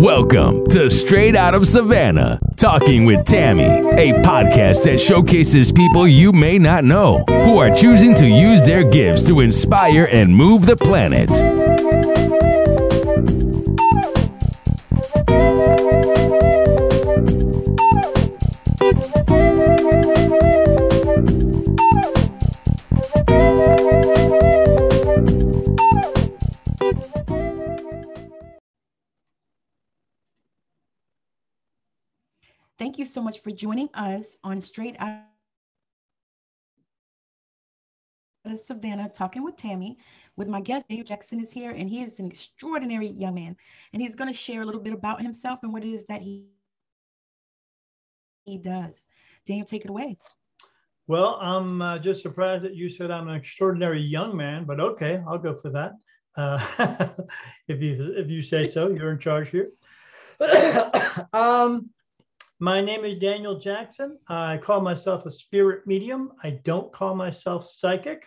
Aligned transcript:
Welcome 0.00 0.64
to 0.68 0.88
Straight 0.88 1.36
Out 1.36 1.54
of 1.54 1.66
Savannah, 1.66 2.40
Talking 2.56 3.04
with 3.04 3.26
Tammi, 3.26 3.64
a 3.64 4.14
podcast 4.22 4.84
that 4.84 4.98
showcases 4.98 5.70
people 5.72 6.08
you 6.08 6.32
may 6.32 6.58
not 6.58 6.84
know 6.84 7.22
who 7.28 7.58
are 7.58 7.68
choosing 7.68 8.14
to 8.14 8.26
use 8.26 8.62
their 8.62 8.82
gifts 8.82 9.22
to 9.24 9.40
inspire 9.40 10.08
and 10.10 10.34
move 10.34 10.64
the 10.64 10.74
planet. 10.74 11.28
So 33.10 33.20
much 33.20 33.40
for 33.40 33.50
joining 33.50 33.88
us 33.94 34.38
on 34.44 34.60
Straight 34.60 34.94
Out 35.00 35.24
of 38.44 38.56
Savannah, 38.60 39.08
talking 39.08 39.42
with 39.42 39.56
Tammi. 39.56 39.98
With 40.36 40.46
my 40.46 40.60
guest, 40.60 40.88
Daniel 40.88 41.04
Jackson 41.04 41.40
is 41.40 41.50
here, 41.50 41.72
and 41.72 41.90
he 41.90 42.02
is 42.02 42.20
an 42.20 42.26
extraordinary 42.26 43.08
young 43.08 43.34
man. 43.34 43.56
And 43.92 44.00
he's 44.00 44.14
going 44.14 44.30
to 44.30 44.36
share 44.36 44.62
a 44.62 44.64
little 44.64 44.80
bit 44.80 44.92
about 44.92 45.20
himself 45.22 45.58
and 45.64 45.72
what 45.72 45.82
it 45.82 45.92
is 45.92 46.04
that 46.06 46.22
he, 46.22 46.44
he 48.44 48.58
does. 48.58 49.06
Daniel, 49.44 49.66
take 49.66 49.84
it 49.84 49.90
away. 49.90 50.16
Well, 51.08 51.36
I'm 51.42 51.82
uh, 51.82 51.98
just 51.98 52.22
surprised 52.22 52.62
that 52.62 52.76
you 52.76 52.88
said 52.88 53.10
I'm 53.10 53.26
an 53.26 53.34
extraordinary 53.34 54.00
young 54.00 54.36
man, 54.36 54.66
but 54.66 54.78
okay, 54.78 55.20
I'll 55.26 55.36
go 55.36 55.58
for 55.60 55.70
that. 55.70 55.94
Uh, 56.36 57.08
if 57.66 57.82
you 57.82 58.14
if 58.16 58.28
you 58.28 58.40
say 58.40 58.62
so, 58.62 58.88
you're 58.88 59.10
in 59.10 59.18
charge 59.18 59.50
here. 59.50 59.70
um, 61.32 61.90
my 62.60 62.82
name 62.82 63.06
is 63.06 63.16
Daniel 63.16 63.58
Jackson. 63.58 64.18
I 64.28 64.58
call 64.58 64.82
myself 64.82 65.24
a 65.24 65.30
spirit 65.30 65.86
medium. 65.86 66.32
I 66.42 66.60
don't 66.62 66.92
call 66.92 67.14
myself 67.14 67.64
psychic. 67.64 68.24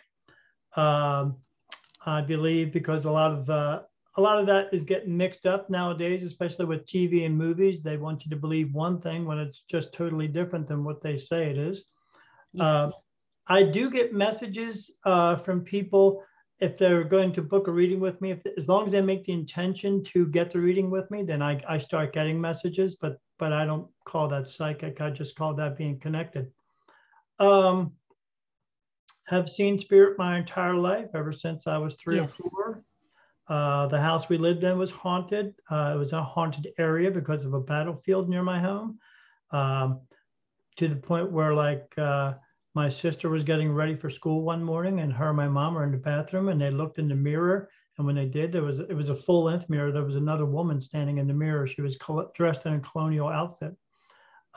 Um, 0.75 1.37
I 2.05 2.21
believe 2.21 2.73
because 2.73 3.05
a 3.05 3.11
lot 3.11 3.31
of 3.31 3.49
uh, 3.49 3.81
a 4.17 4.21
lot 4.21 4.39
of 4.39 4.47
that 4.47 4.73
is 4.73 4.83
getting 4.83 5.15
mixed 5.15 5.45
up 5.45 5.69
nowadays, 5.69 6.23
especially 6.23 6.65
with 6.65 6.85
TV 6.87 7.27
and 7.27 7.37
movies. 7.37 7.83
They 7.83 7.97
want 7.97 8.25
you 8.25 8.31
to 8.31 8.35
believe 8.35 8.73
one 8.73 8.99
thing 8.99 9.25
when 9.25 9.37
it's 9.37 9.61
just 9.69 9.93
totally 9.93 10.27
different 10.27 10.67
than 10.67 10.83
what 10.83 11.01
they 11.03 11.15
say 11.15 11.51
it 11.51 11.57
is. 11.57 11.85
Yes. 12.53 12.63
Uh, 12.63 12.91
I 13.47 13.63
do 13.63 13.91
get 13.91 14.13
messages 14.13 14.91
uh, 15.05 15.35
from 15.37 15.61
people 15.61 16.23
if 16.59 16.77
they're 16.77 17.03
going 17.03 17.33
to 17.33 17.41
book 17.41 17.67
a 17.67 17.71
reading 17.71 17.99
with 17.99 18.19
me. 18.19 18.31
If, 18.31 18.39
as 18.57 18.67
long 18.67 18.85
as 18.85 18.91
they 18.91 19.01
make 19.01 19.25
the 19.25 19.33
intention 19.33 20.03
to 20.05 20.25
get 20.27 20.49
the 20.49 20.59
reading 20.59 20.89
with 20.89 21.09
me, 21.11 21.23
then 21.23 21.41
I, 21.41 21.61
I 21.67 21.77
start 21.77 22.13
getting 22.13 22.39
messages. 22.39 22.95
But 22.95 23.17
but 23.43 23.51
I 23.51 23.65
don't 23.65 23.89
call 24.05 24.29
that 24.29 24.47
psychic. 24.47 25.01
I 25.01 25.09
just 25.09 25.35
call 25.35 25.53
that 25.55 25.77
being 25.77 25.99
connected. 25.99 26.49
Um, 27.39 27.91
have 29.25 29.49
seen 29.49 29.77
spirit 29.77 30.17
my 30.17 30.37
entire 30.37 30.75
life, 30.75 31.09
ever 31.13 31.33
since 31.33 31.67
I 31.67 31.77
was 31.77 31.95
three 31.95 32.15
yes. 32.15 32.39
or 32.39 32.49
four. 32.49 32.83
Uh, 33.49 33.87
the 33.87 33.99
house 33.99 34.29
we 34.29 34.37
lived 34.37 34.63
in 34.63 34.77
was 34.77 34.91
haunted. 34.91 35.55
Uh, 35.69 35.91
it 35.93 35.97
was 35.97 36.13
a 36.13 36.23
haunted 36.23 36.69
area 36.77 37.11
because 37.11 37.43
of 37.43 37.53
a 37.53 37.59
battlefield 37.59 38.29
near 38.29 38.43
my 38.43 38.61
home. 38.61 38.97
Um, 39.51 39.99
to 40.77 40.87
the 40.87 40.95
point 40.95 41.29
where, 41.29 41.53
like, 41.53 41.93
uh, 41.97 42.35
my 42.75 42.87
sister 42.87 43.27
was 43.27 43.43
getting 43.43 43.73
ready 43.73 43.97
for 43.97 44.09
school 44.09 44.41
one 44.43 44.63
morning, 44.63 45.01
and 45.01 45.11
her 45.11 45.27
and 45.27 45.37
my 45.37 45.49
mom 45.49 45.73
were 45.73 45.83
in 45.83 45.91
the 45.91 45.97
bathroom, 45.97 46.47
and 46.47 46.61
they 46.61 46.71
looked 46.71 46.97
in 46.97 47.09
the 47.09 47.15
mirror, 47.15 47.67
and 47.97 48.07
when 48.07 48.15
they 48.15 48.25
did, 48.25 48.51
there 48.51 48.63
was 48.63 48.79
it 48.79 48.95
was 48.95 49.09
a 49.09 49.15
full 49.15 49.43
length 49.43 49.69
mirror. 49.69 49.91
There 49.91 50.03
was 50.03 50.15
another 50.15 50.45
woman 50.45 50.81
standing 50.81 51.19
in 51.19 51.27
the 51.27 51.33
mirror. 51.33 51.67
She 51.67 51.81
was 51.81 51.97
dressed 52.35 52.65
in 52.65 52.73
a 52.73 52.79
colonial 52.79 53.29
outfit. 53.29 53.75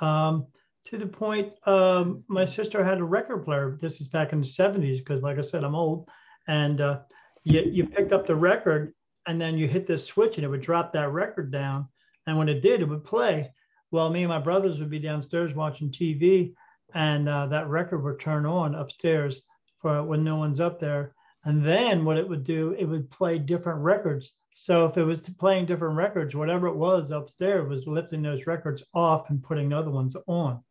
Um, 0.00 0.46
to 0.86 0.98
the 0.98 1.06
point, 1.06 1.52
um, 1.66 2.22
my 2.28 2.44
sister 2.44 2.84
had 2.84 2.98
a 2.98 3.04
record 3.04 3.44
player. 3.44 3.78
This 3.80 4.00
is 4.00 4.08
back 4.08 4.32
in 4.32 4.40
the 4.40 4.46
70s, 4.46 4.98
because 4.98 5.22
like 5.22 5.38
I 5.38 5.42
said, 5.42 5.64
I'm 5.64 5.74
old. 5.74 6.08
And 6.46 6.80
uh, 6.80 7.00
you, 7.42 7.62
you 7.62 7.86
picked 7.86 8.12
up 8.12 8.26
the 8.26 8.36
record 8.36 8.94
and 9.26 9.40
then 9.40 9.58
you 9.58 9.66
hit 9.66 9.86
this 9.86 10.04
switch 10.04 10.36
and 10.36 10.44
it 10.44 10.48
would 10.48 10.62
drop 10.62 10.92
that 10.92 11.10
record 11.10 11.50
down. 11.50 11.88
And 12.26 12.38
when 12.38 12.48
it 12.48 12.60
did, 12.60 12.80
it 12.80 12.88
would 12.88 13.04
play. 13.04 13.52
Well, 13.90 14.10
me 14.10 14.22
and 14.22 14.28
my 14.28 14.38
brothers 14.38 14.78
would 14.78 14.90
be 14.90 15.00
downstairs 15.00 15.54
watching 15.54 15.90
TV 15.90 16.54
and 16.94 17.28
uh, 17.28 17.46
that 17.46 17.68
record 17.68 18.04
would 18.04 18.20
turn 18.20 18.46
on 18.46 18.76
upstairs 18.76 19.42
for 19.80 20.04
when 20.04 20.22
no 20.22 20.36
one's 20.36 20.60
up 20.60 20.78
there. 20.78 21.15
And 21.46 21.64
then 21.64 22.04
what 22.04 22.18
it 22.18 22.28
would 22.28 22.42
do, 22.42 22.74
it 22.76 22.86
would 22.86 23.08
play 23.08 23.38
different 23.38 23.78
records. 23.78 24.32
So 24.56 24.84
if 24.86 24.96
it 24.96 25.04
was 25.04 25.20
playing 25.20 25.66
different 25.66 25.96
records, 25.96 26.34
whatever 26.34 26.66
it 26.66 26.74
was 26.74 27.12
upstairs 27.12 27.68
was 27.68 27.86
lifting 27.86 28.20
those 28.20 28.48
records 28.48 28.82
off 28.92 29.30
and 29.30 29.40
putting 29.40 29.72
other 29.72 29.90
ones 29.90 30.16
on. 30.26 30.64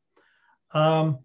Um, 0.73 1.19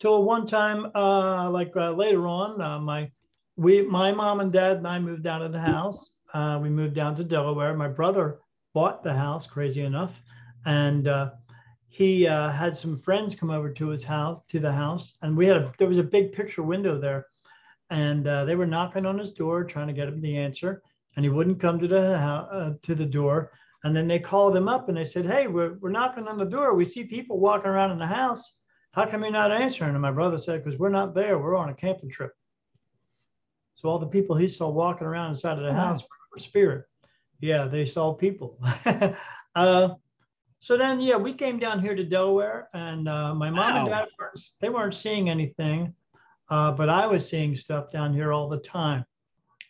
till 0.00 0.22
one 0.22 0.46
time, 0.46 0.94
uh, 0.94 1.48
like 1.48 1.74
uh, 1.76 1.92
later 1.92 2.28
on, 2.28 2.60
uh, 2.60 2.78
my 2.78 3.10
we 3.56 3.80
my 3.80 4.12
mom 4.12 4.40
and 4.40 4.52
dad 4.52 4.76
and 4.76 4.86
I 4.86 4.98
moved 4.98 5.26
out 5.26 5.40
of 5.40 5.52
the 5.52 5.60
house. 5.60 6.14
Uh, 6.34 6.58
we 6.60 6.68
moved 6.68 6.94
down 6.94 7.14
to 7.14 7.24
Delaware. 7.24 7.74
My 7.74 7.88
brother 7.88 8.40
bought 8.74 9.02
the 9.02 9.14
house, 9.14 9.46
crazy 9.46 9.80
enough, 9.80 10.12
and 10.66 11.08
uh, 11.08 11.30
he 11.88 12.26
uh, 12.26 12.50
had 12.50 12.76
some 12.76 12.98
friends 12.98 13.34
come 13.34 13.50
over 13.50 13.70
to 13.70 13.88
his 13.88 14.04
house 14.04 14.42
to 14.50 14.60
the 14.60 14.72
house, 14.72 15.16
and 15.22 15.34
we 15.34 15.46
had 15.46 15.56
a, 15.56 15.72
there 15.78 15.88
was 15.88 15.96
a 15.96 16.02
big 16.02 16.34
picture 16.34 16.62
window 16.62 17.00
there 17.00 17.28
and 17.90 18.26
uh, 18.26 18.44
they 18.44 18.54
were 18.54 18.66
knocking 18.66 19.06
on 19.06 19.18
his 19.18 19.32
door 19.32 19.64
trying 19.64 19.88
to 19.88 19.92
get 19.92 20.08
him 20.08 20.20
the 20.20 20.36
answer. 20.36 20.82
And 21.16 21.24
he 21.24 21.30
wouldn't 21.30 21.60
come 21.60 21.78
to 21.78 21.86
the 21.86 22.14
uh, 22.14 22.72
to 22.82 22.94
the 22.94 23.04
door. 23.04 23.52
And 23.84 23.94
then 23.94 24.08
they 24.08 24.18
called 24.18 24.56
him 24.56 24.68
up 24.68 24.88
and 24.88 24.96
they 24.96 25.04
said 25.04 25.26
hey 25.26 25.46
we're, 25.46 25.74
we're 25.80 25.90
knocking 25.90 26.26
on 26.26 26.38
the 26.38 26.44
door. 26.44 26.74
We 26.74 26.84
see 26.84 27.04
people 27.04 27.38
walking 27.38 27.70
around 27.70 27.92
in 27.92 27.98
the 27.98 28.06
house. 28.06 28.54
How 28.92 29.06
come 29.06 29.22
you're 29.22 29.32
not 29.32 29.52
answering? 29.52 29.90
And 29.90 30.02
my 30.02 30.10
brother 30.10 30.38
said 30.38 30.64
because 30.64 30.78
we're 30.78 30.88
not 30.88 31.14
there. 31.14 31.38
We're 31.38 31.56
on 31.56 31.68
a 31.68 31.74
camping 31.74 32.10
trip 32.10 32.32
so 33.74 33.88
all 33.88 33.98
the 33.98 34.06
people 34.06 34.36
he 34.36 34.48
saw 34.48 34.68
walking 34.68 35.06
around 35.06 35.30
inside 35.30 35.58
of 35.58 35.64
the 35.64 35.72
house 35.72 36.02
were 36.32 36.38
spirit. 36.38 36.84
Yeah 37.40 37.66
they 37.66 37.84
saw 37.84 38.14
people. 38.14 38.58
Uh, 39.56 39.94
so 40.58 40.76
then 40.76 40.98
yeah 40.98 41.14
we 41.14 41.32
came 41.32 41.60
down 41.60 41.80
here 41.80 41.94
to 41.94 42.02
delaware 42.02 42.68
and 42.74 43.08
uh, 43.08 43.32
my 43.32 43.48
mom 43.50 43.72
wow. 43.72 43.80
and 43.82 43.88
dad 43.88 44.08
they 44.60 44.68
weren't 44.68 44.96
seeing 44.96 45.30
anything 45.30 45.94
uh, 46.48 46.72
but 46.72 46.88
I 46.88 47.06
was 47.06 47.28
seeing 47.28 47.56
stuff 47.56 47.90
down 47.90 48.12
here 48.12 48.32
all 48.32 48.48
the 48.48 48.58
time 48.58 49.04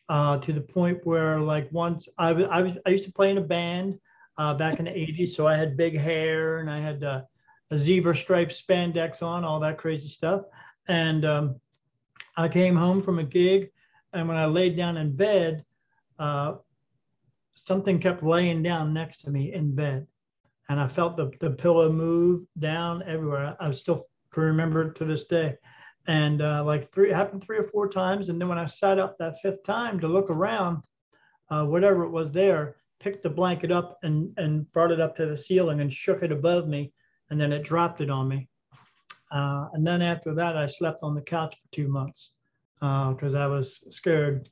uh, 0.08 0.38
to 0.38 0.52
the 0.52 0.60
point 0.60 1.04
where, 1.04 1.40
like, 1.40 1.70
once 1.72 2.08
I 2.18 2.32
was, 2.32 2.46
I, 2.84 2.90
used 2.90 3.04
to 3.04 3.12
play 3.12 3.30
in 3.30 3.38
a 3.38 3.42
band 3.42 3.98
uh, 4.38 4.54
back 4.54 4.78
in 4.78 4.86
the 4.86 4.90
80s. 4.90 5.34
So 5.34 5.46
I 5.46 5.56
had 5.56 5.76
big 5.76 5.98
hair 5.98 6.58
and 6.58 6.70
I 6.70 6.80
had 6.80 7.04
uh, 7.04 7.22
a 7.70 7.78
zebra 7.78 8.16
striped 8.16 8.52
spandex 8.52 9.22
on, 9.22 9.44
all 9.44 9.60
that 9.60 9.78
crazy 9.78 10.08
stuff. 10.08 10.42
And 10.88 11.24
um, 11.24 11.60
I 12.36 12.48
came 12.48 12.76
home 12.76 13.02
from 13.02 13.18
a 13.18 13.24
gig. 13.24 13.70
And 14.12 14.28
when 14.28 14.36
I 14.36 14.46
laid 14.46 14.76
down 14.76 14.96
in 14.96 15.14
bed, 15.14 15.64
uh, 16.18 16.54
something 17.54 18.00
kept 18.00 18.22
laying 18.22 18.62
down 18.62 18.92
next 18.92 19.22
to 19.22 19.30
me 19.30 19.52
in 19.52 19.74
bed. 19.74 20.06
And 20.68 20.80
I 20.80 20.88
felt 20.88 21.16
the, 21.16 21.30
the 21.40 21.50
pillow 21.50 21.90
move 21.90 22.46
down 22.58 23.02
everywhere. 23.06 23.56
I, 23.60 23.68
I 23.68 23.70
still 23.70 24.08
can 24.32 24.42
remember 24.42 24.88
it 24.88 24.96
to 24.96 25.04
this 25.04 25.26
day 25.26 25.56
and 26.06 26.42
uh, 26.42 26.62
like 26.64 26.92
three 26.92 27.10
happened 27.10 27.44
three 27.44 27.58
or 27.58 27.68
four 27.68 27.88
times. 27.88 28.28
And 28.28 28.40
then 28.40 28.48
when 28.48 28.58
i 28.58 28.66
sat 28.66 28.98
up 28.98 29.16
that 29.18 29.40
fifth 29.40 29.64
time 29.64 29.98
to 30.00 30.08
look 30.08 30.30
around 30.30 30.82
uh, 31.50 31.64
whatever 31.64 32.04
it 32.04 32.10
was 32.10 32.32
there 32.32 32.76
picked 33.00 33.22
the 33.22 33.30
blanket 33.30 33.70
up 33.70 33.98
and 34.02 34.32
and 34.36 34.70
brought 34.72 34.92
it 34.92 35.00
up 35.00 35.16
to 35.16 35.26
the 35.26 35.36
ceiling 35.36 35.80
and 35.80 35.92
shook 35.92 36.22
it 36.22 36.32
above 36.32 36.68
me. 36.68 36.92
And 37.30 37.40
then 37.40 37.52
it 37.52 37.64
dropped 37.64 38.00
it 38.00 38.10
on 38.10 38.28
me. 38.28 38.48
Uh, 39.30 39.68
and 39.72 39.86
then 39.86 40.02
after 40.02 40.34
that 40.34 40.56
i 40.56 40.66
slept 40.66 41.02
on 41.02 41.14
the 41.14 41.22
couch 41.22 41.56
for 41.60 41.72
two 41.72 41.88
months 41.88 42.30
because 42.80 43.34
uh, 43.34 43.38
i 43.40 43.46
was 43.46 43.84
scared 43.90 44.48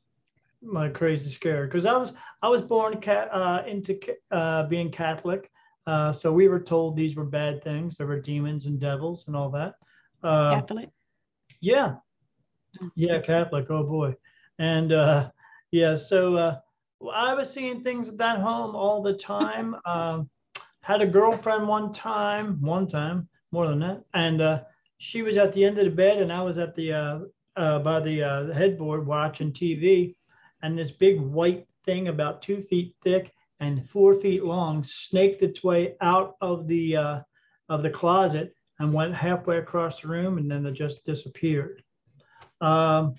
like 0.62 0.94
crazy 0.94 1.30
scared. 1.30 1.70
Because 1.70 1.86
i 1.86 1.96
was 1.96 2.12
i 2.42 2.48
was 2.48 2.62
born 2.62 3.00
cat, 3.00 3.28
uh, 3.32 3.62
into 3.66 3.98
uh, 4.30 4.64
being 4.66 4.90
catholic. 4.90 5.50
So 5.86 6.32
we 6.32 6.48
were 6.48 6.60
told 6.60 6.96
these 6.96 7.14
were 7.14 7.24
bad 7.24 7.62
things. 7.62 7.96
There 7.96 8.06
were 8.06 8.20
demons 8.20 8.66
and 8.66 8.80
devils 8.80 9.26
and 9.26 9.36
all 9.36 9.50
that. 9.50 9.74
Catholic 10.22 10.90
yeah. 11.62 11.94
Yeah, 12.94 13.20
Catholic. 13.20 13.70
Oh 13.70 13.84
boy. 13.84 14.14
And 14.58 14.92
uh, 14.92 15.30
yeah, 15.70 15.96
so 15.96 16.36
uh, 16.36 16.58
I 17.12 17.34
was 17.34 17.52
seeing 17.52 17.82
things 17.82 18.08
at 18.08 18.18
that 18.18 18.40
home 18.40 18.76
all 18.76 19.02
the 19.02 19.14
time. 19.14 19.76
Um, 19.86 20.28
had 20.82 21.00
a 21.00 21.06
girlfriend 21.06 21.68
one 21.68 21.92
time, 21.92 22.60
one 22.60 22.88
time, 22.88 23.28
more 23.52 23.68
than 23.68 23.78
that. 23.80 24.02
And 24.14 24.42
uh, 24.42 24.62
she 24.98 25.22
was 25.22 25.36
at 25.36 25.52
the 25.52 25.64
end 25.64 25.78
of 25.78 25.84
the 25.84 25.92
bed, 25.92 26.18
and 26.18 26.32
I 26.32 26.42
was 26.42 26.58
at 26.58 26.74
the 26.74 26.92
uh, 26.92 27.18
uh, 27.56 27.78
by 27.78 28.00
the 28.00 28.22
uh, 28.22 28.52
headboard 28.52 29.06
watching 29.06 29.52
TV. 29.52 30.16
And 30.62 30.76
this 30.76 30.90
big 30.90 31.20
white 31.20 31.66
thing, 31.84 32.08
about 32.08 32.42
two 32.42 32.62
feet 32.62 32.96
thick 33.04 33.32
and 33.60 33.88
four 33.88 34.16
feet 34.16 34.44
long, 34.44 34.82
snaked 34.82 35.42
its 35.42 35.62
way 35.62 35.94
out 36.00 36.34
of 36.40 36.66
the 36.66 36.96
uh, 36.96 37.20
of 37.68 37.82
the 37.82 37.90
closet 37.90 38.52
and 38.82 38.92
went 38.92 39.14
halfway 39.14 39.58
across 39.58 40.00
the 40.00 40.08
room 40.08 40.38
and 40.38 40.50
then 40.50 40.66
it 40.66 40.72
just 40.72 41.04
disappeared. 41.04 41.82
Um, 42.60 43.14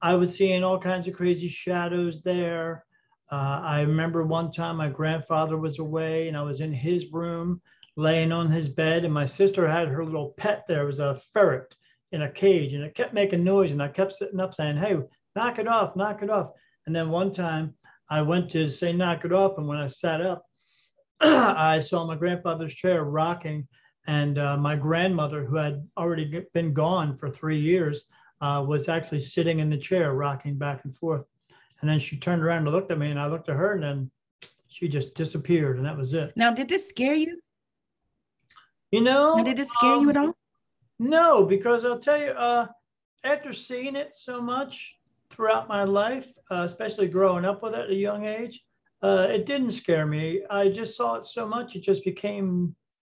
I 0.00 0.14
was 0.14 0.36
seeing 0.36 0.62
all 0.62 0.78
kinds 0.78 1.08
of 1.08 1.14
crazy 1.14 1.48
shadows 1.48 2.22
there. 2.22 2.84
Uh, 3.32 3.60
I 3.64 3.80
remember 3.80 4.24
one 4.24 4.52
time 4.52 4.76
my 4.76 4.88
grandfather 4.88 5.56
was 5.56 5.78
away 5.78 6.28
and 6.28 6.36
I 6.36 6.42
was 6.42 6.60
in 6.60 6.72
his 6.72 7.12
room 7.12 7.60
laying 7.96 8.32
on 8.32 8.50
his 8.50 8.68
bed, 8.68 9.04
and 9.04 9.14
my 9.14 9.24
sister 9.24 9.68
had 9.68 9.88
her 9.88 10.04
little 10.04 10.34
pet 10.36 10.64
there. 10.66 10.82
It 10.82 10.86
was 10.86 10.98
a 10.98 11.20
ferret 11.32 11.74
in 12.12 12.22
a 12.22 12.30
cage, 12.30 12.74
and 12.74 12.82
it 12.82 12.94
kept 12.94 13.14
making 13.14 13.44
noise. 13.44 13.70
And 13.70 13.82
I 13.82 13.88
kept 13.88 14.12
sitting 14.12 14.40
up 14.40 14.52
saying, 14.52 14.76
Hey, 14.76 14.96
knock 15.36 15.58
it 15.58 15.68
off, 15.68 15.94
knock 15.96 16.22
it 16.22 16.30
off. 16.30 16.50
And 16.86 16.94
then 16.94 17.08
one 17.10 17.32
time 17.32 17.74
I 18.10 18.22
went 18.22 18.50
to 18.50 18.68
say, 18.68 18.92
knock 18.92 19.24
it 19.24 19.32
off. 19.32 19.58
And 19.58 19.66
when 19.66 19.78
I 19.78 19.86
sat 19.86 20.20
up, 20.20 20.44
I 21.20 21.80
saw 21.80 22.04
my 22.04 22.16
grandfather's 22.16 22.74
chair 22.74 23.04
rocking. 23.04 23.66
And 24.06 24.38
uh, 24.38 24.56
my 24.56 24.76
grandmother, 24.76 25.44
who 25.44 25.56
had 25.56 25.86
already 25.96 26.44
been 26.52 26.74
gone 26.74 27.16
for 27.16 27.30
three 27.30 27.58
years, 27.58 28.06
uh, 28.40 28.64
was 28.66 28.88
actually 28.88 29.22
sitting 29.22 29.60
in 29.60 29.70
the 29.70 29.78
chair, 29.78 30.12
rocking 30.14 30.56
back 30.56 30.84
and 30.84 30.96
forth. 30.96 31.24
And 31.80 31.88
then 31.88 31.98
she 31.98 32.16
turned 32.16 32.42
around 32.42 32.66
and 32.66 32.72
looked 32.72 32.90
at 32.90 32.98
me, 32.98 33.10
and 33.10 33.18
I 33.18 33.26
looked 33.26 33.48
at 33.48 33.56
her, 33.56 33.72
and 33.74 33.82
then 33.82 34.10
she 34.68 34.88
just 34.88 35.14
disappeared, 35.14 35.76
and 35.78 35.86
that 35.86 35.96
was 35.96 36.14
it. 36.14 36.32
Now, 36.36 36.52
did 36.52 36.68
this 36.68 36.88
scare 36.88 37.14
you? 37.14 37.40
You 38.90 39.00
know, 39.00 39.36
now, 39.36 39.42
did 39.44 39.58
it 39.58 39.66
scare 39.66 39.94
um, 39.94 40.02
you 40.02 40.10
at 40.10 40.16
all? 40.16 40.36
No, 40.98 41.44
because 41.44 41.84
I'll 41.84 41.98
tell 41.98 42.18
you, 42.18 42.30
uh, 42.30 42.66
after 43.24 43.52
seeing 43.52 43.96
it 43.96 44.14
so 44.14 44.40
much 44.40 44.96
throughout 45.30 45.68
my 45.68 45.84
life, 45.84 46.26
uh, 46.50 46.62
especially 46.64 47.08
growing 47.08 47.44
up 47.44 47.62
with 47.62 47.74
it 47.74 47.80
at 47.80 47.90
a 47.90 47.94
young 47.94 48.26
age, 48.26 48.62
uh, 49.02 49.26
it 49.30 49.46
didn't 49.46 49.72
scare 49.72 50.06
me. 50.06 50.42
I 50.50 50.68
just 50.68 50.96
saw 50.96 51.16
it 51.16 51.24
so 51.24 51.46
much, 51.46 51.74
it 51.74 51.82
just 51.82 52.04
became 52.04 52.74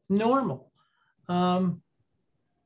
normal. 0.08 0.68
Um, 1.28 1.82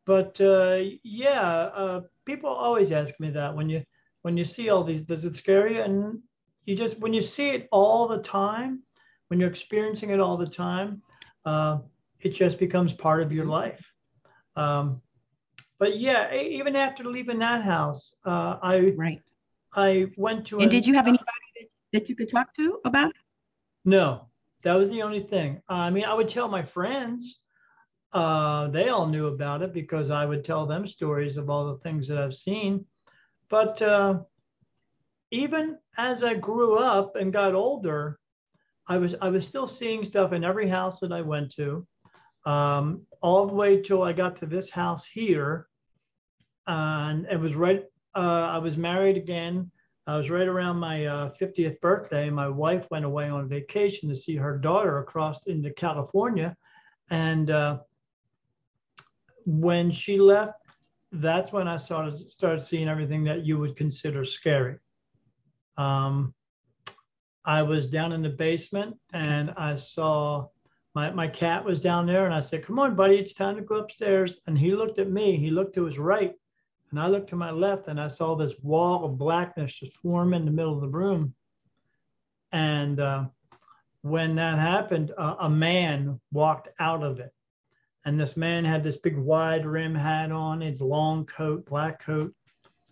but 0.07 0.41
uh, 0.41 0.79
yeah, 1.03 1.41
uh, 1.41 2.01
people 2.25 2.51
always 2.51 2.93
ask 2.93 3.19
me 3.21 3.31
that 3.31 3.55
when 3.55 3.69
you 3.69 3.83
when 4.23 4.37
you 4.37 4.45
see 4.45 4.71
all 4.71 4.85
these, 4.85 5.03
does 5.03 5.25
it 5.25 5.37
scare 5.37 5.69
you? 5.69 5.83
And 5.83 6.21
you 6.65 6.77
just, 6.77 6.99
when 7.01 7.13
you 7.13 7.21
see 7.21 7.51
it 7.51 7.69
all 7.73 8.07
the 8.07 8.23
time, 8.23 8.83
when 9.29 9.41
you're 9.41 9.51
experiencing 9.51 10.11
it 10.11 10.21
all 10.21 10.37
the 10.37 10.47
time, 10.47 11.03
uh, 11.45 11.79
it 12.21 12.31
just 12.31 12.59
becomes 12.59 12.93
part 12.93 13.23
of 13.23 13.33
your 13.33 13.47
life. 13.47 13.85
Um, 14.55 15.03
but 15.79 15.99
yeah, 15.99 16.33
even 16.35 16.77
after 16.77 17.03
leaving 17.05 17.41
that 17.41 17.63
house, 17.63 18.15
uh, 18.25 18.59
I 18.63 18.93
right. 18.97 19.21
I 19.75 20.07
went 20.17 20.47
to. 20.49 20.61
And 20.61 20.67
a, 20.67 20.71
did 20.71 20.87
you 20.87 20.95
have 20.95 21.09
anybody 21.09 21.27
that 21.93 22.09
you 22.09 22.15
could 22.15 22.29
talk 22.29 22.53
to 22.55 22.79
about 22.85 23.11
it? 23.11 23.17
No, 23.85 24.29
that 24.63 24.75
was 24.75 24.89
the 24.91 25.03
only 25.03 25.25
thing. 25.25 25.61
I 25.69 25.91
mean, 25.91 26.05
I 26.05 26.15
would 26.15 26.29
tell 26.29 26.49
my 26.49 26.63
friends. 26.63 27.41
Uh, 28.13 28.69
they 28.69 28.89
all 28.89 29.07
knew 29.07 29.29
about 29.29 29.63
it 29.63 29.73
because 29.73 30.11
I 30.11 30.27
would 30.27 30.45
tell 30.45 30.67
them 30.67 30.87
stories 30.87 31.37
of 31.37 31.49
all 31.49 31.73
the 31.73 31.79
things 31.79 32.07
that 32.09 32.19
I've 32.19 32.35
seen. 32.35 32.85
But 33.49 33.81
uh, 33.81 34.21
even 35.31 35.79
as 35.97 36.23
I 36.23 36.35
grew 36.35 36.79
up 36.79 37.17
and 37.17 37.33
got 37.33 37.55
older, 37.55 38.19
I 38.87 38.99
was 38.99 39.15
I 39.21 39.29
was 39.29 39.47
still 39.47 39.67
seeing 39.67 40.05
stuff 40.05 40.33
in 40.33 40.45
every 40.45 40.69
house 40.69 41.01
that 41.01 41.13
I 41.13 41.23
went 41.23 41.55
to, 41.57 41.87
um, 42.45 43.07
all 43.21 43.47
the 43.47 43.55
way 43.55 43.81
till 43.81 44.03
I 44.03 44.13
got 44.13 44.37
to 44.37 44.47
this 44.47 44.71
house 44.71 45.07
here, 45.07 45.69
and 46.67 47.27
it 47.31 47.39
was 47.39 47.55
right. 47.55 47.85
Uh, 48.15 48.51
I 48.53 48.59
was 48.59 48.77
married 48.77 49.17
again. 49.17 49.71
I 50.07 50.17
was 50.17 50.29
right 50.29 50.49
around 50.49 50.79
my 50.79 51.07
uh, 51.07 51.33
50th 51.41 51.81
birthday. 51.81 52.29
My 52.29 52.49
wife 52.49 52.85
went 52.91 53.05
away 53.05 53.31
on 53.31 53.49
vacation 53.49 54.09
to 54.09 54.17
see 54.17 54.35
her 54.35 54.59
daughter 54.59 54.99
across 54.99 55.47
into 55.47 55.71
California, 55.71 56.57
and 57.11 57.51
uh, 57.51 57.79
when 59.45 59.91
she 59.91 60.19
left, 60.19 60.55
that's 61.13 61.53
when 61.53 61.69
I 61.69 61.77
started 61.77 62.19
started 62.19 62.63
seeing 62.63 62.89
everything 62.89 63.25
that 63.25 63.45
you 63.45 63.59
would 63.59 63.77
consider 63.77 64.25
scary. 64.25 64.79
Um, 65.77 66.35
I 67.45 67.63
was 67.63 67.89
down 67.89 68.13
in 68.13 68.23
the 68.23 68.31
basement 68.31 68.97
and 69.13 69.53
I 69.57 69.77
saw 69.77 70.49
my, 70.95 71.11
my 71.11 71.27
cat 71.27 71.65
was 71.65 71.81
down 71.81 72.07
there 72.07 72.27
and 72.27 72.35
I 72.35 72.41
said, 72.41 72.65
Come 72.65 72.79
on, 72.79 72.95
buddy, 72.95 73.17
it's 73.17 73.35
time 73.35 73.57
to 73.57 73.63
go 73.63 73.77
upstairs. 73.77 74.39
And 74.47 74.57
he 74.57 74.75
looked 74.75 74.99
at 74.99 75.11
me, 75.11 75.37
he 75.37 75.51
looked 75.51 75.75
to 75.75 75.85
his 75.85 75.99
right, 75.99 76.35
and 76.91 77.01
I 77.01 77.09
looked 77.09 77.31
to 77.31 77.37
my 77.37 77.51
left 77.51 77.89
and 77.89 78.01
I 78.01 78.09
saw 78.09 78.37
this 78.37 78.55
wall 78.63 79.05
of 79.05 79.19
blackness 79.19 79.73
just 79.73 79.97
form 79.97 80.35
in 80.35 80.45
the 80.45 80.51
middle 80.51 80.75
of 80.75 80.83
the 80.83 80.89
room. 80.89 81.35
And 82.53 83.01
uh, 83.01 83.25
when 84.03 84.35
that 84.37 84.59
happened, 84.59 85.13
uh, 85.17 85.37
a 85.41 85.49
man 85.49 86.21
walked 86.33 86.69
out 86.79 87.03
of 87.03 87.19
it. 87.19 87.33
And 88.05 88.19
this 88.19 88.37
man 88.37 88.65
had 88.65 88.83
this 88.83 88.97
big 88.97 89.17
wide 89.17 89.65
rim 89.65 89.95
hat 89.95 90.33
on, 90.33 90.61
his 90.61 90.81
long 90.81 91.25
coat, 91.27 91.65
black 91.67 92.05
coat. 92.05 92.35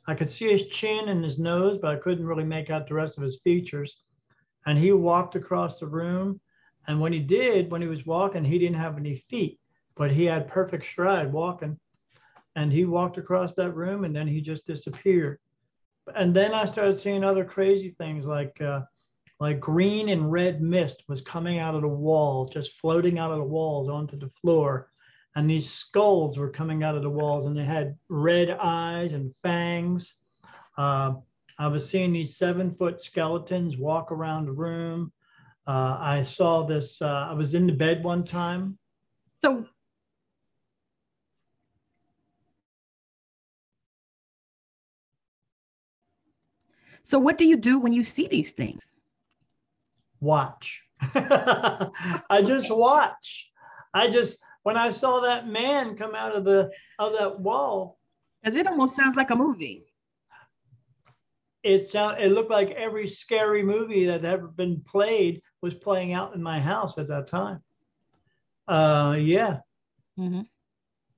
I 0.07 0.15
could 0.15 0.31
see 0.31 0.51
his 0.51 0.69
chin 0.69 1.09
and 1.09 1.23
his 1.23 1.39
nose, 1.39 1.79
but 1.79 1.91
I 1.91 1.99
couldn't 1.99 2.27
really 2.27 2.45
make 2.45 2.71
out 2.71 2.87
the 2.87 2.95
rest 2.95 3.17
of 3.17 3.25
his 3.25 3.41
features. 3.41 3.99
And 4.67 4.79
he 4.79 4.93
walked 4.93 5.35
across 5.35 5.79
the 5.79 5.87
room. 5.87 6.41
And 6.87 7.01
when 7.01 7.13
he 7.13 7.19
did, 7.19 7.71
when 7.71 7.83
he 7.83 7.89
was 7.89 8.07
walking, 8.07 8.45
he 8.45 8.59
didn't 8.59 8.79
have 8.79 8.99
any 8.99 9.17
feet, 9.17 9.59
but 9.97 10.13
he 10.13 10.25
had 10.25 10.49
perfect 10.49 10.87
stride 10.87 11.33
walking. 11.33 11.79
And 12.57 12.73
he 12.73 12.85
walked 12.85 13.19
across 13.19 13.53
that 13.55 13.73
room 13.73 14.05
and 14.05 14.15
then 14.15 14.29
he 14.29 14.41
just 14.41 14.67
disappeared. 14.67 15.39
And 16.15 16.35
then 16.35 16.55
I 16.55 16.67
started 16.67 16.97
seeing 16.97 17.25
other 17.25 17.45
crazy 17.45 17.95
things 17.99 18.27
like, 18.27 18.61
uh, 18.61 18.83
like 19.39 19.61
green 19.61 20.09
and 20.09 20.31
red 20.31 20.61
mist 20.61 21.05
was 21.09 21.21
coming 21.21 21.59
out 21.59 21.75
of 21.75 21.83
the 21.83 21.89
walls, 21.89 22.51
just 22.51 22.79
floating 22.79 23.19
out 23.19 23.31
of 23.31 23.39
the 23.39 23.45
walls 23.45 23.89
onto 23.89 24.19
the 24.19 24.31
floor 24.41 24.91
and 25.37 25.49
these 25.49 25.71
skulls 25.71 26.37
were 26.37 26.51
coming 26.51 26.83
out 26.83 26.97
of 26.97 27.03
the 27.03 27.11
walls 27.11 27.47
and 27.47 27.57
they 27.57 27.65
had 27.65 27.97
red 28.09 28.51
eyes 28.51 29.13
and 29.13 29.33
fangs. 29.43 30.15
Uh, 30.77 31.15
I 31.59 31.69
was 31.69 31.89
seeing 31.89 32.13
these 32.13 32.37
seven 32.37 32.75
foot 32.75 33.01
skeletons 33.01 33.77
walk 33.77 34.11
around 34.11 34.47
the 34.47 34.53
room. 34.53 35.13
Uh, 35.67 35.99
I 36.01 36.23
saw 36.23 36.67
this, 36.67 37.01
uh, 37.01 37.29
I 37.31 37.35
was 37.35 37.55
in 37.55 37.67
the 37.67 37.73
bed 37.73 38.03
one 38.03 38.25
time. 38.25 38.79
So, 39.41 39.67
so 47.03 47.19
what 47.19 47.39
do 47.39 47.45
you 47.45 47.57
do 47.57 47.79
when 47.79 47.93
you 47.93 48.03
see 48.03 48.27
these 48.27 48.53
things? 48.53 48.93
Watch. 50.19 50.83
I 51.15 52.43
just 52.45 52.71
watch. 52.71 53.51
I 53.95 54.09
just, 54.09 54.39
when 54.63 54.77
I 54.77 54.91
saw 54.91 55.21
that 55.21 55.49
man 55.49 55.97
come 55.97 56.15
out 56.15 56.37
of 56.37 56.45
the 56.45 56.71
of 56.99 57.13
that 57.19 57.41
wall. 57.41 57.99
Because 58.43 58.57
it 58.57 58.67
almost 58.67 58.97
sounds 58.97 59.17
like 59.17 59.31
a 59.31 59.37
movie. 59.37 59.87
It 61.63 61.91
sound 61.91 62.21
it 62.21 62.33
looked 62.33 62.51
like 62.51 62.71
every 62.71 63.09
scary 63.09 63.63
movie 63.63 64.07
that 64.07 64.25
had 64.25 64.35
ever 64.35 64.49
been 64.49 64.81
played 64.81 65.43
was 65.63 65.75
playing 65.75 66.13
out 66.15 66.35
in 66.35 66.43
my 66.43 66.59
house 66.59 66.97
at 66.99 67.09
that 67.09 67.29
time. 67.29 67.63
Uh, 68.67 69.17
yeah. 69.19 69.59
Mm-hmm. 70.19 70.43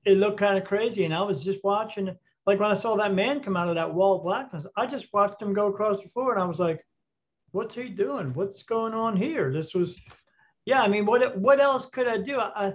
It 0.05 0.17
looked 0.17 0.39
kind 0.39 0.57
of 0.57 0.65
crazy, 0.65 1.05
and 1.05 1.13
I 1.13 1.21
was 1.21 1.43
just 1.43 1.63
watching. 1.63 2.15
Like 2.45 2.59
when 2.59 2.69
I 2.69 2.73
saw 2.73 2.97
that 2.97 3.13
man 3.13 3.39
come 3.39 3.55
out 3.55 3.69
of 3.69 3.75
that 3.75 3.93
wall 3.93 4.17
of 4.17 4.23
blackness, 4.23 4.67
I 4.75 4.85
just 4.85 5.07
watched 5.13 5.41
him 5.41 5.53
go 5.53 5.67
across 5.67 6.01
the 6.03 6.09
floor, 6.09 6.33
and 6.33 6.43
I 6.43 6.45
was 6.45 6.59
like, 6.59 6.85
"What's 7.51 7.75
he 7.75 7.87
doing? 7.87 8.33
What's 8.33 8.63
going 8.63 8.93
on 8.93 9.15
here?" 9.15 9.53
This 9.53 9.73
was, 9.73 9.97
yeah. 10.65 10.81
I 10.81 10.89
mean, 10.89 11.05
what 11.05 11.37
what 11.37 11.61
else 11.61 11.85
could 11.85 12.07
I 12.07 12.17
do? 12.17 12.37
I 12.37 12.73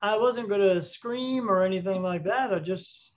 I 0.00 0.16
wasn't 0.16 0.48
going 0.48 0.60
to 0.60 0.82
scream 0.82 1.50
or 1.50 1.62
anything 1.64 2.02
like 2.02 2.24
that. 2.24 2.54
I 2.54 2.58
just, 2.60 3.12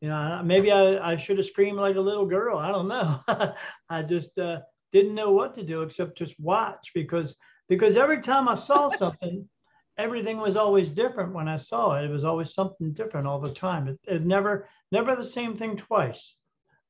you 0.00 0.08
know, 0.08 0.42
maybe 0.44 0.70
I, 0.70 1.12
I 1.12 1.16
should 1.16 1.38
have 1.38 1.46
screamed 1.46 1.78
like 1.78 1.96
a 1.96 2.00
little 2.00 2.26
girl. 2.26 2.58
I 2.58 2.70
don't 2.70 2.88
know. 2.88 3.20
I 3.90 4.02
just 4.02 4.38
uh, 4.38 4.60
didn't 4.92 5.14
know 5.14 5.32
what 5.32 5.54
to 5.54 5.62
do 5.62 5.82
except 5.82 6.18
just 6.18 6.38
watch 6.38 6.90
because 6.94 7.36
because 7.68 7.96
every 7.96 8.20
time 8.20 8.48
I 8.48 8.54
saw 8.54 8.88
something, 8.96 9.48
everything 9.96 10.38
was 10.38 10.56
always 10.56 10.90
different 10.90 11.32
when 11.32 11.48
I 11.48 11.56
saw 11.56 11.96
it. 11.96 12.04
It 12.04 12.10
was 12.10 12.24
always 12.24 12.52
something 12.52 12.92
different 12.92 13.26
all 13.26 13.40
the 13.40 13.54
time. 13.54 13.88
It, 13.88 13.98
it 14.06 14.26
never 14.26 14.68
never 14.92 15.16
the 15.16 15.24
same 15.24 15.56
thing 15.56 15.76
twice. 15.76 16.34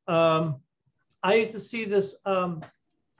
Um, 0.08 0.56
I 1.22 1.34
used 1.34 1.52
to 1.52 1.60
see 1.60 1.84
this. 1.84 2.16
Um, 2.24 2.64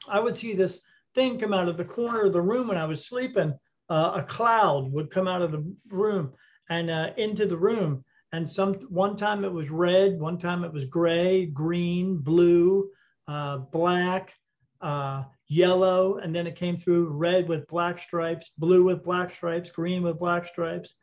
I 0.09 0.19
would 0.19 0.35
see 0.35 0.55
this 0.55 0.81
thing 1.15 1.39
come 1.39 1.53
out 1.53 1.69
of 1.69 1.77
the 1.77 1.85
corner 1.85 2.23
of 2.23 2.33
the 2.33 2.41
room 2.41 2.69
when 2.69 2.79
I 2.79 2.87
was 2.87 3.05
sleeping 3.05 3.55
uh, 3.91 4.13
a 4.15 4.23
cloud 4.23 4.91
would 4.93 5.11
come 5.11 5.29
out 5.29 5.43
of 5.43 5.53
the 5.53 5.65
room 5.89 6.33
and 6.71 6.91
uh, 6.91 7.11
into 7.17 7.47
the 7.47 7.57
room. 7.57 8.05
And 8.33 8.49
some 8.49 8.75
one 8.89 9.17
time 9.17 9.45
it 9.45 9.53
was 9.53 9.69
red, 9.71 10.19
one 10.19 10.39
time 10.39 10.63
it 10.63 10.73
was 10.73 10.85
gray, 10.85 11.47
green, 11.47 12.19
blue, 12.19 12.89
uh, 13.27 13.59
black, 13.59 14.33
uh, 14.81 15.25
yellow, 15.49 16.19
and 16.19 16.35
then 16.35 16.47
it 16.47 16.55
came 16.55 16.77
through 16.77 17.09
red 17.09 17.49
with 17.49 17.67
black 17.67 18.01
stripes, 18.01 18.53
blue 18.57 18.85
with 18.85 19.03
black 19.03 19.35
stripes, 19.35 19.71
green 19.71 20.03
with 20.05 20.21
black 20.21 20.47
stripes. 20.47 20.95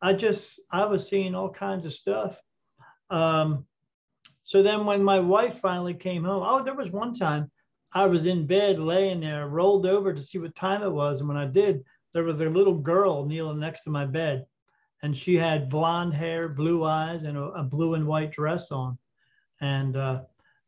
I 0.00 0.12
just 0.12 0.60
I 0.70 0.84
was 0.86 1.08
seeing 1.08 1.34
all 1.34 1.50
kinds 1.50 1.86
of 1.86 1.92
stuff. 1.92 2.40
Um, 3.10 3.66
so 4.44 4.62
then 4.62 4.86
when 4.86 5.02
my 5.02 5.18
wife 5.18 5.58
finally 5.58 5.94
came 5.94 6.22
home, 6.22 6.44
oh, 6.46 6.62
there 6.62 6.74
was 6.76 6.90
one 6.90 7.14
time 7.14 7.50
I 7.92 8.06
was 8.06 8.26
in 8.26 8.46
bed 8.46 8.78
laying 8.78 9.20
there, 9.20 9.48
rolled 9.48 9.86
over 9.86 10.14
to 10.14 10.22
see 10.22 10.38
what 10.38 10.54
time 10.54 10.82
it 10.82 10.92
was, 10.92 11.18
and 11.18 11.28
when 11.28 11.36
I 11.36 11.46
did, 11.46 11.82
there 12.16 12.24
was 12.24 12.40
a 12.40 12.48
little 12.48 12.78
girl 12.78 13.26
kneeling 13.26 13.60
next 13.60 13.82
to 13.82 13.90
my 13.90 14.06
bed, 14.06 14.46
and 15.02 15.14
she 15.14 15.34
had 15.34 15.68
blonde 15.68 16.14
hair, 16.14 16.48
blue 16.48 16.82
eyes, 16.82 17.24
and 17.24 17.36
a, 17.36 17.42
a 17.42 17.62
blue 17.62 17.92
and 17.92 18.06
white 18.06 18.32
dress 18.32 18.72
on. 18.72 18.96
And 19.60 19.98
uh, 19.98 20.22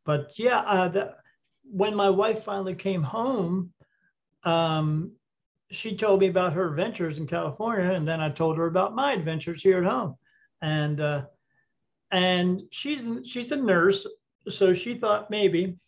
but 0.05 0.29
yeah, 0.35 0.59
uh, 0.59 0.87
the, 0.89 1.15
when 1.63 1.95
my 1.95 2.07
wife 2.07 2.43
finally 2.43 2.75
came 2.75 3.01
home, 3.01 3.73
um, 4.43 5.11
she 5.71 5.97
told 5.97 6.19
me 6.19 6.27
about 6.27 6.53
her 6.53 6.69
adventures 6.69 7.17
in 7.17 7.25
California, 7.25 7.93
and 7.93 8.07
then 8.07 8.21
I 8.21 8.29
told 8.29 8.55
her 8.57 8.67
about 8.67 8.93
my 8.93 9.13
adventures 9.13 9.63
here 9.63 9.79
at 9.79 9.89
home. 9.89 10.17
And 10.61 11.01
uh, 11.01 11.23
and 12.11 12.61
she's 12.69 13.07
she's 13.25 13.51
a 13.51 13.55
nurse, 13.55 14.05
so 14.47 14.75
she 14.75 14.99
thought 14.99 15.31
maybe 15.31 15.79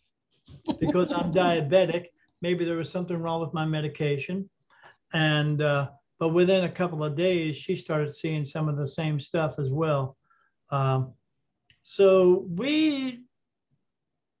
because 0.80 1.12
I'm 1.12 1.30
diabetic, 1.44 2.06
maybe 2.40 2.64
there 2.64 2.78
was 2.78 2.90
something 2.90 3.16
wrong 3.16 3.40
with 3.40 3.54
my 3.54 3.64
medication. 3.64 4.50
And 5.12 5.62
uh, 5.62 5.90
but 6.18 6.28
within 6.28 6.64
a 6.64 6.70
couple 6.72 7.04
of 7.04 7.16
days, 7.16 7.56
she 7.56 7.76
started 7.76 8.14
seeing 8.14 8.44
some 8.44 8.68
of 8.68 8.76
the 8.76 8.86
same 8.86 9.18
stuff 9.18 9.58
as 9.58 9.70
well. 9.70 10.16
Um, 10.70 11.14
so 11.82 12.46
we, 12.48 13.24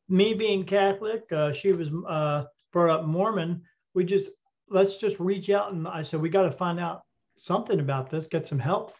me 0.08 0.34
being 0.34 0.64
Catholic, 0.64 1.24
uh, 1.32 1.52
she 1.52 1.72
was 1.72 1.88
uh, 2.08 2.44
brought 2.72 2.90
up 2.90 3.06
Mormon. 3.06 3.62
We 3.94 4.04
just 4.04 4.30
let's 4.70 4.96
just 4.96 5.18
reach 5.18 5.50
out 5.50 5.72
and 5.72 5.86
I 5.86 6.02
said 6.02 6.20
we 6.20 6.30
got 6.30 6.44
to 6.44 6.52
find 6.52 6.80
out 6.80 7.02
something 7.36 7.80
about 7.80 8.10
this, 8.10 8.26
get 8.26 8.46
some 8.46 8.58
help. 8.58 8.94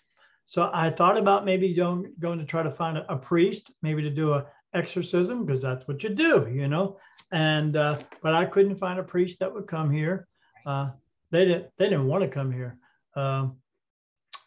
So 0.45 0.71
I 0.75 0.91
thought 0.91 1.17
about 1.17 1.45
maybe 1.45 1.73
going, 1.73 2.13
going 2.19 2.39
to 2.39 2.45
try 2.45 2.63
to 2.63 2.71
find 2.71 2.99
a, 2.99 3.11
a 3.11 3.17
priest, 3.17 3.71
maybe 3.81 4.03
to 4.03 4.11
do 4.11 4.35
a 4.35 4.47
exorcism 4.75 5.45
because 5.45 5.63
that's 5.63 5.87
what 5.87 6.03
you 6.03 6.11
do, 6.11 6.49
you 6.53 6.69
know. 6.69 6.99
And 7.31 7.77
uh, 7.77 7.99
but 8.23 8.35
I 8.35 8.45
couldn't 8.45 8.77
find 8.77 8.99
a 8.99 9.03
priest 9.03 9.39
that 9.39 9.53
would 9.53 9.67
come 9.67 9.91
here. 9.91 10.27
Uh, 10.67 10.91
they 11.33 11.47
didn't 11.47 11.67
they 11.79 11.87
didn't 11.87 12.07
want 12.07 12.23
to 12.23 12.29
come 12.29 12.53
here. 12.53 12.79
Um, 13.17 13.57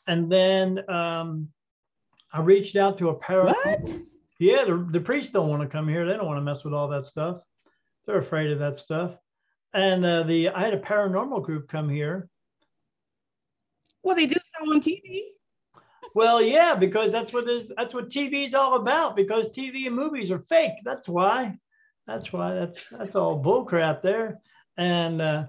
and 0.08 0.32
then 0.32 0.89
um, 0.89 1.50
I 2.32 2.42
reached 2.42 2.75
out 2.75 2.98
to 3.00 3.10
a 3.10 3.15
paranormal. 3.15 3.56
What? 3.65 4.00
Yeah, 4.39 4.65
the, 4.65 4.88
the 4.92 5.00
priests 5.00 5.32
don't 5.32 5.50
want 5.50 5.62
to 5.63 5.68
come 5.68 5.88
here. 5.88 6.06
They 6.06 6.13
don't 6.13 6.25
want 6.27 6.38
to 6.38 6.44
mess 6.44 6.63
with 6.63 6.74
all 6.74 6.88
that 6.89 7.06
stuff. 7.06 7.42
They're 8.06 8.20
afraid 8.20 8.51
of 8.51 8.60
that 8.60 8.77
stuff. 8.77 9.15
And 9.74 10.06
uh, 10.06 10.24
the 10.24 10.50
I 10.50 10.62
had 10.62 10.74
a 10.74 10.80
paranormal 10.80 11.44
group 11.44 11.68
come 11.68 11.89
here. 11.89 12.30
Well, 14.04 14.15
they 14.15 14.27
do 14.27 14.36
so 14.44 14.72
on 14.72 14.80
TV. 14.80 15.22
Well, 16.13 16.42
yeah, 16.42 16.75
because 16.75 17.12
that's 17.12 17.34
what 17.34 17.50
is 17.50 17.72
that's 17.75 17.94
what 17.94 18.10
TV 18.10 18.46
is 18.46 18.54
all 18.54 18.75
about. 18.75 19.15
Because 19.15 19.50
TV 19.50 19.88
and 19.88 19.96
movies 19.96 20.32
are 20.32 20.39
fake. 20.39 20.74
That's 20.84 21.10
why. 21.10 21.58
That's 22.06 22.32
why. 22.32 22.54
That's 22.54 22.88
that's 22.89 23.15
all 23.15 23.44
bullcrap 23.44 24.01
there. 24.01 24.39
And 24.77 25.22
uh, 25.22 25.46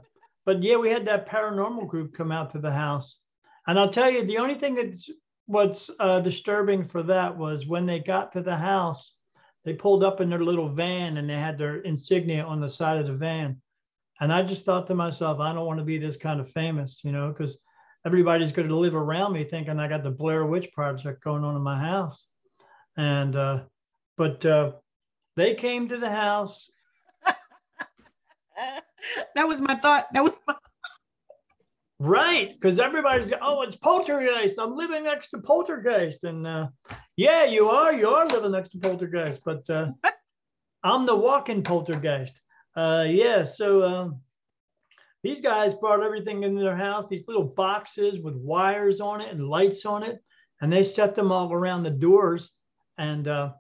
but 0.47 0.63
yeah, 0.63 0.77
we 0.77 0.89
had 0.89 1.07
that 1.07 1.29
paranormal 1.29 1.87
group 1.87 2.15
come 2.15 2.33
out 2.33 2.53
to 2.53 2.59
the 2.59 2.73
house, 2.73 3.21
and 3.67 3.79
I'll 3.79 3.91
tell 3.91 4.11
you, 4.11 4.25
the 4.25 4.39
only 4.39 4.55
thing 4.55 4.77
that's 4.77 5.11
what's 5.45 5.91
uh, 6.01 6.21
disturbing 6.21 6.89
for 6.89 7.03
that 7.03 7.37
was 7.37 7.67
when 7.67 7.85
they 7.85 7.99
got 7.99 8.33
to 8.33 8.41
the 8.41 8.57
house, 8.57 9.13
they 9.65 9.75
pulled 9.75 10.03
up 10.03 10.21
in 10.21 10.31
their 10.31 10.43
little 10.43 10.69
van 10.69 11.19
and 11.19 11.29
they 11.29 11.35
had 11.35 11.59
their 11.59 11.81
insignia 11.81 12.45
on 12.45 12.61
the 12.61 12.69
side 12.71 12.99
of 12.99 13.07
the 13.07 13.13
van, 13.13 13.61
and 14.21 14.33
I 14.33 14.43
just 14.43 14.65
thought 14.65 14.87
to 14.87 14.95
myself, 14.95 15.41
I 15.41 15.53
don't 15.53 15.67
want 15.67 15.79
to 15.79 15.85
be 15.85 15.99
this 15.99 16.17
kind 16.17 16.41
of 16.41 16.51
famous, 16.53 17.03
you 17.05 17.13
know, 17.13 17.29
because 17.29 17.59
everybody's 18.07 18.53
going 18.53 18.69
to 18.69 18.77
live 18.77 18.95
around 18.95 19.33
me 19.33 19.45
thinking 19.45 19.79
I 19.79 19.89
got 19.89 20.05
the 20.05 20.11
Blair 20.11 20.47
Witch 20.47 20.71
Project 20.73 21.23
going 21.23 21.45
on 21.45 21.57
in 21.57 21.63
my 21.63 21.79
house. 21.79 22.29
And, 22.97 23.37
uh, 23.37 23.65
but 24.17 24.47
uh, 24.47 24.73
they 25.35 25.55
came 25.55 25.89
to 25.89 25.99
the 25.99 26.09
house. 26.09 26.71
That 29.35 29.49
was 29.49 29.61
my 29.61 29.75
thought. 29.75 30.07
That 30.13 30.25
was 30.25 30.39
my 30.47 30.55
Right, 31.99 32.53
because 32.53 32.79
everybody's 32.79 33.33
oh, 33.41 33.63
it's 33.63 33.77
poltergeist. 33.77 34.59
I'm 34.59 34.77
living 34.77 35.05
next 35.05 35.31
to 35.31 35.39
poltergeist, 35.39 36.25
and 36.25 36.47
uh, 36.47 36.67
yeah, 37.17 37.45
you 37.45 37.71
are. 37.71 37.95
You 37.95 38.09
are 38.09 38.27
living 38.27 38.53
next 38.53 38.71
to 38.71 38.79
poltergeist, 38.79 39.41
but 39.47 39.69
uh, 39.71 39.93
I'm 40.85 41.07
the 41.07 41.17
walking 41.17 41.63
poltergeist. 41.63 42.39
Uh, 42.77 43.07
yeah, 43.09 43.45
so 43.45 43.83
um, 43.83 44.21
these 45.23 45.41
guys 45.41 45.73
brought 45.73 46.03
everything 46.03 46.43
into 46.43 46.61
their 46.61 46.77
house, 46.77 47.07
these 47.09 47.25
little 47.27 47.47
boxes 47.57 48.21
with 48.21 48.37
wires 48.37 49.01
on 49.01 49.23
it 49.23 49.33
and 49.33 49.49
lights 49.49 49.87
on 49.87 50.03
it, 50.03 50.23
and 50.61 50.71
they 50.71 50.85
set 50.85 51.15
them 51.15 51.33
all 51.33 51.51
around 51.51 51.83
the 51.83 51.91
doors. 51.91 52.53
And 52.99 53.27
uh, 53.27 53.53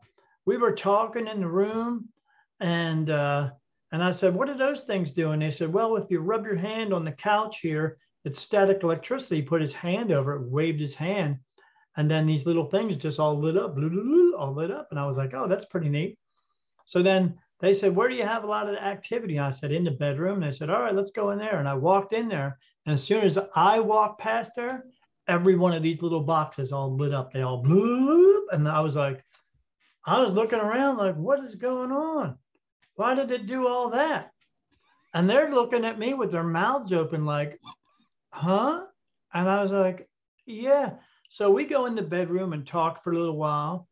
we 0.45 0.59
were 0.59 0.73
talking 0.73 1.26
in 1.26 1.41
the 1.41 1.49
room, 1.49 2.11
and 2.61 3.09
uh, 3.09 3.50
and 3.93 4.02
I 4.02 4.11
said, 4.11 4.35
"What 4.35 4.49
do 4.49 4.55
those 4.55 4.85
things 4.85 5.12
do?" 5.12 5.31
And 5.31 5.43
they 5.43 5.50
said, 5.50 5.73
"Well, 5.73 5.97
if 5.97 6.11
you 6.11 6.21
rub 6.21 6.45
your 6.45 6.57
hand 6.57 6.93
on 6.93 7.05
the 7.05 7.12
couch 7.12 7.61
here, 7.61 7.99
it's 8.25 8.40
static 8.40 8.83
electricity." 8.83 9.37
He 9.37 9.43
put 9.43 9.62
his 9.62 9.73
hand 9.73 10.12
over 10.12 10.35
it, 10.37 10.50
waved 10.50 10.81
his 10.81 10.95
hand, 10.95 11.38
and 11.97 12.11
then 12.11 12.26
these 12.26 12.47
little 12.47 12.66
things 12.71 12.97
just 12.97 13.21
all 13.21 13.38
lit 13.38 13.57
up, 13.57 13.76
all 14.38 14.55
lit 14.55 14.71
up. 14.71 14.88
And 14.90 15.00
I 15.00 15.07
was 15.07 15.16
like, 15.16 15.35
"Oh, 15.35 15.49
that's 15.49 15.66
pretty 15.66 15.88
neat." 15.88 16.19
So 16.87 17.02
then 17.02 17.38
they 17.61 17.73
said, 17.73 17.95
Where 17.95 18.09
do 18.09 18.14
you 18.14 18.25
have 18.25 18.45
a 18.45 18.49
lot 18.49 18.69
of 18.69 18.76
activity? 18.76 19.38
I 19.38 19.50
said, 19.50 19.73
In 19.73 19.85
the 19.85 19.90
bedroom. 19.90 20.43
And 20.43 20.52
they 20.52 20.57
said, 20.57 20.71
All 20.71 20.83
right, 20.83 20.95
let's 20.95 21.11
go 21.11 21.31
in 21.31 21.38
there. 21.38 21.59
And 21.59 21.69
I 21.69 21.75
walked 21.75 22.12
in 22.12 22.28
there. 22.28 22.59
And 22.85 22.95
as 22.95 23.02
soon 23.02 23.25
as 23.25 23.38
I 23.55 23.81
walked 23.81 24.21
past 24.21 24.52
there, 24.57 24.85
every 25.28 25.57
one 25.57 25.73
of 25.73 25.83
these 25.83 26.02
little 26.02 26.23
boxes 26.23 26.73
all 26.73 26.95
lit 26.95 27.14
up. 27.14 27.33
They 27.33 27.43
all 27.43 27.62
blew. 27.62 28.47
And 28.52 28.69
I 28.69 28.81
was 28.81 28.95
like, 28.95 29.25
I 30.05 30.21
was 30.21 30.33
looking 30.33 30.59
around 30.59 30.99
like, 30.99 31.16
What 31.16 31.40
is 31.40 31.55
going 31.55 31.93
on? 31.93 32.38
Why 32.97 33.15
did 33.15 33.31
it 33.31 33.47
do 33.47 33.67
all 33.69 33.91
that? 33.91 34.33
And 35.15 35.29
they're 35.31 35.50
looking 35.50 35.85
at 35.85 35.99
me 35.99 36.15
with 36.15 36.33
their 36.33 36.43
mouths 36.43 36.93
open, 36.93 37.25
like, 37.25 37.59
Huh? 38.31 38.85
And 39.33 39.49
I 39.49 39.62
was 39.62 39.71
like, 39.71 40.09
Yeah. 40.45 40.95
So 41.31 41.50
we 41.50 41.65
go 41.65 41.87
in 41.87 41.95
the 41.95 42.03
bedroom 42.03 42.53
and 42.53 42.67
talk 42.67 43.03
for 43.03 43.12
a 43.12 43.19
little 43.19 43.37
while. 43.37 43.88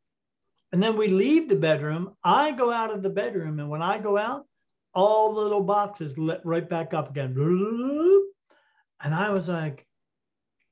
And 0.73 0.83
then 0.83 0.97
we 0.97 1.09
leave 1.09 1.49
the 1.49 1.57
bedroom. 1.57 2.17
I 2.25 2.51
go 2.51 2.71
out 2.71 2.93
of 2.93 3.03
the 3.03 3.11
bedroom. 3.11 3.61
And 3.61 3.71
when 3.71 3.83
I 3.83 3.99
go 3.99 4.17
out, 4.17 4.47
all 4.95 5.35
the 5.35 5.41
little 5.41 5.63
boxes 5.63 6.17
lit 6.19 6.41
right 6.45 6.69
back 6.69 6.95
up 6.95 7.11
again. 7.11 7.35
And 9.03 9.15
I 9.15 9.31
was 9.31 9.49
like, 9.49 9.87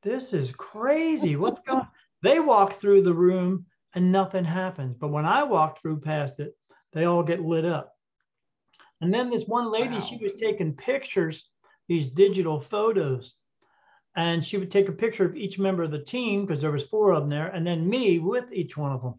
this 0.03 0.33
is 0.33 0.51
crazy. 0.53 1.37
What's 1.37 1.61
going? 1.61 1.87
They 2.23 2.41
walk 2.41 2.81
through 2.81 3.03
the 3.03 3.15
room 3.15 3.67
and 3.95 4.11
nothing 4.11 4.45
happens. 4.45 4.97
But 4.99 5.09
when 5.09 5.27
I 5.27 5.43
walk 5.43 5.81
through 5.81 6.01
past 6.01 6.41
it, 6.41 6.57
they 6.93 7.05
all 7.05 7.23
get 7.23 7.43
lit 7.43 7.65
up. 7.65 7.93
And 9.03 9.13
then 9.13 9.31
this 9.31 9.49
one 9.49 9.71
lady, 9.71 9.97
wow. 9.97 10.01
she 10.01 10.17
was 10.17 10.35
taking 10.35 10.75
pictures, 10.75 11.51
these 11.89 12.09
digital 12.09 12.61
photos. 12.61 13.37
And 14.15 14.45
she 14.45 14.59
would 14.59 14.71
take 14.71 14.89
a 14.89 14.93
picture 14.93 15.25
of 15.25 15.37
each 15.37 15.59
member 15.59 15.83
of 15.83 15.91
the 15.91 16.05
team 16.05 16.47
because 16.47 16.63
there 16.63 16.71
was 16.71 16.85
four 16.85 17.13
of 17.13 17.23
them 17.23 17.29
there, 17.29 17.49
and 17.49 17.67
then 17.67 17.89
me 17.89 18.21
with 18.21 18.53
each 18.53 18.77
one 18.77 18.93
of 18.93 19.03
them. 19.03 19.15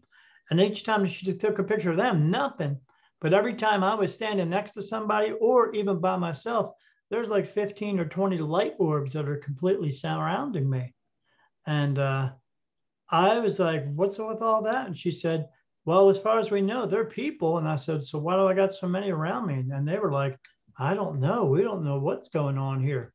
And 0.50 0.60
each 0.60 0.84
time 0.84 1.06
she 1.06 1.32
took 1.34 1.58
a 1.58 1.64
picture 1.64 1.90
of 1.90 1.96
them, 1.98 2.30
nothing. 2.30 2.80
But 3.20 3.34
every 3.34 3.54
time 3.54 3.84
I 3.84 3.94
was 3.94 4.14
standing 4.14 4.48
next 4.48 4.72
to 4.72 4.82
somebody 4.82 5.32
or 5.32 5.74
even 5.74 5.98
by 5.98 6.16
myself, 6.16 6.74
there's 7.10 7.28
like 7.28 7.46
15 7.46 8.00
or 8.00 8.06
20 8.06 8.38
light 8.38 8.74
orbs 8.78 9.12
that 9.12 9.28
are 9.28 9.36
completely 9.36 9.90
surrounding 9.90 10.68
me. 10.68 10.94
And 11.66 11.98
uh, 11.98 12.32
I 13.10 13.38
was 13.38 13.58
like, 13.58 13.84
what's 13.94 14.18
with 14.18 14.40
all 14.40 14.62
that? 14.62 14.86
And 14.86 14.98
she 14.98 15.10
said, 15.10 15.48
well, 15.84 16.08
as 16.08 16.18
far 16.18 16.38
as 16.38 16.50
we 16.50 16.60
know, 16.60 16.86
they're 16.86 17.04
people. 17.04 17.58
And 17.58 17.68
I 17.68 17.76
said, 17.76 18.04
so 18.04 18.18
why 18.18 18.36
do 18.36 18.46
I 18.46 18.54
got 18.54 18.72
so 18.72 18.88
many 18.88 19.10
around 19.10 19.46
me? 19.46 19.64
And 19.74 19.86
they 19.86 19.98
were 19.98 20.12
like, 20.12 20.38
I 20.78 20.94
don't 20.94 21.20
know. 21.20 21.44
We 21.44 21.62
don't 21.62 21.84
know 21.84 21.98
what's 21.98 22.28
going 22.28 22.58
on 22.58 22.82
here. 22.82 23.12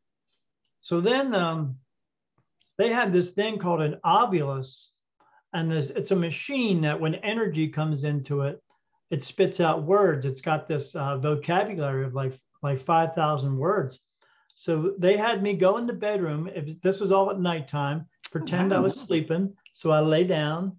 So 0.81 1.01
then 1.01 1.35
um, 1.35 1.75
they 2.77 2.89
had 2.89 3.11
this 3.11 3.31
thing 3.31 3.57
called 3.57 3.81
an 3.81 3.99
Ovilus 4.05 4.89
and 5.53 5.71
this, 5.71 5.89
it's 5.89 6.11
a 6.11 6.15
machine 6.15 6.81
that 6.81 6.99
when 6.99 7.15
energy 7.15 7.67
comes 7.67 8.03
into 8.03 8.41
it, 8.41 8.61
it 9.09 9.23
spits 9.23 9.59
out 9.59 9.83
words. 9.83 10.25
It's 10.25 10.41
got 10.41 10.67
this 10.67 10.95
uh, 10.95 11.17
vocabulary 11.17 12.05
of 12.05 12.13
like 12.13 12.39
like 12.61 12.81
5,000 12.81 13.57
words. 13.57 13.99
So 14.55 14.93
they 14.97 15.15
had 15.15 15.41
me 15.41 15.53
go 15.53 15.77
in 15.77 15.87
the 15.87 15.93
bedroom. 15.93 16.49
If 16.53 16.81
this 16.81 16.99
was 16.99 17.11
all 17.11 17.31
at 17.31 17.39
nighttime, 17.39 18.05
pretend 18.31 18.73
I 18.73 18.79
was 18.79 18.95
sleeping. 18.95 19.53
So 19.73 19.91
I 19.91 20.01
lay 20.01 20.25
down, 20.25 20.75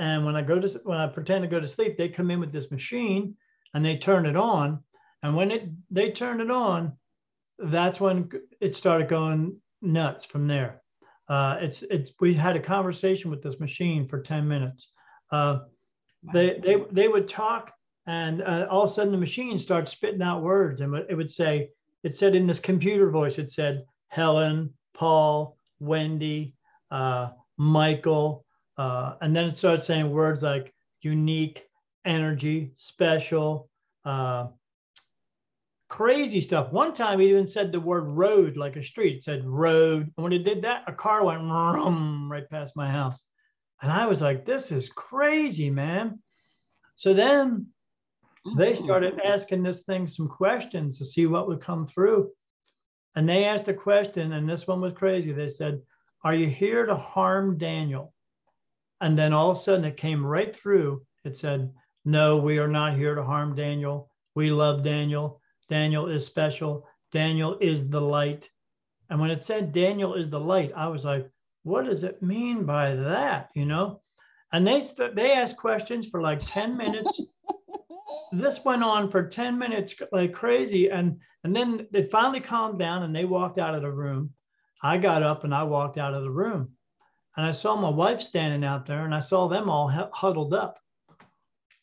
and 0.00 0.24
when 0.24 0.34
I 0.34 0.40
go 0.40 0.58
to 0.58 0.80
when 0.84 0.98
I 0.98 1.06
pretend 1.08 1.42
to 1.42 1.48
go 1.48 1.60
to 1.60 1.68
sleep, 1.68 1.98
they 1.98 2.08
come 2.08 2.30
in 2.30 2.40
with 2.40 2.52
this 2.52 2.70
machine 2.70 3.36
and 3.74 3.84
they 3.84 3.98
turn 3.98 4.24
it 4.24 4.34
on. 4.34 4.82
And 5.22 5.36
when 5.36 5.50
it 5.50 5.68
they 5.90 6.10
turn 6.10 6.40
it 6.40 6.50
on, 6.50 6.94
that's 7.58 8.00
when 8.00 8.30
it 8.62 8.74
started 8.74 9.10
going 9.10 9.60
nuts 9.82 10.24
from 10.24 10.48
there. 10.48 10.80
Uh, 11.28 11.58
it's 11.60 11.82
it's 11.82 12.12
we 12.18 12.32
had 12.32 12.56
a 12.56 12.60
conversation 12.60 13.30
with 13.30 13.42
this 13.42 13.60
machine 13.60 14.08
for 14.08 14.22
10 14.22 14.48
minutes. 14.48 14.88
Uh, 15.30 15.60
they, 16.32 16.58
they 16.64 16.82
they 16.90 17.08
would 17.08 17.28
talk 17.28 17.70
and 18.06 18.40
uh, 18.40 18.66
all 18.70 18.84
of 18.84 18.90
a 18.90 18.94
sudden 18.94 19.12
the 19.12 19.18
machine 19.18 19.58
starts 19.58 19.92
spitting 19.92 20.22
out 20.22 20.42
words 20.42 20.80
and 20.80 20.94
it 21.10 21.14
would 21.14 21.30
say 21.30 21.68
it 22.04 22.14
said 22.14 22.34
in 22.34 22.46
this 22.46 22.60
computer 22.60 23.10
voice 23.10 23.38
it 23.38 23.52
said 23.52 23.84
Helen, 24.08 24.72
Paul, 24.94 25.58
Wendy, 25.78 26.54
uh, 26.90 27.28
Michael, 27.58 28.46
uh, 28.80 29.14
and 29.20 29.36
then 29.36 29.44
it 29.44 29.58
started 29.58 29.82
saying 29.82 30.08
words 30.08 30.42
like 30.42 30.72
unique, 31.02 31.64
energy, 32.06 32.72
special, 32.78 33.68
uh, 34.06 34.46
crazy 35.90 36.40
stuff. 36.40 36.72
One 36.72 36.94
time 36.94 37.20
he 37.20 37.28
even 37.28 37.46
said 37.46 37.72
the 37.72 37.78
word 37.78 38.04
road 38.04 38.56
like 38.56 38.76
a 38.76 38.82
street, 38.82 39.18
it 39.18 39.24
said 39.24 39.44
road. 39.44 40.10
And 40.16 40.24
when 40.24 40.32
it 40.32 40.44
did 40.44 40.62
that, 40.62 40.84
a 40.86 40.94
car 40.94 41.22
went 41.22 41.42
right 42.30 42.48
past 42.48 42.74
my 42.74 42.90
house. 42.90 43.22
And 43.82 43.92
I 43.92 44.06
was 44.06 44.22
like, 44.22 44.46
this 44.46 44.72
is 44.72 44.88
crazy, 44.88 45.68
man. 45.68 46.18
So 46.94 47.12
then 47.12 47.66
they 48.56 48.76
started 48.76 49.20
asking 49.22 49.62
this 49.62 49.80
thing 49.80 50.08
some 50.08 50.26
questions 50.26 50.96
to 50.96 51.04
see 51.04 51.26
what 51.26 51.48
would 51.48 51.60
come 51.60 51.86
through. 51.86 52.30
And 53.14 53.28
they 53.28 53.44
asked 53.44 53.68
a 53.68 53.74
question, 53.74 54.32
and 54.32 54.48
this 54.48 54.66
one 54.66 54.80
was 54.80 54.94
crazy. 54.94 55.32
They 55.32 55.50
said, 55.50 55.82
Are 56.24 56.34
you 56.34 56.46
here 56.46 56.86
to 56.86 56.96
harm 56.96 57.58
Daniel? 57.58 58.14
And 59.00 59.18
then 59.18 59.32
all 59.32 59.50
of 59.50 59.58
a 59.58 59.60
sudden 59.60 59.84
it 59.84 59.96
came 59.96 60.24
right 60.24 60.54
through. 60.54 61.02
It 61.24 61.36
said, 61.36 61.72
No, 62.04 62.36
we 62.36 62.58
are 62.58 62.68
not 62.68 62.96
here 62.96 63.14
to 63.14 63.24
harm 63.24 63.54
Daniel. 63.54 64.10
We 64.34 64.50
love 64.50 64.82
Daniel. 64.82 65.40
Daniel 65.68 66.06
is 66.06 66.26
special. 66.26 66.86
Daniel 67.12 67.56
is 67.60 67.88
the 67.88 68.00
light. 68.00 68.48
And 69.08 69.20
when 69.20 69.30
it 69.30 69.42
said 69.42 69.72
Daniel 69.72 70.14
is 70.14 70.30
the 70.30 70.40
light, 70.40 70.72
I 70.76 70.86
was 70.88 71.04
like, 71.04 71.28
what 71.62 71.84
does 71.84 72.04
it 72.04 72.22
mean 72.22 72.64
by 72.64 72.94
that? 72.94 73.50
You 73.54 73.66
know? 73.66 74.00
And 74.52 74.66
they 74.66 74.82
they 75.14 75.32
asked 75.32 75.56
questions 75.56 76.06
for 76.06 76.20
like 76.20 76.40
10 76.44 76.76
minutes. 76.76 77.20
this 78.32 78.64
went 78.64 78.82
on 78.82 79.10
for 79.10 79.28
10 79.28 79.58
minutes 79.58 79.94
like 80.12 80.32
crazy. 80.32 80.90
And 80.90 81.18
and 81.44 81.54
then 81.54 81.86
they 81.90 82.04
finally 82.04 82.40
calmed 82.40 82.78
down 82.78 83.02
and 83.02 83.14
they 83.14 83.24
walked 83.24 83.58
out 83.58 83.74
of 83.74 83.82
the 83.82 83.90
room. 83.90 84.30
I 84.82 84.98
got 84.98 85.22
up 85.22 85.44
and 85.44 85.54
I 85.54 85.62
walked 85.64 85.98
out 85.98 86.14
of 86.14 86.22
the 86.22 86.30
room. 86.30 86.72
And 87.36 87.46
I 87.46 87.52
saw 87.52 87.76
my 87.76 87.88
wife 87.88 88.20
standing 88.20 88.64
out 88.64 88.86
there 88.86 89.04
and 89.04 89.14
I 89.14 89.20
saw 89.20 89.48
them 89.48 89.70
all 89.70 89.88
huddled 90.12 90.52
up. 90.52 90.78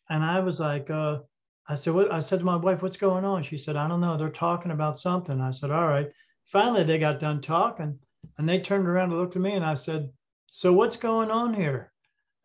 And 0.10 0.24
I 0.24 0.40
was 0.40 0.60
like, 0.60 0.90
uh, 0.90 1.20
I 1.68 1.76
said, 1.76 1.94
what? 1.94 2.12
I 2.12 2.20
said 2.20 2.40
to 2.40 2.46
my 2.46 2.56
wife, 2.56 2.82
what's 2.82 2.98
going 2.98 3.26
on? 3.26 3.44
She 3.44 3.58
said, 3.58 3.76
I 3.76 3.88
don't 3.88 4.02
know. 4.02 4.18
They're 4.18 4.30
talking 4.30 4.72
about 4.72 5.00
something. 5.00 5.42
I 5.42 5.52
said, 5.52 5.72
all 5.72 5.88
right. 5.88 6.10
Finally, 6.46 6.84
they 6.84 6.98
got 6.98 7.20
done 7.20 7.42
talking 7.42 8.00
and 8.38 8.48
they 8.48 8.60
turned 8.60 8.88
around 8.88 9.12
and 9.12 9.20
looked 9.20 9.36
at 9.36 9.42
me 9.42 9.54
and 9.54 9.66
I 9.66 9.74
said, 9.74 10.10
so 10.52 10.72
what's 10.72 10.98
going 10.98 11.30
on 11.30 11.54
here? 11.54 11.92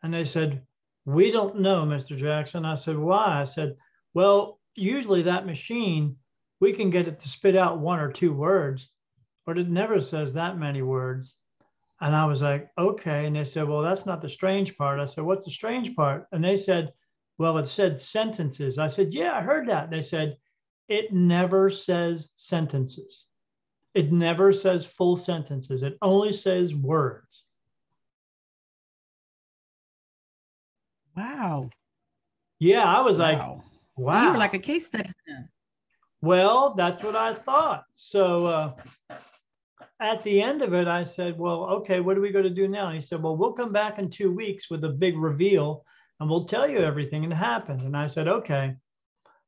And 0.03 0.13
they 0.13 0.25
said, 0.25 0.63
we 1.05 1.31
don't 1.31 1.61
know, 1.61 1.85
Mr. 1.85 2.19
Jackson. 2.19 2.65
I 2.65 2.75
said, 2.75 2.99
why? 2.99 3.41
I 3.41 3.45
said, 3.45 3.77
well, 4.15 4.61
usually 4.75 5.23
that 5.23 5.47
machine, 5.47 6.17
we 6.61 6.73
can 6.73 6.91
get 6.91 7.09
it 7.09 7.21
to 7.21 7.29
spit 7.29 7.57
out 7.57 7.79
one 7.79 8.01
or 8.01 8.13
two 8.13 8.33
words, 8.33 8.91
but 9.47 9.59
it 9.59 9.69
never 9.69 10.01
says 10.01 10.33
that 10.33 10.59
many 10.59 10.83
words. 10.83 11.37
And 12.03 12.15
I 12.15 12.27
was 12.27 12.43
like, 12.43 12.71
okay. 12.77 13.25
And 13.27 13.35
they 13.35 13.45
said, 13.45 13.67
well, 13.67 13.81
that's 13.81 14.05
not 14.05 14.21
the 14.21 14.29
strange 14.29 14.77
part. 14.77 15.01
I 15.01 15.07
said, 15.07 15.25
what's 15.25 15.47
the 15.47 15.51
strange 15.51 15.97
part? 15.97 16.27
And 16.33 16.45
they 16.45 16.57
said, 16.57 16.93
well, 17.39 17.59
it 17.59 17.67
said 17.67 18.01
sentences. 18.01 18.79
I 18.79 18.89
said, 18.89 19.13
Yeah, 19.13 19.33
I 19.33 19.43
heard 19.43 19.69
that. 19.69 19.91
They 19.91 20.03
said, 20.03 20.37
It 20.89 21.13
never 21.13 21.71
says 21.71 22.31
sentences. 22.37 23.27
It 23.95 24.13
never 24.13 24.53
says 24.53 24.87
full 24.87 25.17
sentences. 25.17 25.83
It 25.83 25.99
only 26.03 26.33
says 26.33 26.75
words. 26.75 27.43
Wow. 31.17 31.71
Yeah, 32.59 32.85
I 32.85 33.01
was 33.01 33.19
wow. 33.19 33.25
like, 33.25 33.39
wow. 33.97 34.15
So 34.15 34.23
you 34.27 34.33
were 34.33 34.39
like 34.39 34.55
a 34.55 34.59
case 34.59 34.87
study. 34.87 35.11
Well, 36.21 36.75
that's 36.75 37.03
what 37.03 37.17
I 37.17 37.35
thought. 37.35 37.85
So 37.97 38.47
uh, 38.47 38.73
at 40.03 40.23
the 40.23 40.43
end 40.43 40.63
of 40.63 40.75
it, 40.75 40.89
I 40.89 41.05
said, 41.05 41.39
Well, 41.39 41.65
okay, 41.65 42.01
what 42.01 42.17
are 42.17 42.21
we 42.21 42.33
going 42.33 42.45
to 42.45 42.51
do 42.51 42.69
now? 42.69 42.87
And 42.87 42.97
he 42.97 43.01
said, 43.01 43.23
Well, 43.23 43.37
we'll 43.37 43.53
come 43.53 43.73
back 43.73 43.99
in 43.99 44.11
two 44.11 44.33
weeks 44.33 44.71
with 44.71 44.85
a 44.85 44.89
big 44.89 45.17
reveal 45.17 45.85
and 46.23 46.31
we'll 46.31 46.45
tell 46.45 46.69
you 46.69 46.79
everything 46.79 47.29
that 47.29 47.35
happened. 47.35 47.81
And 47.81 47.97
I 47.97 48.07
said, 48.07 48.29
okay. 48.29 48.77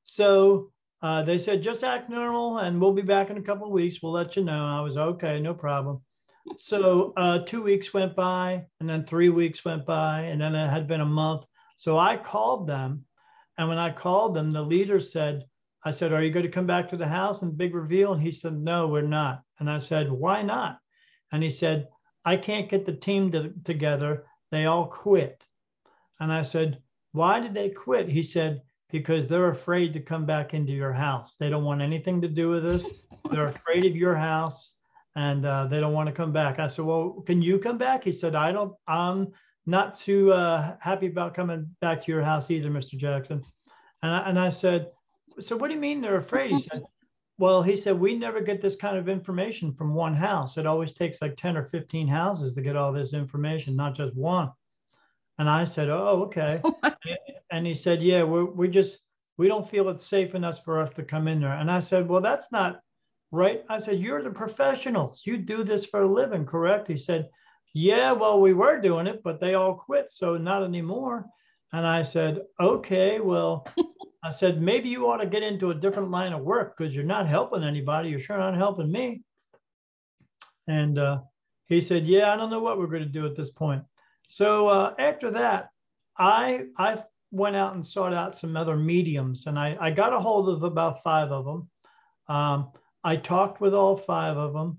So 0.03 0.73
uh, 1.03 1.23
they 1.23 1.39
said, 1.39 1.63
just 1.63 1.85
act 1.85 2.11
normal 2.11 2.59
and 2.59 2.81
we'll 2.81 2.93
be 2.93 3.01
back 3.01 3.31
in 3.31 3.39
a 3.39 3.43
couple 3.43 3.69
of 3.69 3.73
weeks. 3.73 4.03
We'll 4.03 4.11
let 4.11 4.35
you 4.35 4.43
know. 4.43 4.67
I 4.67 4.81
was 4.81 4.97
okay, 4.97 5.39
no 5.39 5.55
problem. 5.55 6.03
So 6.57 7.13
uh, 7.17 7.45
two 7.47 7.63
weeks 7.63 7.95
went 7.95 8.17
by 8.17 8.67
and 8.81 8.91
then 8.91 9.07
three 9.07 9.29
weeks 9.29 9.65
went 9.65 9.87
by 9.87 10.23
and 10.23 10.41
then 10.41 10.57
it 10.57 10.69
had 10.69 10.89
been 10.89 11.01
a 11.01 11.07
month. 11.07 11.45
So 11.77 11.97
I 11.97 12.17
called 12.17 12.67
them. 12.67 13.05
And 13.57 13.69
when 13.69 13.79
I 13.79 13.93
called 13.93 14.35
them, 14.35 14.51
the 14.51 14.61
leader 14.61 14.99
said, 14.99 15.45
I 15.85 15.91
said, 15.91 16.13
Are 16.13 16.23
you 16.23 16.33
going 16.33 16.47
to 16.47 16.53
come 16.53 16.67
back 16.67 16.89
to 16.91 16.97
the 16.97 17.07
house 17.07 17.43
and 17.43 17.57
big 17.57 17.75
reveal? 17.75 18.13
And 18.13 18.23
he 18.23 18.33
said, 18.33 18.55
No, 18.55 18.89
we're 18.89 19.03
not. 19.03 19.43
And 19.59 19.71
I 19.71 19.79
said, 19.79 20.11
Why 20.11 20.43
not? 20.43 20.79
And 21.33 21.43
he 21.43 21.51
said, 21.51 21.89
I 22.25 22.37
can't 22.37 22.71
get 22.71 22.87
the 22.87 22.93
team 22.93 23.31
to, 23.33 23.53
together. 23.65 24.25
They 24.51 24.67
all 24.67 24.87
quit. 24.87 25.45
And 26.21 26.33
I 26.33 26.43
said, 26.43 26.79
Why 27.13 27.41
did 27.41 27.55
they 27.55 27.71
quit? 27.71 28.09
He 28.09 28.23
said, 28.23 28.63
Because 28.91 29.27
they're 29.27 29.51
afraid 29.51 29.93
to 29.93 30.01
come 30.01 30.25
back 30.25 30.55
into 30.55 30.73
your 30.73 30.93
house. 30.93 31.37
They 31.37 31.51
don't 31.51 31.65
want 31.65 31.83
anything 31.83 32.21
to 32.23 32.29
do 32.29 32.49
with 32.49 32.65
us. 32.65 33.07
They're 33.31 33.47
afraid 33.47 33.85
of 33.85 33.97
your 33.97 34.15
house 34.15 34.75
and 35.17 35.47
uh, 35.47 35.67
they 35.67 35.81
don't 35.81 35.93
want 35.93 36.09
to 36.09 36.15
come 36.15 36.33
back. 36.33 36.59
I 36.59 36.67
said, 36.67 36.85
Well, 36.85 37.23
can 37.27 37.43
you 37.43 37.59
come 37.59 37.79
back? 37.79 38.05
He 38.05 38.13
said, 38.13 38.35
I 38.35 38.53
don't, 38.53 38.75
I'm 38.89 39.33
not 39.67 39.99
too 39.99 40.33
uh, 40.33 40.77
happy 40.81 41.07
about 41.07 41.35
coming 41.35 41.75
back 41.81 42.03
to 42.03 42.13
your 42.13 42.23
house 42.23 42.51
either, 42.51 42.71
Mr. 42.71 42.97
Jackson. 42.97 43.43
And 44.03 44.13
I, 44.13 44.29
and 44.29 44.39
I 44.39 44.51
said, 44.51 44.89
So 45.41 45.57
what 45.57 45.69
do 45.69 45.75
you 45.75 45.81
mean 45.81 46.01
they're 46.01 46.17
afraid? 46.17 46.53
He 46.53 46.61
said, 46.61 46.83
Well, 47.39 47.63
he 47.63 47.77
said, 47.77 47.99
We 47.99 48.17
never 48.17 48.41
get 48.41 48.63
this 48.63 48.77
kind 48.77 48.97
of 48.97 49.09
information 49.09 49.75
from 49.75 49.95
one 49.95 50.15
house. 50.15 50.57
It 50.57 50.67
always 50.67 50.93
takes 50.93 51.21
like 51.21 51.37
10 51.37 51.57
or 51.57 51.65
15 51.65 52.07
houses 52.09 52.55
to 52.55 52.63
get 52.63 52.77
all 52.77 52.93
this 52.93 53.15
information, 53.15 53.77
not 53.77 53.97
just 53.97 54.15
one. 54.15 54.51
And 55.39 55.49
I 55.49 55.65
said, 55.65 55.89
Oh, 55.89 56.25
okay. 56.27 56.61
Oh 57.07 57.17
and 57.51 57.67
he 57.67 57.75
said, 57.75 58.03
Yeah, 58.03 58.25
we 58.25 58.45
we 58.45 58.69
just, 58.69 59.01
we 59.37 59.49
don't 59.49 59.69
feel 59.69 59.89
it's 59.89 60.07
safe 60.07 60.35
enough 60.35 60.65
for 60.65 60.81
us 60.81 60.91
to 60.93 61.03
come 61.03 61.29
in 61.29 61.41
there. 61.41 61.53
And 61.53 61.71
I 61.71 61.81
said, 61.81 62.09
Well, 62.09 62.23
that's 62.23 62.51
not 62.51 62.81
right. 63.31 63.63
I 63.69 63.79
said, 63.79 63.99
You're 63.99 64.23
the 64.23 64.31
professionals. 64.31 65.23
You 65.27 65.37
do 65.37 65.65
this 65.65 65.87
for 65.87 66.03
a 66.03 66.13
living, 66.13 66.47
correct? 66.47 66.89
He 66.89 66.97
said, 66.97 67.29
Yeah, 67.75 68.13
well, 68.13 68.41
we 68.41 68.55
were 68.55 68.81
doing 68.81 69.07
it, 69.07 69.23
but 69.23 69.41
they 69.41 69.55
all 69.55 69.75
quit. 69.75 70.11
So 70.11 70.37
not 70.37 70.63
anymore. 70.63 71.27
And 71.75 71.85
I 71.85 72.05
said, 72.05 72.43
Okay, 72.61 73.19
well, 73.19 73.67
I 74.23 74.31
said, 74.31 74.63
maybe 74.63 74.89
you 74.89 75.11
ought 75.11 75.17
to 75.17 75.27
get 75.27 75.43
into 75.43 75.73
a 75.73 75.75
different 75.75 76.13
line 76.13 76.33
of 76.33 76.45
work 76.45 76.79
because 76.79 76.95
you're 76.95 77.03
not 77.03 77.27
helping 77.27 77.65
anybody. 77.65 78.11
You're 78.11 78.21
sure 78.21 78.39
not 78.39 78.55
helping 78.55 78.93
me. 78.93 79.23
And 80.69 81.01
uh, 81.01 81.23
he 81.67 81.81
said, 81.81 82.07
Yeah, 82.07 82.33
I 82.33 82.37
don't 82.37 82.51
know 82.51 82.61
what 82.61 82.79
we're 82.79 82.87
going 82.87 83.03
to 83.03 83.09
do 83.09 83.27
at 83.27 83.35
this 83.35 83.51
point. 83.51 83.83
So 84.29 84.69
uh, 84.69 84.95
after 85.01 85.33
that, 85.33 85.71
I 86.17 86.67
I 86.79 87.03
went 87.33 87.57
out 87.57 87.75
and 87.75 87.85
sought 87.85 88.15
out 88.15 88.39
some 88.39 88.57
other 88.57 88.77
mediums, 88.77 89.49
and 89.49 89.59
I, 89.59 89.77
I 89.81 89.91
got 89.91 90.13
a 90.13 90.21
hold 90.21 90.49
of 90.49 90.63
about 90.63 91.03
five 91.03 91.33
of 91.33 91.45
them. 91.45 91.69
Um, 92.29 92.71
I 93.03 93.17
talked 93.17 93.61
with 93.61 93.75
all 93.75 93.97
five 93.97 94.37
of 94.37 94.53
them. 94.53 94.79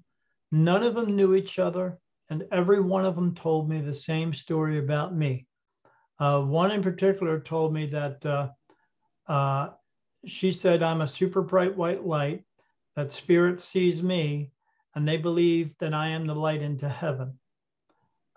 None 0.53 0.83
of 0.83 0.95
them 0.95 1.17
knew 1.17 1.35
each 1.35 1.59
other, 1.59 1.99
and 2.29 2.45
every 2.53 2.79
one 2.79 3.03
of 3.03 3.15
them 3.15 3.35
told 3.35 3.69
me 3.69 3.81
the 3.81 3.93
same 3.93 4.33
story 4.33 4.79
about 4.79 5.13
me. 5.13 5.45
Uh, 6.19 6.41
one 6.41 6.71
in 6.71 6.81
particular 6.81 7.39
told 7.39 7.73
me 7.73 7.87
that 7.87 8.25
uh, 8.25 8.49
uh, 9.27 9.69
she 10.25 10.51
said, 10.51 10.81
I'm 10.81 11.01
a 11.01 11.07
super 11.07 11.41
bright 11.41 11.75
white 11.75 12.05
light, 12.05 12.43
that 12.95 13.11
spirit 13.11 13.59
sees 13.59 14.01
me, 14.01 14.51
and 14.95 15.07
they 15.07 15.17
believe 15.17 15.77
that 15.79 15.93
I 15.93 16.09
am 16.09 16.25
the 16.25 16.35
light 16.35 16.61
into 16.61 16.87
heaven. 16.87 17.37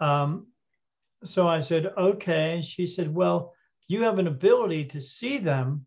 Um, 0.00 0.48
so 1.24 1.46
I 1.46 1.60
said, 1.60 1.92
okay. 1.96 2.54
And 2.54 2.64
she 2.64 2.86
said, 2.86 3.14
well, 3.14 3.54
you 3.86 4.02
have 4.02 4.18
an 4.18 4.26
ability 4.26 4.84
to 4.86 5.00
see 5.00 5.38
them, 5.38 5.86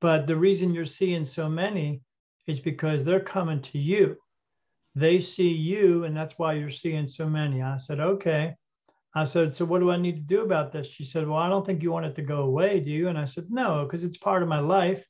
but 0.00 0.26
the 0.26 0.36
reason 0.36 0.72
you're 0.72 0.86
seeing 0.86 1.24
so 1.24 1.48
many 1.48 2.00
is 2.46 2.60
because 2.60 3.04
they're 3.04 3.20
coming 3.20 3.60
to 3.62 3.78
you. 3.78 4.16
They 4.94 5.20
see 5.20 5.50
you, 5.50 6.04
and 6.04 6.16
that's 6.16 6.38
why 6.38 6.54
you're 6.54 6.70
seeing 6.70 7.06
so 7.06 7.28
many. 7.28 7.62
I 7.62 7.76
said, 7.76 8.00
okay. 8.00 8.54
I 9.18 9.24
said, 9.24 9.54
so 9.54 9.64
what 9.64 9.80
do 9.80 9.90
I 9.90 9.96
need 9.96 10.16
to 10.16 10.22
do 10.22 10.42
about 10.42 10.72
this? 10.72 10.86
She 10.86 11.04
said, 11.04 11.26
well, 11.26 11.38
I 11.38 11.48
don't 11.48 11.66
think 11.66 11.82
you 11.82 11.90
want 11.90 12.06
it 12.06 12.14
to 12.16 12.22
go 12.22 12.42
away, 12.42 12.80
do 12.80 12.90
you? 12.90 13.08
And 13.08 13.18
I 13.18 13.24
said, 13.24 13.46
no, 13.50 13.84
because 13.84 14.04
it's 14.04 14.18
part 14.18 14.42
of 14.42 14.48
my 14.48 14.60
life. 14.60 15.04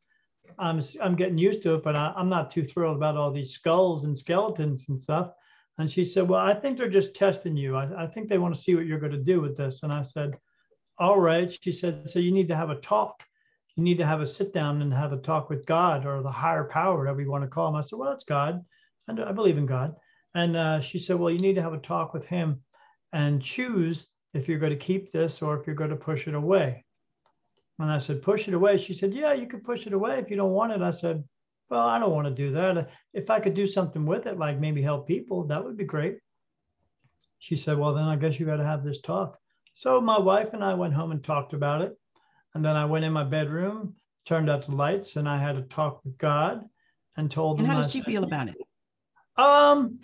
I'm, 0.59 0.81
I'm 1.01 1.17
getting 1.17 1.39
used 1.39 1.63
to 1.63 1.75
it, 1.75 1.83
but 1.83 1.95
I, 1.95 2.13
I'm 2.17 2.29
not 2.29 2.51
too 2.51 2.65
thrilled 2.65 2.97
about 2.97 3.17
all 3.17 3.33
these 3.33 3.53
skulls 3.53 4.05
and 4.05 4.17
skeletons 4.17 4.89
and 4.89 5.01
stuff. 5.01 5.33
And 5.79 5.89
she 5.91 6.05
said, 6.05 6.29
Well, 6.29 6.41
I 6.41 6.55
think 6.55 6.77
they're 6.77 6.89
just 6.89 7.15
testing 7.15 7.57
you. 7.57 7.77
I, 7.77 8.05
I 8.05 8.07
think 8.07 8.29
they 8.29 8.39
want 8.39 8.55
to 8.55 8.61
see 8.61 8.75
what 8.75 8.87
you're 8.87 8.99
going 8.99 9.13
to 9.13 9.19
do 9.19 9.41
with 9.41 9.57
this. 9.57 9.83
And 9.85 9.93
I 9.93 10.03
said, 10.03 10.37
All 10.99 11.21
right. 11.21 11.57
She 11.63 11.73
said, 11.73 12.09
So 12.09 12.19
you 12.19 12.33
need 12.33 12.49
to 12.49 12.57
have 12.57 12.71
a 12.71 12.81
talk. 12.81 13.23
You 13.77 13.85
need 13.85 13.99
to 13.99 14.07
have 14.07 14.21
a 14.21 14.27
sit 14.27 14.53
down 14.53 14.83
and 14.83 14.93
have 14.93 15.13
a 15.13 15.19
talk 15.19 15.49
with 15.49 15.67
God 15.67 16.05
or 16.05 16.23
the 16.23 16.33
higher 16.33 16.65
power, 16.65 16.99
whatever 16.99 17.21
you 17.21 17.31
want 17.31 17.45
to 17.45 17.49
call 17.49 17.69
him. 17.69 17.77
I 17.77 17.81
said, 17.83 17.99
Well, 17.99 18.11
that's 18.11 18.25
God. 18.25 18.65
And 19.07 19.21
I 19.21 19.33
believe 19.33 19.57
in 19.57 19.67
God. 19.67 19.95
And 20.35 20.57
uh, 20.57 20.81
she 20.81 20.99
said, 20.99 21.17
Well, 21.17 21.31
you 21.31 21.39
need 21.39 21.55
to 21.55 21.63
have 21.63 21.75
a 21.75 21.79
talk 21.79 22.13
with 22.13 22.27
him 22.27 22.61
and 23.13 23.43
choose 23.43 24.09
if 24.35 24.49
you're 24.49 24.59
going 24.59 24.79
to 24.79 24.85
keep 24.85 25.11
this 25.11 25.43
or 25.43 25.59
if 25.59 25.67
you're 25.67 25.77
going 25.77 25.91
to 25.91 25.97
push 25.97 26.29
it 26.29 26.35
away. 26.35 26.85
And 27.79 27.91
I 27.91 27.99
said, 27.99 28.23
Push 28.23 28.49
it 28.49 28.55
away. 28.55 28.79
She 28.79 28.95
said, 28.95 29.15
Yeah, 29.15 29.33
you 29.33 29.47
can 29.47 29.61
push 29.61 29.87
it 29.87 29.93
away 29.93 30.19
if 30.19 30.31
you 30.31 30.37
don't 30.37 30.53
want 30.53 30.73
it. 30.73 30.83
I 30.83 30.91
said, 30.91 31.25
well, 31.71 31.87
I 31.87 31.99
don't 31.99 32.13
want 32.13 32.27
to 32.27 32.35
do 32.35 32.53
that. 32.53 32.91
If 33.13 33.31
I 33.31 33.41
could 33.41 33.55
do 33.55 33.67
something 33.67 34.07
with 34.07 34.27
it, 34.27 34.39
like 34.39 34.59
maybe 34.59 34.83
help 34.83 35.07
people, 35.07 35.45
that 35.45 35.63
would 35.63 35.77
be 35.77 35.85
great. 35.85 36.19
She 37.39 37.57
said, 37.57 37.79
Well, 37.79 37.95
then 37.95 38.05
I 38.05 38.17
guess 38.17 38.41
you 38.41 38.47
got 38.47 38.57
to 38.57 38.65
have 38.65 38.83
this 38.83 39.01
talk. 39.01 39.39
So 39.75 40.01
my 40.01 40.19
wife 40.19 40.55
and 40.55 40.65
I 40.65 40.75
went 40.75 40.95
home 40.95 41.13
and 41.13 41.23
talked 41.23 41.53
about 41.53 41.83
it. 41.83 41.97
And 42.55 42.65
then 42.65 42.75
I 42.75 42.85
went 42.85 43.05
in 43.05 43.13
my 43.13 43.23
bedroom, 43.25 43.95
turned 44.25 44.51
out 44.51 44.67
the 44.67 44.75
lights, 44.75 45.17
and 45.17 45.29
I 45.29 45.39
had 45.39 45.57
a 45.57 45.63
talk 45.63 46.05
with 46.05 46.17
God 46.19 46.65
and 47.17 47.31
told 47.31 47.59
and 47.59 47.69
him. 47.69 47.75
how 47.75 47.83
did 47.83 47.91
she 47.91 48.01
feel 48.01 48.25
about 48.25 48.49
it? 48.49 48.57
Um, 49.37 50.01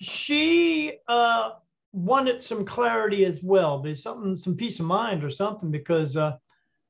she 0.00 0.92
uh, 1.08 1.50
wanted 1.92 2.42
some 2.42 2.64
clarity 2.64 3.24
as 3.24 3.42
well, 3.42 3.78
but 3.78 3.96
something, 3.98 4.36
some 4.36 4.56
peace 4.56 4.78
of 4.78 4.86
mind 4.86 5.24
or 5.24 5.30
something, 5.30 5.70
because 5.70 6.16
uh, 6.16 6.36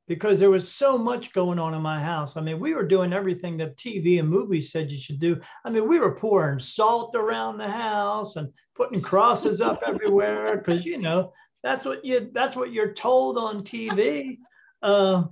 because 0.09 0.39
there 0.39 0.51
was 0.51 0.67
so 0.67 0.97
much 0.97 1.33
going 1.33 1.59
on 1.59 1.75
in 1.75 1.83
my 1.83 2.03
house. 2.03 2.37
I 2.37 2.41
mean, 2.41 2.59
we 2.59 2.75
were 2.75 2.87
doing 2.87 3.13
everything 3.13 3.59
that 3.59 3.77
TV 3.77 4.19
and 4.19 4.29
movies 4.29 4.73
said 4.73 4.91
you 4.91 4.99
should 4.99 5.21
do. 5.21 5.39
I 5.65 5.71
mean, 5.71 5.87
we 5.87 5.99
were 5.99 6.15
pouring 6.15 6.59
salt 6.59 7.15
around 7.15 7.59
the 7.59 7.69
house 7.69 8.37
and 8.37 8.51
putting 8.75 9.03
crosses 9.03 9.61
up 9.61 9.83
everywhere 9.87 10.57
because 10.57 10.85
you 10.85 10.99
know 10.99 11.33
that's 11.63 11.85
what 11.85 12.05
you 12.05 12.31
that's 12.33 12.57
what 12.57 12.73
you're 12.73 12.95
told 12.95 13.37
on 13.37 13.63
TV. 13.63 14.39
Uh, 14.83 15.25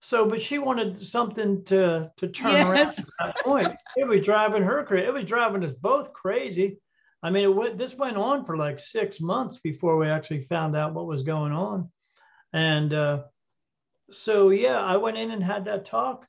so, 0.00 0.24
but 0.26 0.40
she 0.40 0.58
wanted 0.58 0.98
something 0.98 1.62
to 1.64 2.10
to 2.16 2.28
turn 2.28 2.52
yes. 2.52 2.66
around 2.66 2.78
at 2.78 3.06
that 3.20 3.36
point. 3.44 3.68
It 3.96 4.06
was 4.06 4.24
driving 4.24 4.62
her 4.62 4.82
crazy. 4.84 5.06
It 5.06 5.12
was 5.12 5.24
driving 5.24 5.64
us 5.64 5.72
both 5.72 6.12
crazy. 6.12 6.78
I 7.22 7.30
mean, 7.30 7.44
it 7.44 7.54
went, 7.54 7.78
this 7.78 7.94
went 7.94 8.16
on 8.16 8.44
for 8.44 8.56
like 8.56 8.78
six 8.78 9.20
months 9.20 9.58
before 9.58 9.96
we 9.96 10.08
actually 10.08 10.42
found 10.42 10.76
out 10.76 10.94
what 10.94 11.06
was 11.06 11.22
going 11.22 11.52
on, 11.52 11.90
and. 12.52 12.92
Uh, 12.92 13.22
so 14.10 14.50
yeah, 14.50 14.80
I 14.80 14.96
went 14.96 15.16
in 15.16 15.30
and 15.30 15.42
had 15.42 15.64
that 15.64 15.84
talk, 15.84 16.26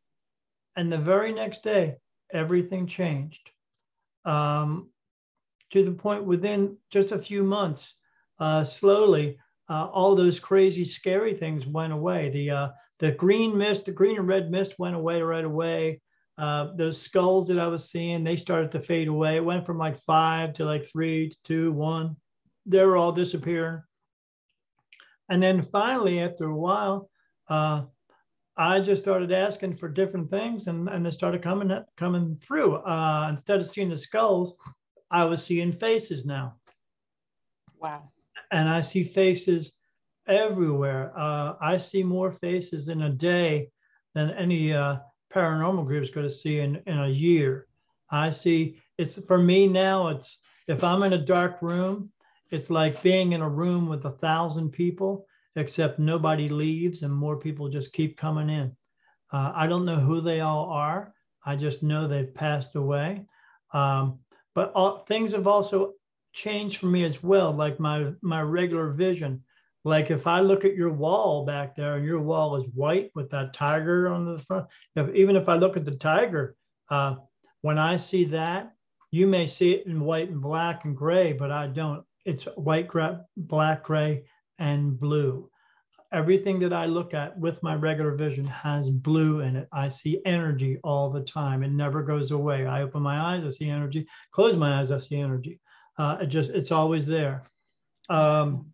and 0.76 0.92
the 0.92 0.98
very 0.98 1.34
next 1.34 1.64
day, 1.64 1.96
everything 2.34 2.88
changed. 2.88 3.50
Um, 4.26 4.90
to 5.72 5.84
the 5.84 5.92
point 5.92 6.24
within 6.24 6.78
just 6.90 7.12
a 7.12 7.20
few 7.20 7.44
months, 7.44 7.96
uh, 8.40 8.64
slowly, 8.64 9.38
uh, 9.70 9.86
all 9.86 10.16
those 10.16 10.40
crazy, 10.40 10.86
scary 10.86 11.34
things 11.34 11.66
went 11.66 11.94
away. 11.94 12.30
The 12.30 12.50
uh, 12.52 12.70
the 13.00 13.12
green 13.12 13.58
mist, 13.58 13.86
the 13.86 13.92
green 13.92 14.18
and 14.18 14.28
red 14.28 14.50
mist 14.50 14.80
went 14.80 14.96
away 14.96 15.22
right 15.22 15.46
away. 15.46 16.02
Uh, 16.38 16.76
those 16.76 17.02
skulls 17.02 17.48
that 17.48 17.60
I 17.60 17.68
was 17.68 17.90
seeing, 17.90 18.24
they 18.24 18.38
started 18.38 18.72
to 18.74 18.80
fade 18.80 19.08
away. 19.08 19.38
It 19.38 19.46
went 19.46 19.66
from 19.66 19.78
like 19.78 20.00
five 20.04 20.54
to 20.56 20.66
like 20.66 20.90
three 20.92 21.30
to 21.30 21.38
two, 21.44 21.72
one. 21.72 22.16
They 22.66 22.86
were 22.86 22.98
all 22.98 23.12
disappearing. 23.12 23.82
And 25.30 25.42
then 25.42 25.62
finally, 25.62 26.20
after 26.20 26.46
a 26.46 26.56
while, 26.56 27.10
uh, 27.50 27.84
I 28.56 28.80
just 28.80 29.02
started 29.02 29.32
asking 29.32 29.78
for 29.78 29.88
different 29.88 30.30
things 30.30 30.68
and, 30.68 30.90
and 30.90 31.06
it 31.06 31.14
started 31.14 31.44
coming 31.44 31.72
coming 31.96 32.40
through. 32.42 32.76
Uh, 32.78 33.28
instead 33.30 33.60
of 33.60 33.68
seeing 33.68 33.90
the 33.90 33.98
skulls, 33.98 34.56
I 35.12 35.26
was 35.26 35.44
seeing 35.44 35.72
faces 35.72 36.26
now. 36.26 36.56
Wow. 37.80 38.12
And 38.52 38.68
I 38.68 38.82
see 38.82 39.04
faces 39.04 39.74
everywhere. 40.28 41.14
Uh, 41.18 41.54
I 41.62 41.78
see 41.78 42.04
more 42.04 42.32
faces 42.32 42.90
in 42.90 43.04
a 43.04 43.10
day 43.10 43.70
than 44.16 44.32
any 44.32 44.74
uh, 44.74 44.98
paranormal 45.34 45.86
group 45.86 46.04
is 46.04 46.10
going 46.10 46.28
to 46.28 46.34
see 46.34 46.60
in, 46.60 46.82
in 46.86 47.00
a 47.00 47.08
year. 47.08 47.68
I 48.10 48.30
see 48.30 48.80
it's 48.98 49.20
for 49.26 49.38
me 49.38 49.68
now, 49.68 50.08
it's 50.10 50.40
if 50.68 50.84
I'm 50.84 51.04
in 51.04 51.14
a 51.14 51.26
dark 51.26 51.62
room, 51.62 52.12
it's 52.52 52.70
like 52.70 53.02
being 53.02 53.34
in 53.34 53.42
a 53.42 53.50
room 53.50 53.88
with 53.88 54.06
a 54.06 54.12
thousand 54.12 54.72
people 54.72 55.26
except 55.56 56.00
nobody 56.00 56.50
leaves 56.50 57.04
and 57.04 57.14
more 57.14 57.38
people 57.38 57.68
just 57.68 57.94
keep 57.94 58.18
coming 58.18 58.50
in. 58.50 58.76
Uh, 59.32 59.52
I 59.56 59.68
don't 59.68 59.86
know 59.86 60.00
who 60.00 60.22
they 60.22 60.40
all 60.42 60.70
are. 60.70 61.14
I 61.46 61.56
just 61.56 61.84
know 61.84 62.08
they've 62.08 62.34
passed 62.34 62.76
away. 62.76 63.26
Um, 63.74 64.20
but 64.54 64.72
all, 64.74 65.00
things 65.00 65.34
have 65.34 65.48
also 65.48 65.94
changed 66.34 66.78
for 66.78 66.86
me 66.86 67.04
as 67.04 67.22
well, 67.24 67.52
like 67.52 67.80
my 67.80 68.12
my 68.22 68.42
regular 68.42 68.92
vision. 68.92 69.44
Like 69.88 70.12
if 70.12 70.28
I 70.28 70.42
look 70.42 70.66
at 70.66 70.76
your 70.76 70.92
wall 70.92 71.46
back 71.46 71.74
there, 71.74 71.96
and 71.96 72.06
your 72.06 72.20
wall 72.20 72.58
is 72.58 72.68
white 72.74 73.10
with 73.16 73.30
that 73.30 73.54
tiger 73.54 74.10
on 74.10 74.26
the 74.26 74.38
front. 74.44 74.68
If, 74.98 75.16
even 75.16 75.38
if 75.38 75.48
I 75.48 75.56
look 75.56 75.78
at 75.78 75.86
the 75.86 75.96
tiger, 75.96 76.58
uh, 76.90 77.16
when 77.62 77.78
I 77.78 77.96
see 77.96 78.26
that, 78.26 78.74
you 79.12 79.28
may 79.28 79.46
see 79.46 79.72
it 79.72 79.86
in 79.86 80.02
white 80.02 80.30
and 80.30 80.42
black 80.42 80.84
and 80.84 80.94
gray, 80.94 81.32
but 81.32 81.52
I 81.52 81.68
don't. 81.68 82.04
It's 82.26 82.44
white, 82.58 82.90
gray, 82.90 83.16
black, 83.38 83.84
gray, 83.84 84.26
and 84.60 85.00
blue. 85.00 85.50
Everything 86.12 86.60
that 86.60 86.74
I 86.74 86.86
look 86.86 87.14
at 87.14 87.40
with 87.40 87.64
my 87.64 87.76
regular 87.76 88.12
vision 88.12 88.46
has 88.46 88.90
blue 88.90 89.40
in 89.40 89.56
it. 89.56 89.70
I 89.72 89.88
see 89.88 90.20
energy 90.26 90.80
all 90.84 91.10
the 91.10 91.24
time. 91.24 91.64
It 91.64 91.72
never 91.72 92.04
goes 92.04 92.32
away. 92.32 92.66
I 92.66 92.82
open 92.82 93.02
my 93.02 93.20
eyes, 93.20 93.46
I 93.46 93.52
see 93.52 93.70
energy. 93.70 94.06
Close 94.34 94.58
my 94.58 94.82
eyes, 94.82 94.92
I 94.92 95.00
see 95.00 95.16
energy. 95.16 95.62
Uh, 95.98 96.18
it 96.24 96.28
just 96.28 96.50
it's 96.50 96.74
always 96.74 97.06
there. 97.06 97.44
Um, 98.10 98.74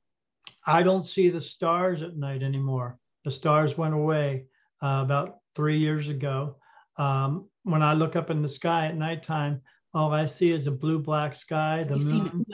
I 0.65 0.83
don't 0.83 1.03
see 1.03 1.29
the 1.29 1.41
stars 1.41 2.01
at 2.01 2.15
night 2.15 2.43
anymore. 2.43 2.97
The 3.25 3.31
stars 3.31 3.77
went 3.77 3.93
away 3.93 4.45
uh, 4.81 5.01
about 5.03 5.39
three 5.55 5.77
years 5.77 6.09
ago. 6.09 6.57
Um, 6.97 7.49
when 7.63 7.81
I 7.81 7.93
look 7.93 8.15
up 8.15 8.29
in 8.29 8.41
the 8.41 8.49
sky 8.49 8.87
at 8.87 8.97
nighttime, 8.97 9.61
all 9.93 10.13
I 10.13 10.25
see 10.25 10.51
is 10.51 10.67
a 10.67 10.71
blue 10.71 10.99
black 10.99 11.35
sky. 11.35 11.83
The 11.83 11.97
you 11.97 12.05
moon. 12.05 12.45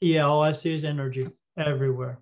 Yeah, 0.00 0.26
all 0.26 0.42
I 0.42 0.52
see 0.52 0.74
is 0.74 0.84
energy 0.84 1.28
everywhere. 1.56 2.18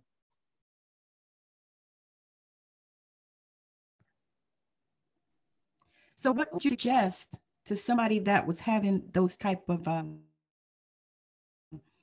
So, 6.16 6.32
what 6.32 6.52
would 6.52 6.62
you 6.62 6.70
suggest 6.70 7.38
to 7.64 7.76
somebody 7.76 8.18
that 8.18 8.46
was 8.46 8.60
having 8.60 9.04
those 9.12 9.38
type 9.38 9.66
of 9.70 9.88
um, 9.88 10.18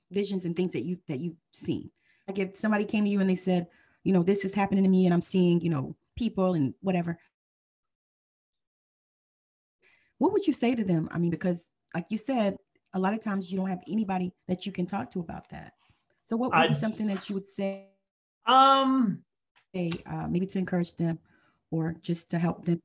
visions 0.10 0.46
and 0.46 0.56
things 0.56 0.72
that 0.72 0.84
you 0.84 0.98
that 1.08 1.20
you've 1.20 1.38
seen? 1.52 1.92
Like 2.28 2.40
if 2.40 2.56
somebody 2.56 2.86
came 2.86 3.06
to 3.06 3.10
you 3.10 3.22
and 3.22 3.30
they 3.30 3.36
said, 3.36 3.68
you 4.04 4.14
know, 4.14 4.24
this 4.24 4.46
is 4.46 4.54
happening 4.54 4.84
to 4.84 4.90
me, 4.90 5.06
and 5.06 5.14
I'm 5.14 5.22
seeing, 5.22 5.62
you 5.62 5.70
know, 5.70 5.96
people 6.18 6.54
and 6.54 6.74
whatever. 6.82 7.18
What 10.18 10.34
would 10.34 10.48
you 10.48 10.54
say 10.54 10.76
to 10.76 10.84
them? 10.84 11.08
I 11.12 11.20
mean, 11.20 11.30
because 11.30 11.70
like 11.94 12.06
you 12.10 12.18
said, 12.18 12.58
a 12.94 13.00
lot 13.00 13.14
of 13.14 13.22
times 13.22 13.52
you 13.52 13.58
don't 13.58 13.68
have 13.68 13.84
anybody 13.90 14.34
that 14.48 14.66
you 14.66 14.72
can 14.72 14.86
talk 14.86 15.12
to 15.12 15.20
about 15.20 15.50
that. 15.50 15.74
So, 16.24 16.36
what 16.36 16.52
would 16.52 16.60
I, 16.60 16.68
be 16.68 16.74
something 16.74 17.08
that 17.08 17.30
you 17.30 17.36
would 17.36 17.46
say? 17.46 17.90
Um, 18.46 19.24
say, 19.74 19.92
uh, 20.06 20.28
maybe 20.28 20.46
to 20.48 20.58
encourage 20.58 20.96
them, 20.96 21.20
or 21.72 21.96
just 22.02 22.32
to 22.32 22.40
help 22.40 22.66
them 22.66 22.82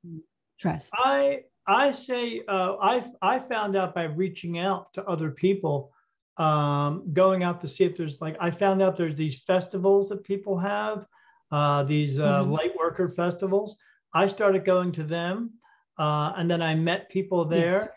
trust? 0.61 0.92
I 0.94 1.44
I 1.66 1.92
say 1.92 2.42
uh, 2.48 2.76
I 2.81 3.05
I 3.20 3.38
found 3.38 3.76
out 3.76 3.94
by 3.94 4.05
reaching 4.05 4.59
out 4.59 4.92
to 4.94 5.05
other 5.05 5.31
people, 5.31 5.92
um, 6.38 7.12
going 7.12 7.42
out 7.42 7.60
to 7.60 7.68
see 7.68 7.84
if 7.84 7.96
there's 7.96 8.20
like 8.20 8.36
I 8.40 8.50
found 8.50 8.82
out 8.82 8.96
there's 8.96 9.16
these 9.16 9.40
festivals 9.40 10.08
that 10.08 10.24
people 10.24 10.58
have, 10.58 11.06
uh, 11.50 11.84
these 11.84 12.18
uh, 12.18 12.40
mm-hmm. 12.40 12.52
light 12.52 12.76
worker 12.76 13.12
festivals. 13.14 13.76
I 14.14 14.28
started 14.28 14.64
going 14.64 14.92
to 14.92 15.04
them, 15.04 15.52
uh, 15.98 16.32
and 16.36 16.50
then 16.50 16.62
I 16.62 16.74
met 16.74 17.10
people 17.10 17.44
there, 17.44 17.80
yes. 17.80 17.88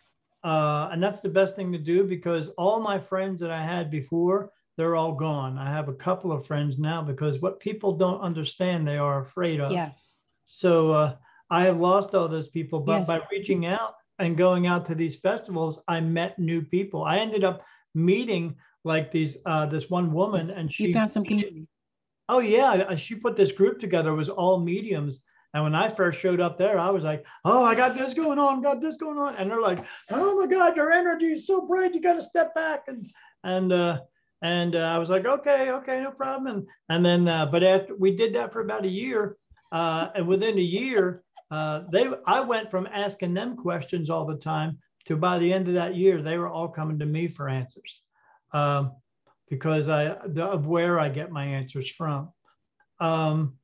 Uh, 0.44 0.90
and 0.92 1.02
that's 1.02 1.22
the 1.22 1.30
best 1.30 1.56
thing 1.56 1.72
to 1.72 1.80
do 1.80 2.04
because 2.04 2.50
all 2.50 2.80
my 2.80 3.00
friends 3.00 3.42
that 3.42 3.50
I 3.50 3.64
had 3.64 3.90
before 3.90 4.52
they're 4.78 4.96
all 4.96 5.14
gone. 5.14 5.58
I 5.58 5.72
have 5.72 5.88
a 5.88 5.94
couple 5.94 6.32
of 6.32 6.46
friends 6.46 6.78
now 6.78 7.02
because 7.02 7.42
what 7.42 7.60
people 7.60 7.94
don't 7.94 8.20
understand 8.20 8.88
they 8.88 8.98
are 8.98 9.22
afraid 9.22 9.60
of. 9.60 9.72
Yeah. 9.72 9.92
So 10.48 10.92
uh, 10.92 11.16
I 11.50 11.64
have 11.64 11.80
lost 11.80 12.14
all 12.14 12.28
those 12.28 12.50
people, 12.50 12.80
but 12.80 13.00
yes. 13.00 13.08
by 13.08 13.22
reaching 13.32 13.66
out 13.66 13.96
and 14.20 14.38
going 14.38 14.68
out 14.68 14.86
to 14.88 14.96
these 14.96 15.16
festivals, 15.18 15.82
I 15.88 16.00
met 16.02 16.38
new 16.38 16.62
people. 16.62 17.04
I 17.04 17.18
ended 17.18 17.44
up 17.44 17.64
meeting 17.96 18.56
like 18.84 19.12
these 19.12 19.38
uh, 19.46 19.66
this 19.66 19.90
one 19.90 20.14
woman, 20.14 20.48
yes. 20.48 20.58
and 20.58 20.74
she 20.74 20.88
you 20.88 20.94
found 20.94 21.12
some 21.12 21.24
community. 21.24 21.68
Oh 22.30 22.40
yeah, 22.40 22.96
she 22.96 23.16
put 23.16 23.36
this 23.36 23.52
group 23.52 23.80
together. 23.80 24.12
It 24.12 24.16
was 24.16 24.30
all 24.30 24.60
mediums. 24.60 25.24
And 25.54 25.64
when 25.64 25.74
I 25.74 25.88
first 25.88 26.20
showed 26.20 26.42
up 26.42 26.58
there, 26.58 26.78
I 26.78 26.90
was 26.90 27.04
like, 27.04 27.26
"Oh, 27.46 27.64
I 27.64 27.76
got 27.76 27.96
this 27.96 28.14
going 28.14 28.40
on, 28.40 28.62
got 28.62 28.82
this 28.82 28.98
going 28.98 29.18
on," 29.18 29.36
and 29.36 29.50
they're 29.50 29.62
like, 29.62 29.86
"Oh 30.12 30.40
my 30.40 30.48
God, 30.48 30.76
your 30.76 30.92
energy 30.92 31.28
is 31.28 31.48
so 31.48 31.66
bright, 31.66 31.94
you 31.94 32.02
got 32.02 32.16
to 32.16 32.22
step 32.22 32.54
back." 32.54 32.84
And 32.88 33.06
and 33.44 33.72
uh, 33.72 34.02
and 34.42 34.76
uh, 34.76 34.80
I 34.80 34.98
was 34.98 35.10
like, 35.10 35.26
"Okay, 35.26 35.72
okay, 35.72 36.02
no 36.02 36.12
problem." 36.12 36.54
And 36.54 36.68
and 36.90 37.06
then, 37.06 37.28
uh, 37.28 37.46
but 37.46 37.64
after 37.64 37.96
we 37.96 38.16
did 38.16 38.36
that 38.36 38.52
for 38.52 38.62
about 38.62 38.86
a 38.86 38.90
year, 38.90 39.38
uh, 39.72 40.10
and 40.14 40.28
within 40.28 40.58
a 40.58 40.62
year, 40.62 41.24
uh, 41.52 41.84
they 41.92 42.10
I 42.28 42.42
went 42.42 42.70
from 42.70 42.88
asking 42.92 43.34
them 43.34 43.56
questions 43.56 44.10
all 44.10 44.26
the 44.26 44.36
time 44.36 44.78
to 45.06 45.16
by 45.16 45.40
the 45.40 45.52
end 45.52 45.68
of 45.68 45.76
that 45.76 45.96
year, 45.96 46.22
they 46.22 46.38
were 46.38 46.50
all 46.50 46.68
coming 46.68 47.00
to 47.00 47.06
me 47.06 47.28
for 47.28 47.48
answers 47.48 48.02
um, 48.54 48.94
because 49.50 49.88
I 49.90 50.16
the, 50.28 50.46
of 50.46 50.66
where 50.66 51.00
I 51.00 51.10
get 51.10 51.32
my 51.32 51.46
answers 51.46 51.90
from. 51.90 52.32
Um, 53.00 53.58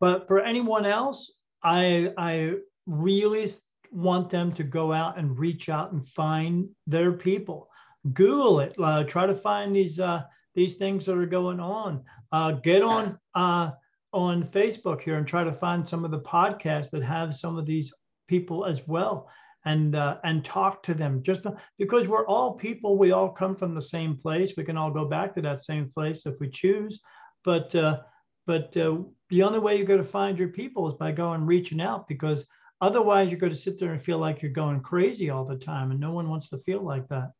but 0.00 0.26
for 0.26 0.40
anyone 0.40 0.84
else, 0.84 1.32
I 1.62 2.12
I 2.18 2.54
really 2.86 3.50
want 3.90 4.30
them 4.30 4.52
to 4.52 4.64
go 4.64 4.92
out 4.92 5.18
and 5.18 5.38
reach 5.38 5.68
out 5.68 5.92
and 5.92 6.06
find 6.08 6.68
their 6.86 7.12
people. 7.12 7.68
Google 8.12 8.60
it. 8.60 8.74
Uh, 8.82 9.04
try 9.04 9.26
to 9.26 9.34
find 9.34 9.74
these 9.74 10.00
uh, 10.00 10.22
these 10.54 10.74
things 10.76 11.06
that 11.06 11.16
are 11.16 11.26
going 11.26 11.60
on. 11.60 12.04
Uh, 12.32 12.52
get 12.52 12.82
on 12.82 13.18
uh, 13.34 13.70
on 14.12 14.44
Facebook 14.48 15.00
here 15.00 15.16
and 15.16 15.26
try 15.26 15.44
to 15.44 15.52
find 15.52 15.86
some 15.86 16.04
of 16.04 16.10
the 16.10 16.20
podcasts 16.20 16.90
that 16.90 17.02
have 17.02 17.34
some 17.34 17.56
of 17.56 17.64
these 17.64 17.94
people 18.28 18.64
as 18.64 18.86
well 18.86 19.28
and 19.64 19.94
uh, 19.94 20.18
and 20.24 20.44
talk 20.44 20.82
to 20.82 20.94
them 20.94 21.22
just 21.22 21.46
because 21.78 22.08
we're 22.08 22.26
all 22.26 22.54
people 22.54 22.98
we 22.98 23.12
all 23.12 23.28
come 23.28 23.54
from 23.54 23.74
the 23.74 23.82
same 23.82 24.16
place 24.16 24.54
we 24.56 24.64
can 24.64 24.76
all 24.76 24.90
go 24.90 25.04
back 25.04 25.34
to 25.34 25.42
that 25.42 25.60
same 25.60 25.90
place 25.90 26.26
if 26.26 26.34
we 26.40 26.48
choose 26.48 27.00
but 27.44 27.74
uh, 27.74 28.00
but 28.46 28.76
uh, 28.76 28.96
the 29.30 29.42
only 29.42 29.58
way 29.58 29.76
you're 29.76 29.86
going 29.86 30.02
to 30.02 30.08
find 30.08 30.38
your 30.38 30.48
people 30.48 30.88
is 30.88 30.94
by 30.94 31.12
going 31.12 31.46
reaching 31.46 31.80
out 31.80 32.08
because 32.08 32.46
otherwise 32.80 33.30
you're 33.30 33.38
going 33.38 33.52
to 33.52 33.58
sit 33.58 33.78
there 33.78 33.92
and 33.92 34.02
feel 34.02 34.18
like 34.18 34.42
you're 34.42 34.50
going 34.50 34.80
crazy 34.80 35.30
all 35.30 35.44
the 35.44 35.56
time 35.56 35.90
and 35.90 36.00
no 36.00 36.12
one 36.12 36.28
wants 36.28 36.48
to 36.48 36.58
feel 36.58 36.82
like 36.82 37.06
that 37.08 37.30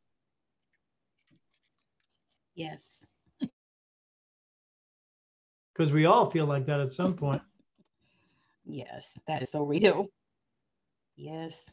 yes 2.54 3.06
because 5.74 5.92
we 5.92 6.06
all 6.06 6.30
feel 6.30 6.46
like 6.46 6.66
that 6.66 6.80
at 6.80 6.92
some 6.92 7.14
point. 7.14 7.42
Yes, 8.64 9.18
that 9.26 9.42
is 9.42 9.50
so 9.50 9.64
real. 9.64 10.06
Yes. 11.16 11.72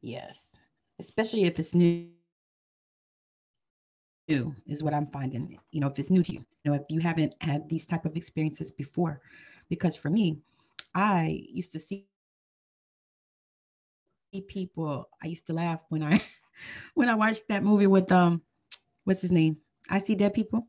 Yes. 0.00 0.58
Especially 0.98 1.44
if 1.44 1.58
it's 1.58 1.74
new 1.74 2.10
new 4.30 4.54
is 4.66 4.82
what 4.82 4.94
I'm 4.94 5.08
finding. 5.08 5.58
You 5.72 5.80
know, 5.80 5.88
if 5.88 5.98
it's 5.98 6.10
new 6.10 6.22
to 6.22 6.32
you, 6.32 6.44
you 6.64 6.70
know, 6.70 6.74
if 6.76 6.82
you 6.88 7.00
haven't 7.00 7.34
had 7.40 7.68
these 7.68 7.86
type 7.86 8.04
of 8.04 8.16
experiences 8.16 8.70
before. 8.70 9.20
Because 9.68 9.96
for 9.96 10.10
me, 10.10 10.38
I 10.94 11.42
used 11.52 11.72
to 11.72 11.80
see 11.80 12.06
people, 14.48 15.08
I 15.22 15.26
used 15.26 15.46
to 15.48 15.52
laugh 15.52 15.82
when 15.88 16.02
I 16.02 16.22
when 16.94 17.08
I 17.08 17.14
watched 17.14 17.48
that 17.48 17.64
movie 17.64 17.88
with 17.88 18.10
um 18.12 18.42
what's 19.04 19.20
his 19.20 19.32
name? 19.32 19.58
I 19.88 19.98
see 19.98 20.14
dead 20.14 20.34
people. 20.34 20.68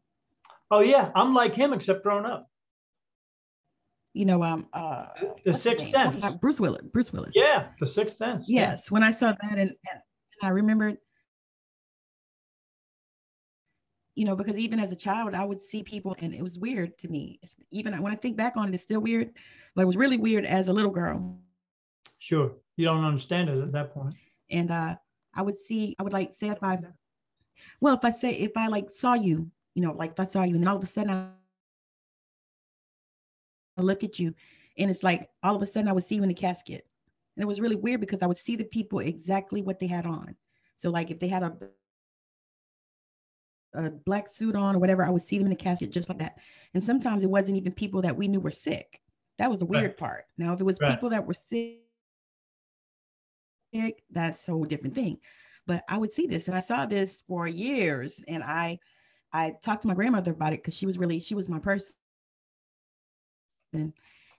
Oh 0.71 0.81
yeah, 0.81 1.11
I'm 1.15 1.33
like 1.33 1.53
him 1.53 1.73
except 1.73 2.03
grown 2.03 2.25
up. 2.25 2.50
You 4.13 4.25
know, 4.25 4.43
um, 4.43 4.67
uh, 4.73 5.05
the 5.45 5.53
Sixth 5.53 5.89
Sense. 5.89 6.17
Bruce 6.41 6.59
Willis. 6.59 6.81
Bruce 6.91 7.13
Willis. 7.13 7.31
Yeah, 7.33 7.67
the 7.79 7.87
Sixth 7.87 8.17
Sense. 8.17 8.49
Yes, 8.49 8.85
yeah. 8.85 8.93
when 8.93 9.03
I 9.03 9.11
saw 9.11 9.27
that, 9.27 9.57
and, 9.57 9.59
and 9.59 10.01
I 10.41 10.49
remembered, 10.49 10.97
you 14.15 14.25
know, 14.25 14.35
because 14.35 14.59
even 14.59 14.81
as 14.81 14.91
a 14.91 14.97
child, 14.97 15.33
I 15.33 15.45
would 15.45 15.61
see 15.61 15.81
people, 15.81 16.15
and 16.19 16.35
it 16.35 16.41
was 16.41 16.59
weird 16.59 16.97
to 16.99 17.07
me. 17.07 17.39
It's, 17.41 17.55
even 17.71 18.01
when 18.01 18.11
I 18.11 18.17
think 18.17 18.35
back 18.35 18.57
on 18.57 18.67
it, 18.67 18.73
it's 18.73 18.83
still 18.83 18.99
weird, 18.99 19.31
but 19.75 19.83
it 19.83 19.87
was 19.87 19.95
really 19.95 20.17
weird 20.17 20.45
as 20.45 20.67
a 20.67 20.73
little 20.73 20.91
girl. 20.91 21.39
Sure, 22.19 22.51
you 22.75 22.85
don't 22.85 23.05
understand 23.05 23.49
it 23.49 23.61
at 23.61 23.71
that 23.71 23.93
point. 23.93 24.13
And 24.49 24.71
uh, 24.71 24.97
I 25.33 25.41
would 25.41 25.55
see, 25.55 25.95
I 25.97 26.03
would 26.03 26.11
like 26.11 26.33
say 26.33 26.49
if 26.49 26.61
I, 26.61 26.79
well, 27.79 27.95
if 27.95 28.03
I 28.03 28.09
say 28.09 28.31
if 28.31 28.51
I 28.57 28.67
like 28.67 28.91
saw 28.91 29.13
you, 29.13 29.49
you 29.73 29.81
know, 29.81 29.93
like 29.93 30.11
if 30.11 30.19
I 30.19 30.25
saw 30.25 30.43
you, 30.43 30.55
and 30.55 30.67
all 30.67 30.75
of 30.75 30.83
a 30.83 30.85
sudden 30.85 31.11
I 31.11 31.27
look 33.81 34.03
at 34.03 34.19
you 34.19 34.33
and 34.77 34.89
it's 34.89 35.03
like 35.03 35.29
all 35.43 35.55
of 35.55 35.61
a 35.61 35.65
sudden 35.65 35.89
I 35.89 35.93
would 35.93 36.03
see 36.03 36.15
you 36.15 36.23
in 36.23 36.29
the 36.29 36.33
casket. 36.33 36.87
And 37.35 37.43
it 37.43 37.47
was 37.47 37.61
really 37.61 37.75
weird 37.75 38.01
because 38.01 38.21
I 38.21 38.27
would 38.27 38.37
see 38.37 38.55
the 38.55 38.65
people 38.65 38.99
exactly 38.99 39.61
what 39.61 39.79
they 39.79 39.87
had 39.87 40.05
on. 40.05 40.35
So 40.75 40.89
like 40.89 41.11
if 41.11 41.19
they 41.19 41.27
had 41.27 41.43
a 41.43 41.53
a 43.73 43.89
black 43.89 44.27
suit 44.27 44.55
on 44.55 44.75
or 44.75 44.79
whatever, 44.79 45.05
I 45.05 45.09
would 45.09 45.21
see 45.21 45.37
them 45.37 45.47
in 45.47 45.51
the 45.51 45.55
casket 45.55 45.91
just 45.91 46.09
like 46.09 46.17
that. 46.19 46.37
And 46.73 46.83
sometimes 46.83 47.23
it 47.23 47.29
wasn't 47.29 47.57
even 47.57 47.71
people 47.71 48.01
that 48.01 48.17
we 48.17 48.27
knew 48.27 48.41
were 48.41 48.51
sick. 48.51 48.99
That 49.37 49.49
was 49.49 49.59
the 49.59 49.65
weird 49.65 49.83
right. 49.83 49.97
part. 49.97 50.25
Now, 50.37 50.51
if 50.51 50.59
it 50.59 50.65
was 50.65 50.81
right. 50.81 50.91
people 50.91 51.09
that 51.11 51.25
were 51.25 51.33
sick, 51.33 51.79
that's 54.09 54.49
a 54.49 54.51
whole 54.51 54.65
different 54.65 54.95
thing. 54.95 55.19
But 55.67 55.85
I 55.87 55.97
would 55.97 56.11
see 56.11 56.27
this, 56.27 56.49
and 56.49 56.57
I 56.57 56.59
saw 56.59 56.85
this 56.85 57.23
for 57.27 57.47
years, 57.47 58.25
and 58.27 58.43
I, 58.43 58.79
I 59.31 59.53
talked 59.63 59.83
to 59.83 59.87
my 59.87 59.93
grandmother 59.93 60.31
about 60.31 60.51
it 60.51 60.61
because 60.61 60.73
she 60.73 60.85
was 60.85 60.97
really 60.97 61.21
she 61.21 61.35
was 61.35 61.47
my 61.47 61.59
person 61.59 61.95
and 63.73 63.93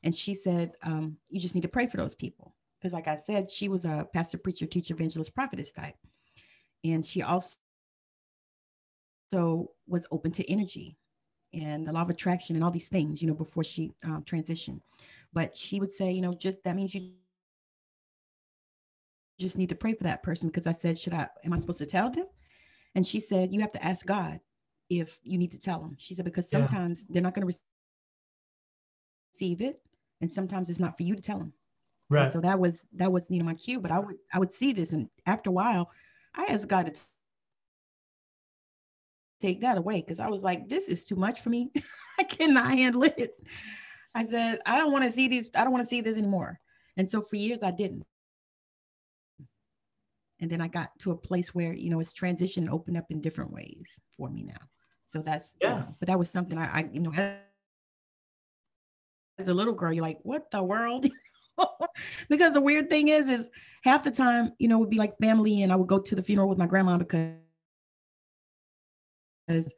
and 0.05 0.15
she 0.15 0.35
said 0.35 0.73
um, 0.83 1.17
you 1.29 1.41
just 1.41 1.55
need 1.55 1.63
to 1.63 1.69
pray 1.69 1.87
for 1.87 1.97
those 1.97 2.15
people. 2.15 2.55
Because 2.79 2.93
like 2.93 3.07
i 3.07 3.17
said 3.17 3.49
she 3.51 3.69
was 3.69 3.85
a 3.85 4.09
pastor 4.13 4.39
preacher 4.39 4.67
teacher 4.67 4.95
evangelist 4.95 5.35
prophetess 5.35 5.73
type. 5.73 5.95
And 6.85 7.05
she 7.07 7.23
also 7.23 7.59
was 9.87 10.07
open 10.11 10.33
to 10.33 10.51
energy 10.51 10.97
and 11.55 11.87
the 11.87 11.93
law 11.93 12.03
of 12.03 12.11
attraction 12.11 12.57
and 12.57 12.65
all 12.65 12.71
these 12.71 12.89
things 12.89 13.23
you 13.23 13.29
know 13.29 13.35
before 13.35 13.65
she 13.65 13.93
um, 14.05 14.25
transitioned. 14.25 14.81
But 15.33 15.57
she 15.57 15.79
would 15.81 15.93
say 15.93 16.11
you 16.11 16.23
know 16.23 16.35
just 16.35 16.65
that 16.65 16.77
means 16.77 16.95
you 16.95 17.13
just 19.39 19.59
need 19.59 19.69
to 19.69 19.75
pray 19.75 19.95
for 19.95 20.05
that 20.05 20.23
person. 20.23 20.49
Because 20.49 20.67
i 20.67 20.73
said 20.73 20.99
should 20.99 21.15
i 21.15 21.29
am 21.45 21.53
i 21.53 21.59
supposed 21.59 21.79
to 21.79 21.87
tell 21.87 22.11
them? 22.11 22.27
And 22.95 23.07
she 23.07 23.21
said 23.21 23.53
you 23.53 23.61
have 23.61 23.73
to 23.73 23.85
ask 23.85 24.05
god 24.05 24.41
if 24.91 25.21
you 25.23 25.39
need 25.39 25.53
to 25.53 25.59
tell 25.59 25.81
them 25.81 25.95
she 25.99 26.15
said 26.15 26.25
because 26.25 26.51
sometimes 26.51 27.03
yeah. 27.03 27.15
they're 27.15 27.23
not 27.23 27.33
going 27.35 27.43
to 27.43 27.47
receive 27.47 27.63
it 29.41 29.81
and 30.21 30.33
sometimes 30.33 30.71
it's 30.71 30.81
not 30.81 30.97
for 30.97 31.03
you 31.03 31.17
to 31.17 31.23
tell 31.23 31.39
them 31.39 31.53
right. 32.09 32.25
and 32.25 32.33
so 32.33 32.41
that 32.41 32.59
was 32.59 32.87
that 32.93 33.11
was 33.11 33.25
you 33.29 33.39
know 33.39 33.45
my 33.45 33.55
cue 33.55 33.81
but 33.81 33.91
i 33.91 33.99
would 33.99 34.17
i 34.33 34.39
would 34.39 34.53
see 34.53 34.73
this 34.73 34.93
and 34.93 35.09
after 35.27 35.51
a 35.51 35.53
while 35.53 35.91
i 36.35 36.45
asked 36.45 36.69
god 36.69 36.87
to 36.87 37.01
take 39.43 39.61
that 39.61 39.77
away 39.77 40.01
because 40.01 40.21
i 40.21 40.29
was 40.29 40.45
like 40.45 40.69
this 40.69 40.89
is 40.89 41.05
too 41.05 41.17
much 41.17 41.41
for 41.41 41.51
me. 41.51 41.71
I 42.21 42.25
cannot 42.25 42.71
handle 42.71 43.03
it. 43.03 43.35
I 44.15 44.25
said 44.25 44.61
i 44.65 44.79
don't 44.79 44.93
want 44.93 45.05
to 45.05 45.13
see 45.13 45.29
these 45.29 45.51
i 45.57 45.65
don't 45.65 45.73
want 45.73 45.83
to 45.83 45.89
see 45.89 46.01
this 46.01 46.17
anymore. 46.17 46.61
And 46.97 47.11
so 47.11 47.21
for 47.21 47.37
years 47.37 47.63
i 47.63 47.73
didn't. 47.73 48.05
And 50.41 50.51
then 50.51 50.61
i 50.61 50.69
got 50.69 50.97
to 51.01 51.11
a 51.11 51.17
place 51.17 51.55
where 51.55 51.73
you 51.73 51.91
know 51.91 52.01
it's 52.01 52.13
transition 52.13 52.69
opened 52.69 52.97
up 52.97 53.11
in 53.11 53.21
different 53.21 53.53
ways 53.53 54.01
for 54.17 54.31
me 54.31 54.45
now. 54.45 54.63
So 55.07 55.21
that's 55.21 55.57
yeah. 55.61 55.69
you 55.69 55.75
know, 55.81 55.97
but 55.99 56.09
that 56.09 56.19
was 56.19 56.31
something 56.31 56.57
i, 56.57 56.81
I 56.81 56.89
you 56.93 57.01
know 57.01 57.11
as 59.39 59.49
a 59.49 59.55
little 59.55 59.73
girl, 59.73 59.93
you're 59.93 60.03
like, 60.03 60.19
what 60.23 60.51
the 60.51 60.63
world? 60.63 61.07
because 62.29 62.55
the 62.55 62.61
weird 62.61 62.91
thing 62.91 63.09
is, 63.09 63.29
is 63.29 63.51
half 63.85 64.05
the 64.05 64.11
time, 64.11 64.53
you 64.59 64.69
know, 64.69 64.79
would 64.79 64.91
be 64.91 64.99
like 64.99 65.17
family, 65.19 65.63
and 65.63 65.73
I 65.73 65.77
would 65.77 65.89
go 65.89 65.99
to 65.99 66.15
the 66.15 66.23
funeral 66.23 66.49
with 66.49 66.59
my 66.59 66.67
grandma 66.67 66.99
because, 66.99 67.35
because 69.47 69.75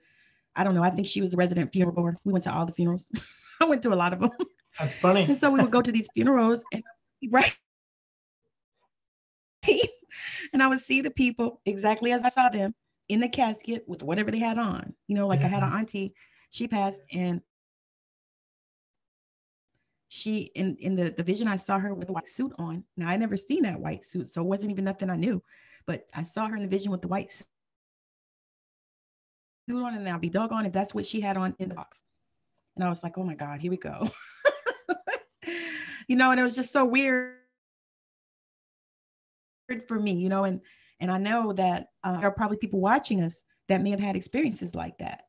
I 0.56 0.64
don't 0.64 0.74
know, 0.74 0.82
I 0.82 0.90
think 0.90 1.06
she 1.06 1.20
was 1.20 1.34
a 1.34 1.36
resident 1.36 1.72
funeral 1.72 1.94
goer. 1.94 2.16
We 2.24 2.32
went 2.32 2.44
to 2.44 2.54
all 2.54 2.66
the 2.66 2.72
funerals. 2.72 3.10
I 3.60 3.66
went 3.66 3.82
to 3.82 3.92
a 3.92 3.96
lot 3.96 4.12
of 4.12 4.20
them. 4.20 4.30
That's 4.78 4.94
funny. 4.94 5.22
and 5.22 5.38
so 5.38 5.50
we 5.50 5.60
would 5.60 5.70
go 5.70 5.82
to 5.82 5.92
these 5.92 6.08
funerals, 6.14 6.64
and 6.72 6.82
right. 7.30 7.56
and 10.52 10.62
I 10.62 10.66
would 10.66 10.80
see 10.80 11.00
the 11.00 11.10
people 11.10 11.60
exactly 11.64 12.12
as 12.12 12.24
I 12.24 12.28
saw 12.28 12.48
them 12.48 12.74
in 13.08 13.20
the 13.20 13.28
casket 13.28 13.84
with 13.86 14.02
whatever 14.02 14.30
they 14.30 14.38
had 14.38 14.58
on. 14.58 14.94
You 15.06 15.16
know, 15.16 15.26
like 15.26 15.42
I 15.42 15.48
had 15.48 15.62
an 15.62 15.68
mm-hmm. 15.68 15.78
auntie, 15.78 16.14
she 16.50 16.68
passed, 16.68 17.02
and 17.12 17.40
she 20.14 20.42
in 20.54 20.76
in 20.76 20.94
the, 20.94 21.10
the 21.10 21.24
vision 21.24 21.48
i 21.48 21.56
saw 21.56 21.76
her 21.76 21.92
with 21.92 22.08
a 22.08 22.12
white 22.12 22.28
suit 22.28 22.52
on. 22.56 22.84
Now 22.96 23.08
i 23.08 23.16
never 23.16 23.36
seen 23.36 23.64
that 23.64 23.80
white 23.80 24.04
suit 24.04 24.28
so 24.28 24.42
it 24.42 24.46
wasn't 24.46 24.70
even 24.70 24.84
nothing 24.84 25.10
i 25.10 25.16
knew 25.16 25.42
but 25.86 26.06
i 26.14 26.22
saw 26.22 26.46
her 26.46 26.54
in 26.54 26.62
the 26.62 26.68
vision 26.68 26.92
with 26.92 27.02
the 27.02 27.08
white 27.08 27.32
suit 27.32 27.46
on 29.68 29.96
and 29.96 30.08
i'll 30.08 30.20
be 30.20 30.28
doggone 30.28 30.66
if 30.66 30.72
that's 30.72 30.94
what 30.94 31.04
she 31.04 31.20
had 31.20 31.36
on 31.36 31.56
in 31.58 31.68
the 31.68 31.74
box. 31.74 32.04
And 32.76 32.84
i 32.84 32.88
was 32.88 33.02
like 33.02 33.18
oh 33.18 33.24
my 33.24 33.34
god 33.34 33.58
here 33.58 33.70
we 33.70 33.76
go. 33.76 34.08
You 36.06 36.16
know 36.16 36.30
and 36.30 36.38
it 36.38 36.42
was 36.42 36.54
just 36.54 36.70
so 36.70 36.84
weird 36.84 37.38
for 39.88 39.98
me 39.98 40.12
you 40.12 40.28
know 40.28 40.44
and 40.44 40.60
and 41.00 41.10
i 41.10 41.16
know 41.16 41.54
that 41.54 41.88
uh, 42.04 42.18
there 42.20 42.28
are 42.28 42.30
probably 42.30 42.58
people 42.58 42.78
watching 42.78 43.22
us 43.22 43.42
that 43.68 43.80
may 43.80 43.88
have 43.88 44.00
had 44.00 44.14
experiences 44.14 44.74
like 44.74 44.98
that. 44.98 45.22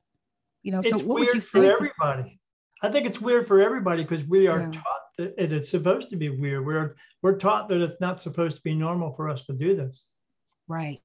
You 0.64 0.74
know 0.74 0.80
it's 0.80 0.90
so 0.90 0.98
what 0.98 1.22
would 1.22 1.34
you 1.34 1.40
say 1.40 1.70
for 1.70 1.72
everybody 1.72 2.42
I 2.86 2.92
think 2.92 3.08
it's 3.08 3.20
weird 3.20 3.48
for 3.48 3.62
everybody 3.62 4.04
because 4.04 4.24
we 4.26 4.46
are 4.46 4.62
yeah. 4.62 4.72
taught 4.72 5.02
that 5.18 5.52
it's 5.52 5.70
supposed 5.70 6.12
to 6.12 6.16
be 6.16 6.30
weird. 6.30 6.66
We're 6.66 6.96
we're 7.24 7.38
taught 7.38 7.68
that 7.70 7.82
it's 7.82 8.00
not 8.00 8.22
supposed 8.22 8.58
to 8.58 8.62
be 8.62 8.76
normal 8.76 9.14
for 9.16 9.28
us 9.28 9.44
to 9.46 9.54
do 9.54 9.76
this. 9.76 10.06
Right. 10.68 11.00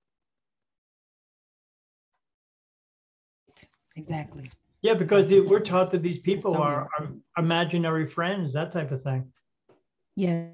Exactly. 3.97 4.51
Yeah, 4.83 4.95
because 4.95 5.29
the, 5.29 5.41
we're 5.41 5.61
taught 5.61 5.91
that 5.93 6.03
these 6.03 6.19
people 6.19 6.53
so 6.53 6.63
are, 6.63 6.89
are, 6.99 7.09
imaginary 7.37 8.07
friends, 8.07 8.53
that 8.53 8.73
type 8.73 8.93
of 8.93 9.03
thing. 9.03 9.33
Yeah. 10.17 10.49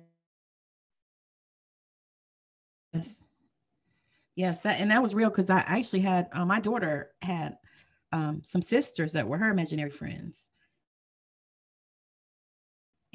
Yes. 2.92 3.22
Yes, 4.36 4.60
that 4.60 4.80
and 4.80 4.90
that 4.92 5.02
was 5.02 5.14
real 5.14 5.30
because 5.30 5.50
I 5.50 5.58
actually 5.58 6.00
had 6.00 6.28
uh, 6.32 6.44
my 6.44 6.60
daughter 6.60 7.10
had 7.20 7.56
um, 8.12 8.42
some 8.44 8.62
sisters 8.62 9.12
that 9.12 9.26
were 9.26 9.38
her 9.38 9.50
imaginary 9.50 9.90
friends 9.90 10.50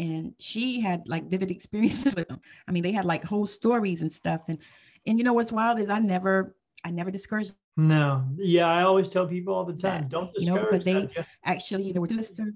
and 0.01 0.33
she 0.39 0.81
had 0.81 1.07
like 1.07 1.29
vivid 1.29 1.51
experiences 1.51 2.15
with 2.17 2.27
them. 2.27 2.41
I 2.67 2.71
mean, 2.71 2.81
they 2.81 2.91
had 2.91 3.05
like 3.05 3.23
whole 3.23 3.45
stories 3.45 4.01
and 4.01 4.11
stuff. 4.11 4.41
And 4.47 4.57
and 5.05 5.17
you 5.17 5.23
know 5.23 5.33
what's 5.33 5.51
wild 5.51 5.79
is 5.79 5.89
I 5.89 5.99
never 5.99 6.55
I 6.83 6.89
never 6.89 7.11
discouraged. 7.11 7.53
No, 7.77 8.25
yeah, 8.37 8.67
I 8.67 8.83
always 8.83 9.09
tell 9.09 9.27
people 9.27 9.53
all 9.53 9.63
the 9.63 9.73
time, 9.73 10.01
that, 10.01 10.09
don't 10.09 10.33
discourage. 10.33 10.43
You 10.43 10.53
know, 10.53 10.61
because 10.63 10.83
they 10.83 11.25
actually 11.45 11.91
they 11.91 11.99
were 11.99 12.07
sister. 12.07 12.51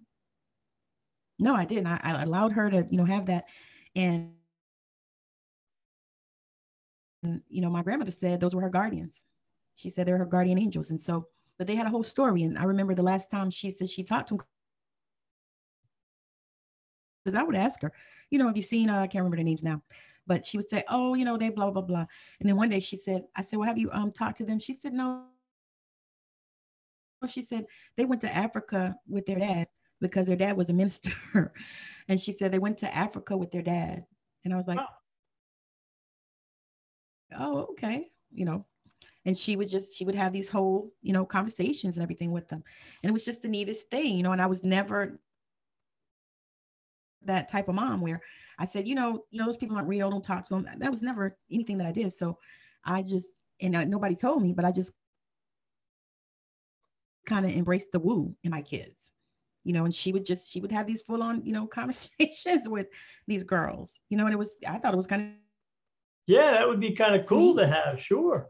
No, 1.37 1.55
I 1.55 1.65
didn't. 1.65 1.87
I, 1.87 1.99
I 2.01 2.23
allowed 2.23 2.53
her 2.53 2.69
to 2.69 2.85
you 2.89 2.97
know 2.97 3.05
have 3.05 3.27
that, 3.27 3.45
and 3.95 4.31
you 7.23 7.61
know 7.61 7.69
my 7.69 7.83
grandmother 7.83 8.11
said 8.11 8.39
those 8.39 8.55
were 8.55 8.61
her 8.61 8.69
guardians. 8.69 9.23
She 9.75 9.89
said 9.89 10.07
they're 10.07 10.17
her 10.17 10.25
guardian 10.25 10.57
angels, 10.57 10.89
and 10.89 10.99
so 10.99 11.27
but 11.57 11.67
they 11.67 11.75
had 11.75 11.85
a 11.85 11.91
whole 11.91 12.03
story. 12.03 12.43
And 12.43 12.57
I 12.57 12.63
remember 12.63 12.95
the 12.95 13.03
last 13.03 13.29
time 13.29 13.51
she 13.51 13.69
said 13.69 13.89
she 13.89 14.03
talked 14.03 14.29
to 14.29 14.37
them 14.37 14.45
because 17.25 17.39
I 17.39 17.43
would 17.43 17.55
ask 17.55 17.81
her, 17.81 17.91
you 18.29 18.37
know, 18.37 18.47
have 18.47 18.55
you 18.55 18.63
seen, 18.63 18.89
uh, 18.89 18.99
I 18.99 19.07
can't 19.07 19.23
remember 19.23 19.37
the 19.37 19.43
names 19.43 19.63
now, 19.63 19.81
but 20.27 20.45
she 20.45 20.57
would 20.57 20.69
say, 20.69 20.83
oh, 20.89 21.15
you 21.15 21.25
know, 21.25 21.37
they 21.37 21.49
blah, 21.49 21.71
blah, 21.71 21.81
blah. 21.81 22.05
And 22.39 22.47
then 22.47 22.55
one 22.55 22.69
day 22.69 22.79
she 22.79 22.97
said, 22.97 23.23
I 23.35 23.41
said, 23.41 23.57
well, 23.57 23.67
have 23.67 23.77
you 23.77 23.89
um 23.91 24.11
talked 24.11 24.37
to 24.37 24.45
them? 24.45 24.59
She 24.59 24.73
said, 24.73 24.93
no. 24.93 25.25
She 27.27 27.41
said, 27.41 27.65
they 27.97 28.05
went 28.05 28.21
to 28.21 28.35
Africa 28.35 28.95
with 29.07 29.25
their 29.25 29.39
dad 29.39 29.67
because 29.99 30.27
their 30.27 30.35
dad 30.35 30.55
was 30.55 30.69
a 30.69 30.73
minister. 30.73 31.11
and 32.07 32.19
she 32.19 32.31
said 32.31 32.51
they 32.51 32.59
went 32.59 32.77
to 32.79 32.95
Africa 32.95 33.35
with 33.35 33.49
their 33.51 33.63
dad. 33.63 34.05
And 34.43 34.53
I 34.53 34.57
was 34.57 34.67
like, 34.67 34.79
oh, 34.79 34.85
oh 37.39 37.67
okay, 37.71 38.11
you 38.31 38.45
know. 38.45 38.65
And 39.27 39.35
she 39.35 39.55
would 39.55 39.69
just, 39.69 39.95
she 39.95 40.05
would 40.05 40.13
have 40.13 40.33
these 40.33 40.49
whole, 40.49 40.93
you 41.01 41.13
know, 41.13 41.25
conversations 41.25 41.97
and 41.97 42.03
everything 42.03 42.31
with 42.31 42.47
them. 42.47 42.63
And 43.01 43.09
it 43.09 43.13
was 43.13 43.25
just 43.25 43.41
the 43.41 43.47
neatest 43.47 43.89
thing, 43.89 44.15
you 44.15 44.21
know, 44.21 44.33
and 44.33 44.41
I 44.41 44.45
was 44.45 44.63
never 44.63 45.19
that 47.25 47.49
type 47.49 47.67
of 47.67 47.75
mom 47.75 48.01
where 48.01 48.21
I 48.57 48.65
said, 48.65 48.87
you 48.87 48.95
know, 48.95 49.25
you 49.31 49.39
know, 49.39 49.45
those 49.45 49.57
people 49.57 49.75
aren't 49.75 49.87
real. 49.87 50.09
Don't 50.09 50.23
talk 50.23 50.47
to 50.47 50.53
them. 50.55 50.67
That 50.77 50.91
was 50.91 51.03
never 51.03 51.37
anything 51.51 51.77
that 51.79 51.87
I 51.87 51.91
did. 51.91 52.13
So 52.13 52.37
I 52.83 53.01
just, 53.01 53.43
and 53.61 53.75
uh, 53.75 53.85
nobody 53.85 54.15
told 54.15 54.41
me, 54.41 54.53
but 54.53 54.65
I 54.65 54.71
just 54.71 54.93
kind 57.25 57.45
of 57.45 57.51
embraced 57.51 57.91
the 57.91 57.99
woo 57.99 58.35
in 58.43 58.51
my 58.51 58.61
kids, 58.61 59.13
you 59.63 59.73
know, 59.73 59.85
and 59.85 59.93
she 59.93 60.11
would 60.11 60.25
just, 60.25 60.51
she 60.51 60.61
would 60.61 60.71
have 60.71 60.87
these 60.87 61.01
full 61.01 61.23
on, 61.23 61.43
you 61.43 61.51
know, 61.51 61.65
conversations 61.67 62.69
with 62.69 62.87
these 63.27 63.43
girls, 63.43 64.01
you 64.09 64.17
know, 64.17 64.25
and 64.25 64.33
it 64.33 64.37
was, 64.37 64.57
I 64.67 64.77
thought 64.77 64.93
it 64.93 64.97
was 64.97 65.07
kind 65.07 65.21
of, 65.21 65.27
yeah, 66.27 66.51
that 66.51 66.67
would 66.67 66.79
be 66.79 66.93
kind 66.93 67.15
of 67.15 67.27
cool 67.27 67.55
to 67.57 67.67
have. 67.67 68.01
Sure. 68.01 68.47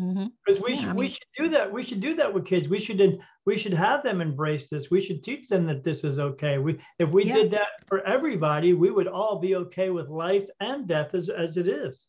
Mm-hmm. 0.00 0.26
Because 0.46 0.62
we 0.62 0.74
Yeah, 0.74 0.80
should 0.80 0.88
I 0.90 0.92
we 0.94 1.10
should 1.10 1.28
do 1.36 1.48
that. 1.50 1.72
We 1.72 1.84
should 1.84 2.00
do 2.00 2.14
that 2.14 2.32
with 2.32 2.46
kids. 2.46 2.68
We 2.68 2.80
should 2.80 3.20
we 3.46 3.58
should 3.58 3.74
have 3.74 4.02
them 4.02 4.20
embrace 4.20 4.68
this. 4.68 4.90
We 4.90 5.00
should 5.00 5.22
teach 5.22 5.48
them 5.48 5.66
that 5.66 5.84
this 5.84 6.04
is 6.04 6.18
okay. 6.18 6.58
We 6.58 6.78
if 6.98 7.10
we 7.10 7.24
Yeah. 7.24 7.34
did 7.34 7.50
that 7.52 7.68
for 7.86 8.06
everybody, 8.06 8.72
we 8.74 8.90
would 8.90 9.08
all 9.08 9.38
be 9.38 9.56
okay 9.56 9.90
with 9.90 10.08
life 10.08 10.48
and 10.60 10.86
death 10.86 11.14
as, 11.14 11.28
as 11.28 11.56
it 11.56 11.68
is. 11.68 12.06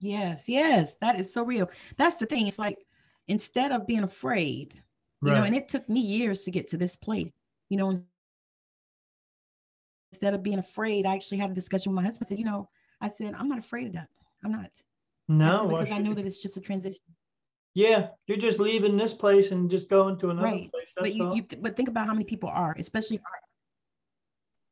yes, 0.00 0.48
yes, 0.48 0.96
that 0.98 1.18
is 1.18 1.32
so 1.32 1.44
real. 1.44 1.70
That's 1.96 2.16
the 2.16 2.26
thing. 2.26 2.46
It's 2.46 2.58
like, 2.58 2.78
instead 3.28 3.72
of 3.72 3.86
being 3.86 4.02
afraid, 4.04 4.80
you 5.24 5.32
know, 5.32 5.42
and 5.44 5.54
it 5.54 5.68
took 5.68 5.88
me 5.88 6.00
years 6.00 6.44
to 6.44 6.50
get 6.50 6.68
to 6.68 6.76
this 6.76 6.96
place, 6.96 7.32
you 7.70 7.78
know, 7.78 8.04
instead 10.12 10.34
of 10.34 10.42
being 10.42 10.58
afraid, 10.58 11.06
I 11.06 11.14
actually 11.14 11.38
had 11.38 11.50
a 11.50 11.54
discussion 11.54 11.92
with 11.92 11.96
my 11.96 12.02
husband. 12.04 12.26
I 12.26 12.28
said, 12.28 12.38
you 12.38 12.44
know, 12.44 12.68
I 13.04 13.08
said, 13.08 13.34
I'm 13.38 13.48
not 13.48 13.58
afraid 13.58 13.88
of 13.88 13.92
that. 13.92 14.08
I'm 14.44 14.50
not. 14.52 14.70
No, 15.28 15.64
why 15.64 15.80
because 15.80 15.94
I 15.94 15.98
know 15.98 16.10
you? 16.10 16.14
that 16.16 16.26
it's 16.26 16.38
just 16.38 16.56
a 16.56 16.60
transition. 16.60 17.00
yeah, 17.74 18.08
you're 18.26 18.38
just 18.38 18.58
leaving 18.58 18.96
this 18.96 19.12
place 19.12 19.50
and 19.50 19.70
just 19.70 19.90
going 19.90 20.18
to 20.20 20.30
another 20.30 20.48
right. 20.48 20.70
place. 20.72 20.86
But 20.96 21.04
That's 21.04 21.16
you, 21.16 21.26
all. 21.26 21.36
you, 21.36 21.42
but 21.60 21.76
think 21.76 21.88
about 21.90 22.06
how 22.06 22.14
many 22.14 22.24
people 22.24 22.48
are, 22.48 22.74
especially 22.78 23.18
our, 23.18 23.38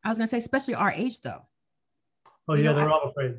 I 0.05 0.09
was 0.09 0.18
going 0.18 0.29
to 0.29 0.31
say, 0.31 0.38
especially 0.38 0.75
our 0.77 0.92
age 0.92 1.21
though. 1.21 1.42
oh 2.49 2.55
you 2.55 2.64
yeah, 2.64 2.71
know, 2.71 2.77
they're 2.77 2.88
I- 2.88 2.92
all 2.92 3.09
afraid. 3.11 3.37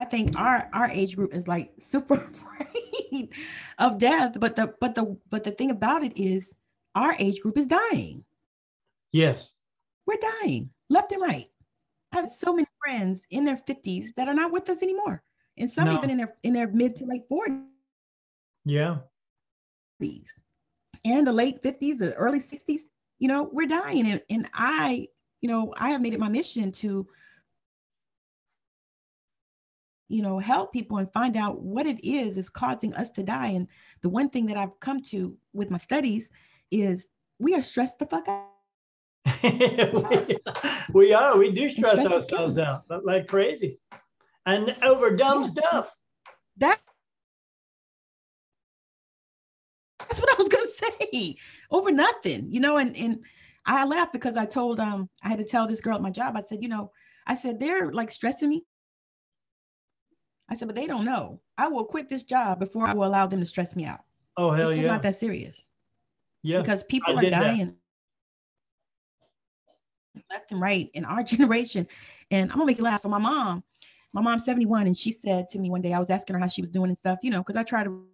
I 0.00 0.04
think 0.04 0.38
our 0.38 0.68
our 0.72 0.88
age 0.90 1.16
group 1.16 1.34
is 1.34 1.48
like 1.48 1.72
super 1.78 2.14
afraid 2.14 3.30
of 3.78 3.98
death. 3.98 4.36
But 4.38 4.54
the 4.56 4.74
but 4.80 4.94
the 4.94 5.16
but 5.30 5.42
the 5.44 5.50
thing 5.52 5.70
about 5.70 6.02
it 6.02 6.16
is 6.16 6.56
our 6.94 7.14
age 7.18 7.40
group 7.40 7.58
is 7.58 7.66
dying. 7.66 8.24
Yes. 9.12 9.52
We're 10.06 10.18
dying 10.42 10.70
left 10.90 11.12
and 11.12 11.22
right. 11.22 11.48
I 12.12 12.16
have 12.16 12.30
so 12.30 12.52
many 12.54 12.66
friends 12.88 13.26
in 13.30 13.44
their 13.44 13.56
50s 13.56 14.14
that 14.16 14.28
are 14.28 14.34
not 14.34 14.50
with 14.52 14.68
us 14.70 14.82
anymore. 14.82 15.22
And 15.58 15.70
some 15.70 15.86
No. 15.86 15.96
even 15.96 16.10
in 16.10 16.16
their 16.16 16.34
in 16.42 16.54
their 16.54 16.68
mid 16.68 16.96
to 16.96 17.04
late 17.04 17.28
40s 17.28 17.66
Yeah. 18.64 18.98
and 21.04 21.26
the 21.26 21.32
late 21.32 21.62
50s, 21.62 21.98
the 21.98 22.14
early 22.14 22.40
60s. 22.40 22.82
You 23.18 23.28
know, 23.28 23.50
we're 23.52 23.66
dying. 23.66 24.06
And, 24.06 24.22
and 24.30 24.48
I, 24.54 25.08
you 25.42 25.48
know, 25.48 25.74
I 25.76 25.90
have 25.90 26.00
made 26.00 26.14
it 26.14 26.20
my 26.20 26.28
mission 26.28 26.70
to 26.72 27.06
you 30.10 30.22
know 30.22 30.38
help 30.38 30.72
people 30.72 30.96
and 30.96 31.12
find 31.12 31.36
out 31.36 31.60
what 31.60 31.86
it 31.86 32.02
is 32.02 32.38
is 32.38 32.48
causing 32.48 32.94
us 32.94 33.10
to 33.10 33.22
die 33.22 33.48
and 33.48 33.68
the 34.00 34.08
one 34.08 34.30
thing 34.30 34.46
that 34.46 34.56
i've 34.56 34.80
come 34.80 35.02
to 35.02 35.36
with 35.52 35.70
my 35.70 35.76
studies 35.76 36.30
is 36.70 37.10
we 37.38 37.54
are 37.54 37.60
stressed 37.60 37.98
the 37.98 38.06
fuck 38.06 38.26
out 38.26 38.47
we 40.92 41.12
are. 41.12 41.36
We 41.36 41.50
do 41.52 41.68
stress 41.68 41.92
stress 42.00 42.06
ourselves 42.06 42.58
out 42.58 43.04
like 43.04 43.26
crazy, 43.28 43.78
and 44.46 44.74
over 44.82 45.14
dumb 45.16 45.42
Yeah. 45.42 45.48
stuff. 45.48 45.90
that 46.58 46.80
that's 50.08 50.20
what 50.20 50.30
i 50.30 50.34
was 50.38 50.48
going 50.48 50.64
to 50.66 50.70
say 50.72 51.36
over 51.70 51.90
nothing 51.90 52.46
you 52.50 52.60
know 52.60 52.76
and 52.78 52.96
and 52.96 53.18
i 53.66 53.84
laughed 53.84 54.12
because 54.12 54.36
i 54.36 54.44
told 54.46 54.80
um 54.80 55.08
i 55.22 55.28
had 55.28 55.38
to 55.38 55.44
tell 55.44 55.66
this 55.66 55.80
girl 55.80 55.94
at 55.96 56.02
my 56.02 56.10
job 56.10 56.36
i 56.36 56.40
said 56.42 56.62
you 56.62 56.68
know 56.68 56.90
i 57.26 57.34
said 57.34 57.60
they're 57.60 57.92
like 57.92 58.10
stressing 58.10 58.48
me 58.48 58.64
i 60.48 60.56
said 60.56 60.66
but 60.66 60.74
they 60.74 60.86
don't 60.86 61.04
know 61.04 61.40
i 61.58 61.68
will 61.68 61.84
quit 61.84 62.08
this 62.08 62.22
job 62.22 62.58
before 62.58 62.86
i 62.86 62.92
will 62.94 63.06
allow 63.06 63.26
them 63.26 63.40
to 63.40 63.46
stress 63.46 63.76
me 63.76 63.84
out 63.84 64.00
Oh 64.36 64.50
hell 64.52 64.62
it's 64.62 64.70
just 64.70 64.82
yeah. 64.82 64.86
not 64.92 65.02
that 65.02 65.14
serious 65.16 65.68
yeah. 66.42 66.58
because 66.60 66.82
people 66.84 67.18
I 67.18 67.26
are 67.26 67.30
dying. 67.30 67.58
that. 67.66 67.74
Left 70.30 70.52
and 70.52 70.60
right 70.60 70.90
in 70.94 71.04
our 71.04 71.22
generation. 71.24 71.86
And 72.30 72.50
I'm 72.50 72.58
gonna 72.58 72.66
make 72.66 72.78
you 72.78 72.84
laugh. 72.84 73.00
So 73.00 73.08
my 73.08 73.18
mom, 73.18 73.62
my 74.12 74.20
mom's 74.20 74.44
71, 74.44 74.86
and 74.86 74.96
she 74.96 75.10
said 75.10 75.48
to 75.50 75.58
me 75.58 75.70
one 75.70 75.82
day, 75.82 75.92
I 75.92 75.98
was 75.98 76.10
asking 76.10 76.34
her 76.34 76.40
how 76.40 76.48
she 76.48 76.62
was 76.62 76.70
doing 76.70 76.90
and 76.90 76.98
stuff, 76.98 77.18
you 77.22 77.30
know, 77.30 77.38
because 77.38 77.56
I 77.56 77.62
try 77.62 77.84
to 77.84 78.04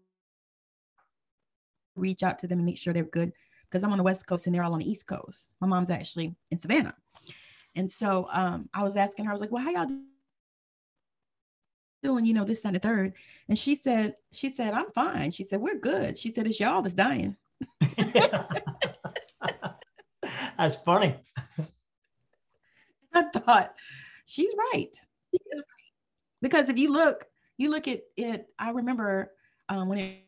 reach 1.97 2.23
out 2.23 2.39
to 2.41 2.47
them 2.47 2.59
and 2.59 2.67
make 2.67 2.79
sure 2.79 2.93
they're 2.93 3.05
good 3.05 3.33
because 3.65 3.85
I'm 3.85 3.93
on 3.93 3.99
the 3.99 4.05
West 4.05 4.27
Coast 4.27 4.47
and 4.47 4.55
they're 4.55 4.65
all 4.65 4.73
on 4.73 4.81
the 4.81 4.91
East 4.91 5.07
Coast. 5.07 5.53
My 5.61 5.67
mom's 5.67 5.91
actually 5.91 6.35
in 6.51 6.59
Savannah. 6.59 6.95
And 7.77 7.91
so 7.91 8.29
um, 8.33 8.69
I 8.73 8.83
was 8.83 8.97
asking 8.97 9.25
her, 9.25 9.31
I 9.31 9.35
was 9.35 9.41
like, 9.41 9.51
well, 9.51 9.63
how 9.63 9.71
y'all 9.71 9.87
do- 9.87 10.05
doing, 12.03 12.25
you 12.25 12.35
know, 12.35 12.45
this 12.45 12.65
and 12.65 12.75
the 12.75 12.79
third? 12.79 13.15
And 13.49 13.59
she 13.59 13.75
said, 13.75 14.15
she 14.33 14.49
said, 14.49 14.75
I'm 14.75 14.91
fine. 14.93 15.31
She 15.31 15.45
said, 15.45 15.61
we're 15.61 15.79
good. 15.79 16.17
She 16.17 16.31
said, 16.31 16.47
it's 16.47 16.61
y'all 16.61 16.83
that's 16.83 16.95
dying. 16.95 17.37
That's 20.57 20.77
funny. 20.77 21.17
I 23.35 23.39
thought 23.39 23.75
she's 24.27 24.53
right. 24.73 24.91
She 25.31 25.39
is 25.53 25.59
right. 25.59 25.93
Because 26.43 26.69
if 26.69 26.79
you 26.79 26.93
look, 26.93 27.25
you 27.57 27.71
look 27.71 27.89
at 27.89 28.01
it, 28.17 28.47
I 28.59 28.71
remember 28.71 29.33
um, 29.69 29.89
when 29.89 29.99
it, 29.99 30.19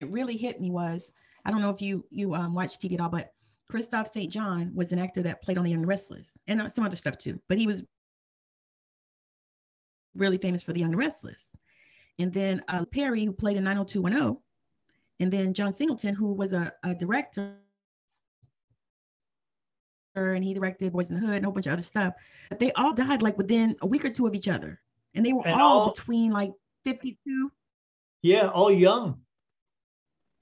it 0.00 0.10
really 0.10 0.36
hit 0.36 0.60
me 0.60 0.70
was, 0.70 1.12
I 1.44 1.50
don't 1.50 1.60
know 1.60 1.70
if 1.70 1.80
you 1.80 2.04
you 2.10 2.34
um, 2.34 2.54
watch 2.54 2.78
TV 2.78 2.94
at 2.94 3.00
all, 3.00 3.08
but 3.08 3.32
Kristoff 3.70 4.08
St. 4.08 4.32
John 4.32 4.72
was 4.74 4.92
an 4.92 4.98
actor 4.98 5.22
that 5.22 5.42
played 5.42 5.58
on 5.58 5.64
The 5.64 5.70
Young 5.70 5.80
and 5.80 5.88
Restless 5.88 6.36
and 6.46 6.62
uh, 6.62 6.68
some 6.68 6.84
other 6.84 6.96
stuff 6.96 7.18
too. 7.18 7.40
But 7.48 7.58
he 7.58 7.66
was 7.66 7.82
really 10.14 10.38
famous 10.38 10.62
for 10.62 10.72
The 10.72 10.80
Young 10.80 10.92
and 10.92 10.98
Restless. 10.98 11.54
And 12.18 12.32
then 12.32 12.62
uh, 12.68 12.84
Perry, 12.86 13.24
who 13.24 13.32
played 13.32 13.56
in 13.56 13.64
90210, 13.64 14.40
and 15.20 15.32
then 15.32 15.54
John 15.54 15.72
Singleton, 15.72 16.14
who 16.14 16.32
was 16.32 16.52
a, 16.52 16.72
a 16.82 16.94
director 16.94 17.56
and 20.16 20.44
he 20.44 20.54
directed 20.54 20.92
Boys 20.92 21.10
in 21.10 21.16
the 21.16 21.20
Hood 21.20 21.34
and 21.36 21.44
a 21.44 21.46
whole 21.46 21.52
bunch 21.52 21.66
of 21.66 21.72
other 21.72 21.82
stuff. 21.82 22.14
But 22.48 22.58
they 22.60 22.70
all 22.72 22.92
died 22.94 23.22
like 23.22 23.36
within 23.36 23.76
a 23.82 23.86
week 23.86 24.04
or 24.04 24.10
two 24.10 24.26
of 24.26 24.34
each 24.34 24.48
other. 24.48 24.80
And 25.14 25.24
they 25.26 25.32
were 25.32 25.46
And 25.46 25.60
all 25.60 25.78
all- 25.80 25.90
between 25.92 26.30
like 26.32 26.52
52 26.84 27.50
Yeah, 28.22 28.48
all 28.48 28.70
young. 28.70 29.20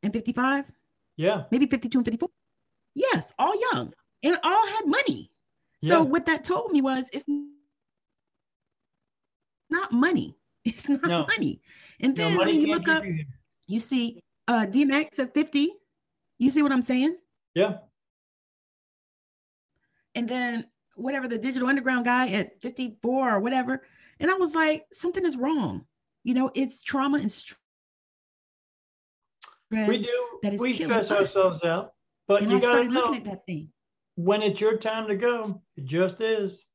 and 0.03 0.13
55, 0.13 0.71
Yeah. 1.17 1.45
maybe 1.51 1.67
52 1.67 1.99
and 1.99 2.05
54. 2.05 2.29
Yes, 2.95 3.33
all 3.39 3.55
young 3.73 3.95
and 4.23 4.39
all 4.43 4.67
had 4.67 4.87
money. 4.87 5.31
Yeah. 5.81 5.95
So 5.97 6.03
what 6.03 6.27
that 6.27 6.45
told 6.45 6.71
me 6.73 6.83
was 6.83 7.09
it's 7.13 7.25
not 9.71 9.93
money. 9.93 10.37
It's 10.65 10.89
not 10.89 11.03
No. 11.05 11.27
money. 11.29 11.61
And 12.01 12.17
No, 12.17 12.23
then 12.25 12.37
money 12.37 12.53
when 12.53 12.61
you 12.61 12.67
look 12.75 12.87
up, 12.89 13.05
you- 13.05 13.25
you 13.67 13.81
see 13.81 14.21
uh 14.49 14.67
DMX 14.67 15.19
at 15.19 15.35
50. 15.35 15.73
You 16.39 16.51
see 16.51 16.63
what 16.63 16.71
I'm 16.73 16.83
saying? 16.83 17.17
Yeah. 17.55 17.79
And 20.14 20.29
then 20.29 20.66
whatever 20.96 21.27
the 21.29 21.38
digital 21.38 21.68
underground 21.68 22.05
guy 22.05 22.29
at 22.29 22.61
54 22.61 23.35
or 23.37 23.40
whatever 23.40 23.83
and 24.20 24.31
i 24.31 24.35
was 24.35 24.55
like 24.55 24.85
something 24.92 25.25
is 25.25 25.37
wrong 25.37 25.85
you 26.25 26.35
know 26.35 26.51
it's 26.55 26.83
trauma 26.83 27.18
and 27.18 27.31
stress 27.31 27.59
We 29.70 29.96
do. 29.96 30.27
that 30.42 30.55
is 30.55 30.61
We 30.61 30.72
stress 30.75 31.11
us. 31.11 31.18
ourselves 31.18 31.64
out, 31.64 31.92
but 32.29 32.42
and 32.42 32.53
you 32.53 32.61
gotta 32.61 32.72
started 32.75 32.92
know 32.92 33.01
looking 33.01 33.16
at 33.20 33.25
that 33.25 33.46
thing 33.46 33.68
when 34.16 34.42
it's 34.42 34.61
your 34.61 34.77
time 34.77 35.09
to 35.09 35.16
go. 35.16 35.62
It 35.77 35.87
just 35.87 36.20
is. 36.20 36.66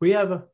We 0.00 0.10
have 0.10 0.30
a 0.32 0.44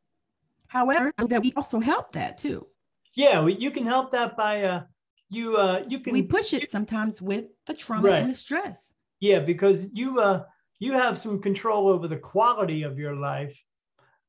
however 0.67 1.11
that 1.17 1.41
we 1.41 1.51
also 1.55 1.79
help 1.79 2.13
that 2.13 2.37
too 2.37 2.67
yeah. 3.15 3.45
You 3.47 3.71
can 3.71 3.85
help 3.85 4.11
that 4.11 4.37
by 4.37 4.63
uh 4.63 4.83
you 5.29 5.55
uh 5.57 5.83
you 5.87 5.99
can 5.99 6.13
we 6.13 6.23
push 6.23 6.53
it 6.53 6.69
sometimes 6.69 7.21
with 7.21 7.45
the 7.67 7.73
trauma 7.73 8.07
Right. 8.07 8.21
and 8.21 8.29
the 8.29 8.35
stress 8.35 8.93
Yeah, 9.19 9.39
because 9.39 9.87
you 9.93 10.19
uh 10.19 10.43
you 10.79 10.93
have 10.93 11.17
some 11.17 11.41
control 11.41 11.89
over 11.89 12.07
the 12.07 12.17
quality 12.17 12.83
of 12.83 12.97
your 12.97 13.15
life. 13.15 13.55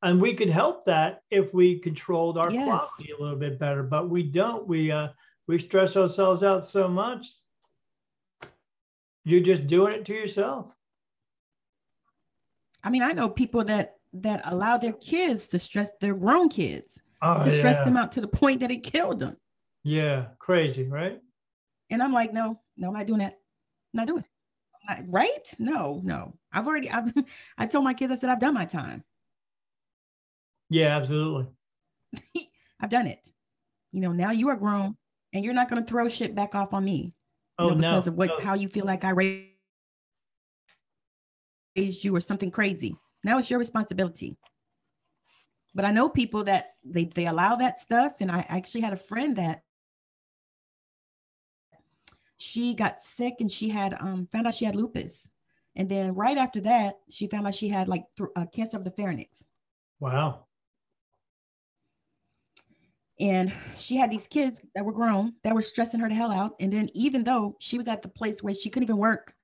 And 0.02 0.20
we 0.20 0.34
could 0.34 0.48
help 0.50 0.86
that 0.86 1.22
if 1.30 1.52
we 1.54 1.78
controlled 1.78 2.38
our 2.38 2.50
Yes. 2.50 2.64
quality 2.64 3.12
a 3.12 3.22
little 3.22 3.38
bit 3.38 3.58
better, 3.58 3.82
but 3.82 4.08
we 4.08 4.22
don't. 4.24 4.66
We 4.66 4.90
uh 4.90 5.08
we 5.46 5.58
stress 5.58 5.96
ourselves 5.96 6.42
out 6.42 6.64
so 6.64 6.88
much. 6.88 7.26
You're 9.24 9.42
just 9.42 9.66
doing 9.66 9.94
it 9.94 10.04
to 10.06 10.14
yourself. 10.14 10.66
i 12.82 12.88
mean 12.90 13.02
i 13.02 13.12
know 13.12 13.28
people 13.28 13.62
that 13.64 13.96
that 14.12 14.40
allow 14.52 14.76
their 14.78 14.94
kids 14.94 15.48
to 15.48 15.58
stress 15.58 15.92
their 16.00 16.14
grown 16.14 16.48
kids 16.48 17.02
Oh, 17.22 17.44
to 17.44 17.50
stress 17.50 17.78
them 17.80 17.96
out 17.98 18.10
to 18.12 18.20
the 18.22 18.26
point 18.42 18.60
that 18.60 18.70
it 18.70 18.82
killed 18.82 19.18
them 19.20 19.36
Yeah, 19.84 20.26
crazy, 20.38 20.84
right? 20.88 21.20
and 21.92 22.02
i'm 22.02 22.12
like 22.12 22.32
no 22.32 22.60
no 22.76 22.88
i'm 22.88 22.94
not 22.94 23.06
doing 23.06 23.18
that 23.18 23.32
I'm 23.92 23.98
not 23.98 24.06
doing 24.06 24.20
it 24.20 24.26
not- 24.88 25.04
right 25.08 25.54
no 25.58 26.00
no 26.04 26.34
i've 26.52 26.66
already 26.68 26.88
i've 26.90 27.12
i 27.58 27.66
told 27.66 27.82
my 27.84 27.94
kids 27.94 28.12
i 28.12 28.14
said 28.14 28.30
i've 28.30 28.38
done 28.38 28.54
my 28.54 28.64
time 28.64 29.02
Yeah, 30.70 30.96
absolutely. 30.96 31.46
I've 32.80 32.90
done 32.90 33.08
it. 33.08 33.28
You 33.90 34.00
know, 34.02 34.12
now 34.12 34.30
you 34.30 34.48
are 34.50 34.56
grown 34.56 34.96
and 35.32 35.44
you're 35.44 35.52
not 35.54 35.68
going 35.68 35.82
to 35.82 35.88
throw 35.88 36.08
shit 36.08 36.34
back 36.36 36.54
off 36.54 36.72
on 36.72 36.84
me. 36.84 37.12
Oh, 37.58 37.70
you 37.70 37.74
know, 37.74 37.80
because 37.80 38.06
no, 38.06 38.12
of 38.12 38.16
what 38.16 38.28
no. 38.28 38.38
how 38.44 38.54
you 38.54 38.68
feel 38.68 38.84
like 38.86 39.04
I 39.04 39.10
raised 39.10 39.48
you 42.04 42.14
or 42.14 42.20
something 42.20 42.52
crazy. 42.52 42.96
Now 43.24 43.38
it's 43.38 43.50
your 43.50 43.58
responsibility. 43.58 44.38
But 45.74 45.84
I 45.84 45.90
know 45.90 46.08
people 46.08 46.44
that 46.44 46.74
they 46.84 47.04
they 47.04 47.26
allow 47.26 47.56
that 47.56 47.80
stuff, 47.80 48.14
and 48.20 48.30
I 48.30 48.46
actually 48.48 48.82
had 48.82 48.92
a 48.92 48.96
friend 49.10 49.34
that 49.36 49.62
she 52.42 52.72
got 52.74 53.02
sick 53.02 53.34
and 53.40 53.52
she 53.52 53.68
had 53.68 53.94
um 54.00 54.26
found 54.26 54.46
out 54.46 54.54
she 54.54 54.64
had 54.64 54.74
lupus, 54.74 55.30
and 55.76 55.88
then 55.88 56.14
right 56.14 56.38
after 56.38 56.58
that 56.62 56.94
she 57.10 57.26
found 57.26 57.46
out 57.46 57.54
she 57.54 57.68
had 57.68 57.86
like 57.86 58.04
th- 58.16 58.30
uh, 58.34 58.46
cancer 58.46 58.78
of 58.78 58.84
the 58.84 58.90
pharynx, 58.90 59.46
Wow. 60.00 60.46
and 63.18 63.52
she 63.76 63.96
had 63.96 64.10
these 64.10 64.26
kids 64.26 64.62
that 64.74 64.84
were 64.84 64.92
grown 64.92 65.34
that 65.44 65.54
were 65.54 65.60
stressing 65.60 66.00
her 66.00 66.08
the 66.08 66.14
hell 66.14 66.32
out, 66.32 66.54
and 66.60 66.72
then 66.72 66.88
even 66.94 67.24
though 67.24 67.56
she 67.60 67.76
was 67.76 67.86
at 67.88 68.00
the 68.00 68.08
place 68.08 68.42
where 68.42 68.54
she 68.54 68.70
couldn't 68.70 68.84
even 68.84 68.96
work 68.96 69.34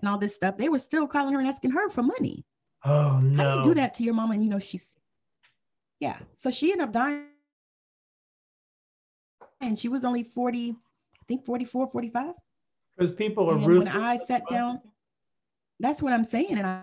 and 0.00 0.08
all 0.08 0.18
this 0.18 0.34
stuff, 0.34 0.56
they 0.56 0.68
were 0.68 0.78
still 0.78 1.06
calling 1.06 1.34
her 1.34 1.40
and 1.40 1.48
asking 1.48 1.70
her 1.70 1.88
for 1.88 2.02
money. 2.02 2.44
Oh 2.84 3.20
no. 3.20 3.44
How 3.44 3.52
do 3.52 3.58
you 3.68 3.74
do 3.74 3.80
that 3.80 3.94
to 3.96 4.02
your 4.02 4.14
mama? 4.14 4.32
And 4.34 4.42
you 4.42 4.48
know, 4.50 4.58
she's, 4.58 4.96
yeah. 6.00 6.18
So 6.34 6.50
she 6.50 6.72
ended 6.72 6.88
up 6.88 6.92
dying. 6.92 7.26
And 9.60 9.78
she 9.78 9.88
was 9.88 10.04
only 10.04 10.22
40, 10.22 10.70
I 10.70 11.24
think 11.28 11.44
44, 11.44 11.86
45. 11.88 12.34
Because 12.96 13.14
people 13.14 13.50
are 13.50 13.56
And 13.56 13.66
rude. 13.66 13.78
when 13.80 13.88
I 13.88 14.16
sat 14.18 14.42
down, 14.50 14.80
that's 15.78 16.02
what 16.02 16.12
I'm 16.12 16.24
saying. 16.24 16.52
And 16.58 16.66
I, 16.66 16.82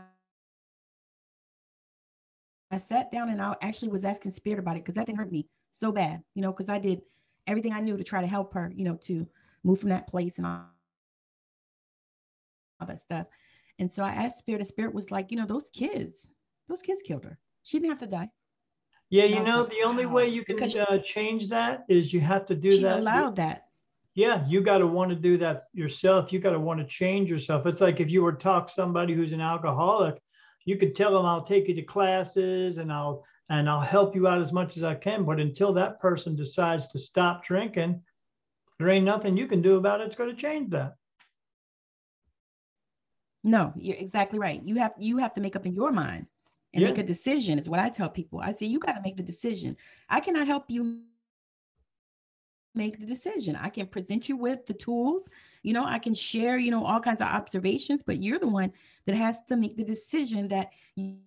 I 2.72 2.78
sat 2.78 3.12
down 3.12 3.30
and 3.30 3.42
I 3.42 3.56
actually 3.62 3.90
was 3.90 4.04
asking 4.04 4.32
Spirit 4.32 4.60
about 4.60 4.76
it 4.76 4.84
because 4.84 4.96
that 4.96 5.06
thing 5.06 5.16
hurt 5.16 5.32
me 5.32 5.48
so 5.72 5.92
bad, 5.92 6.22
you 6.36 6.42
know, 6.42 6.52
because 6.52 6.70
I 6.70 6.80
did 6.80 7.02
everything 7.46 7.74
I 7.74 7.80
knew 7.82 7.98
to 7.98 8.04
try 8.04 8.22
to 8.22 8.28
help 8.28 8.54
her, 8.54 8.72
you 8.76 8.84
know, 8.84 8.96
to 9.04 9.28
move 9.64 9.80
from 9.80 9.90
that 9.90 10.08
place 10.08 10.38
and 10.38 10.46
all, 10.48 10.66
all 12.80 12.88
that 12.88 13.00
stuff. 13.00 13.28
And 13.80 13.90
so 13.92 14.04
I 14.04 14.10
asked 14.10 14.40
Spirit, 14.40 14.60
the 14.60 14.66
Spirit 14.66 14.94
was 14.94 15.12
like, 15.12 15.32
you 15.32 15.38
know, 15.38 15.46
those 15.46 15.70
kids, 15.70 16.30
those 16.68 16.82
kids 16.82 17.02
killed 17.02 17.24
her. 17.24 17.38
She 17.64 17.78
didn't 17.80 17.92
have 17.92 18.00
to 18.00 18.08
die. 18.08 18.30
Yeah, 19.10 19.24
you 19.24 19.42
know, 19.44 19.62
like, 19.62 19.70
the 19.70 19.84
only 19.86 20.06
wow, 20.06 20.14
way 20.14 20.28
you 20.28 20.44
can 20.44 20.62
uh, 20.62 20.98
change 21.00 21.48
that 21.48 21.86
is 21.88 22.12
you 22.12 22.20
have 22.20 22.46
to 22.48 22.56
do 22.56 22.72
she 22.72 22.84
that. 22.84 23.00
allowed 23.00 23.38
that. 23.38 23.68
Yeah, 24.16 24.46
you 24.48 24.62
got 24.62 24.80
to 24.80 24.88
want 24.88 25.12
to 25.12 25.16
do 25.16 25.38
that 25.38 25.64
yourself. 25.74 26.34
You 26.34 26.40
got 26.40 26.52
to 26.52 26.60
want 26.60 26.80
to 26.80 26.86
change 26.86 27.30
yourself. 27.30 27.66
It's 27.66 27.82
like 27.82 28.00
if 28.00 28.10
you 28.10 28.22
were 28.22 28.34
to 28.34 28.38
talk 28.38 28.70
somebody 28.70 29.14
who's 29.14 29.32
an 29.32 29.42
alcoholic, 29.42 30.22
you 30.66 30.76
could 30.78 30.96
tell 30.96 31.14
them, 31.14 31.26
"I'll 31.26 31.44
take 31.44 31.68
you 31.70 31.76
to 31.76 31.84
classes 31.84 32.80
and 32.80 32.92
I'll 32.92 33.24
and 33.50 33.70
I'll 33.70 33.80
help 33.80 34.14
you 34.14 34.28
out 34.28 34.42
as 34.42 34.52
much 34.52 34.76
as 34.76 34.84
I 34.84 34.96
can." 34.96 35.24
But 35.24 35.40
until 35.40 35.72
that 35.74 36.02
person 36.02 36.36
decides 36.36 36.88
to 36.88 37.00
stop 37.00 37.46
drinking, 37.46 38.02
there 38.78 38.90
ain't 38.90 39.06
nothing 39.06 39.38
you 39.38 39.48
can 39.48 39.62
do 39.62 39.78
about 39.78 40.02
it. 40.02 40.08
It's 40.08 40.16
going 40.16 40.36
to 40.36 40.42
change 40.42 40.72
that. 40.72 40.96
No, 43.44 43.72
you're 43.78 43.96
exactly 43.96 44.40
right. 44.40 44.62
You 44.62 44.76
have 44.76 44.94
you 44.98 45.18
have 45.20 45.34
to 45.36 45.42
make 45.42 45.56
up 45.56 45.66
in 45.66 45.74
your 45.74 45.94
mind 45.94 46.28
and 46.78 46.86
Yeah. 46.86 46.92
make 46.92 47.00
a 47.00 47.04
decision 47.04 47.58
is 47.58 47.70
what 47.70 47.80
I 47.80 47.90
tell 47.90 48.10
people. 48.10 48.40
I 48.40 48.54
say 48.54 48.68
you 48.68 48.80
got 48.80 48.94
to 48.94 49.02
make 49.02 49.18
the 49.18 49.24
decision. 49.24 49.76
I 50.08 50.20
cannot 50.20 50.46
help 50.46 50.66
you 50.70 51.02
make 52.76 53.00
the 53.00 53.08
decision. 53.08 53.56
I 53.56 53.70
can 53.70 53.88
present 53.88 54.30
you 54.30 54.38
with 54.38 54.68
the 54.68 54.76
tools, 54.76 55.32
you 55.64 55.74
know, 55.74 55.84
I 55.84 55.98
can 55.98 56.14
share, 56.14 56.60
you 56.60 56.70
know, 56.70 56.86
all 56.86 57.00
kinds 57.00 57.22
of 57.22 57.28
observations, 57.28 58.04
but 58.04 58.18
you're 58.18 58.38
the 58.38 58.48
one 58.48 58.72
that 59.08 59.16
has 59.16 59.44
to 59.46 59.56
make 59.56 59.76
the 59.76 59.84
decision 59.84 60.48
that 60.50 60.70
you, 60.96 61.18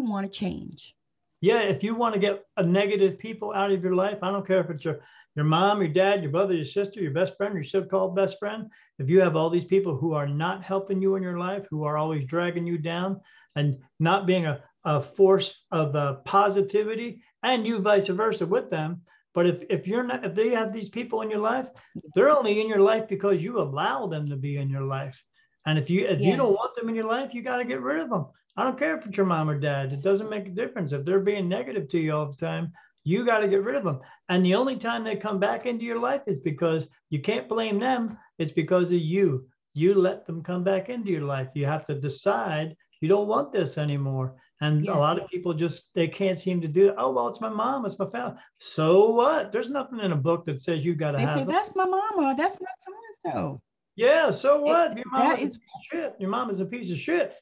want 0.00 0.26
to 0.26 0.30
change. 0.30 0.94
Yeah, 1.40 1.60
if 1.60 1.82
you 1.82 1.94
want 1.94 2.12
to 2.12 2.20
get 2.20 2.44
a 2.58 2.62
negative 2.62 3.18
people 3.18 3.54
out 3.54 3.72
of 3.72 3.82
your 3.82 3.94
life, 3.94 4.18
I 4.22 4.30
don't 4.30 4.46
care 4.46 4.60
if 4.60 4.68
it's 4.68 4.84
your 4.84 5.00
your 5.36 5.44
mom, 5.44 5.80
your 5.80 5.88
dad, 5.88 6.22
your 6.22 6.32
brother, 6.32 6.54
your 6.54 6.64
sister, 6.64 7.00
your 7.00 7.12
best 7.12 7.36
friend, 7.36 7.54
your 7.54 7.64
so-called 7.64 8.16
best 8.16 8.38
friend. 8.38 8.68
If 8.98 9.08
you 9.08 9.20
have 9.20 9.36
all 9.36 9.48
these 9.48 9.64
people 9.64 9.96
who 9.96 10.12
are 10.12 10.26
not 10.26 10.62
helping 10.62 11.00
you 11.00 11.14
in 11.14 11.22
your 11.22 11.38
life, 11.38 11.66
who 11.70 11.84
are 11.84 11.96
always 11.96 12.26
dragging 12.26 12.66
you 12.66 12.76
down 12.76 13.20
and 13.56 13.78
not 13.98 14.26
being 14.26 14.46
a, 14.46 14.62
a 14.84 15.02
force 15.02 15.64
of 15.70 15.94
uh, 15.96 16.14
positivity, 16.24 17.22
and 17.42 17.66
you 17.66 17.78
vice 17.80 18.08
versa 18.08 18.46
with 18.46 18.70
them. 18.70 19.02
But 19.34 19.46
if, 19.46 19.62
if 19.70 19.86
you're 19.86 20.02
not, 20.02 20.24
if 20.24 20.34
they 20.34 20.50
have 20.50 20.72
these 20.72 20.88
people 20.88 21.22
in 21.22 21.30
your 21.30 21.40
life, 21.40 21.68
they're 22.14 22.30
only 22.30 22.60
in 22.60 22.68
your 22.68 22.80
life 22.80 23.08
because 23.08 23.40
you 23.40 23.60
allow 23.60 24.06
them 24.06 24.28
to 24.30 24.36
be 24.36 24.56
in 24.56 24.68
your 24.68 24.82
life. 24.82 25.22
And 25.66 25.78
if 25.78 25.90
you 25.90 26.06
if 26.06 26.20
Yeah. 26.20 26.30
you 26.30 26.36
don't 26.36 26.52
want 26.54 26.74
them 26.76 26.88
in 26.88 26.94
your 26.94 27.06
life, 27.06 27.34
you 27.34 27.42
got 27.42 27.58
to 27.58 27.64
get 27.64 27.80
rid 27.80 28.00
of 28.00 28.10
them. 28.10 28.26
I 28.56 28.64
don't 28.64 28.78
care 28.78 28.96
if 28.98 29.06
it's 29.06 29.16
your 29.16 29.26
mom 29.26 29.48
or 29.48 29.58
dad. 29.58 29.92
It 29.92 30.02
doesn't 30.02 30.28
make 30.30 30.46
a 30.46 30.50
difference. 30.50 30.92
If 30.92 31.04
they're 31.04 31.20
being 31.20 31.48
negative 31.48 31.88
to 31.90 31.98
you 31.98 32.12
all 32.14 32.26
the 32.26 32.36
time, 32.36 32.72
you 33.04 33.24
got 33.24 33.38
to 33.38 33.48
get 33.48 33.62
rid 33.62 33.76
of 33.76 33.84
them. 33.84 34.00
And 34.28 34.44
the 34.44 34.54
only 34.56 34.76
time 34.76 35.04
they 35.04 35.16
come 35.16 35.38
back 35.38 35.64
into 35.66 35.84
your 35.84 35.98
life 35.98 36.22
is 36.26 36.40
because 36.40 36.88
you 37.10 37.20
can't 37.22 37.48
blame 37.48 37.78
them. 37.78 38.18
It's 38.38 38.52
because 38.52 38.90
of 38.90 38.98
you. 38.98 39.46
You 39.74 39.94
let 39.94 40.26
them 40.26 40.42
come 40.42 40.64
back 40.64 40.88
into 40.88 41.10
your 41.10 41.22
life. 41.22 41.48
You 41.54 41.66
have 41.66 41.86
to 41.86 41.94
decide 41.94 42.76
you 43.00 43.08
don't 43.08 43.26
want 43.28 43.52
this 43.52 43.78
anymore. 43.78 44.34
And 44.62 44.86
a 44.86 44.94
lot 44.94 45.18
of 45.18 45.26
people 45.30 45.54
just 45.54 45.88
they 45.94 46.06
can't 46.06 46.38
seem 46.38 46.60
to 46.60 46.68
do 46.68 46.88
it. 46.90 46.94
Oh 46.98 47.12
well, 47.12 47.28
it's 47.28 47.40
my 47.40 47.48
mom, 47.48 47.86
it's 47.86 47.98
my 47.98 48.06
family. 48.10 48.36
So 48.58 49.10
what? 49.10 49.52
There's 49.52 49.70
nothing 49.70 50.00
in 50.00 50.12
a 50.12 50.16
book 50.16 50.44
that 50.46 50.60
says 50.60 50.84
you 50.84 50.94
got 50.94 51.12
to 51.12 51.18
have 51.20 51.28
it. 51.28 51.32
They 51.32 51.38
say 51.38 51.42
it. 51.42 51.48
that's 51.48 51.74
my 51.74 51.86
mama, 51.86 52.34
that's 52.36 52.60
not 52.60 52.70
so 52.78 52.92
and 52.92 53.34
so. 53.34 53.62
Yeah, 53.96 54.30
so 54.30 54.60
what? 54.60 54.96
Your 54.96 55.06
mom 55.10 55.20
that 55.22 55.38
is 55.40 55.42
a 55.42 55.44
is- 55.52 55.58
shit. 55.90 56.14
Your 56.20 56.30
mom 56.30 56.50
is 56.50 56.60
a 56.60 56.64
piece 56.66 56.90
of 56.90 56.98
shit. 56.98 57.34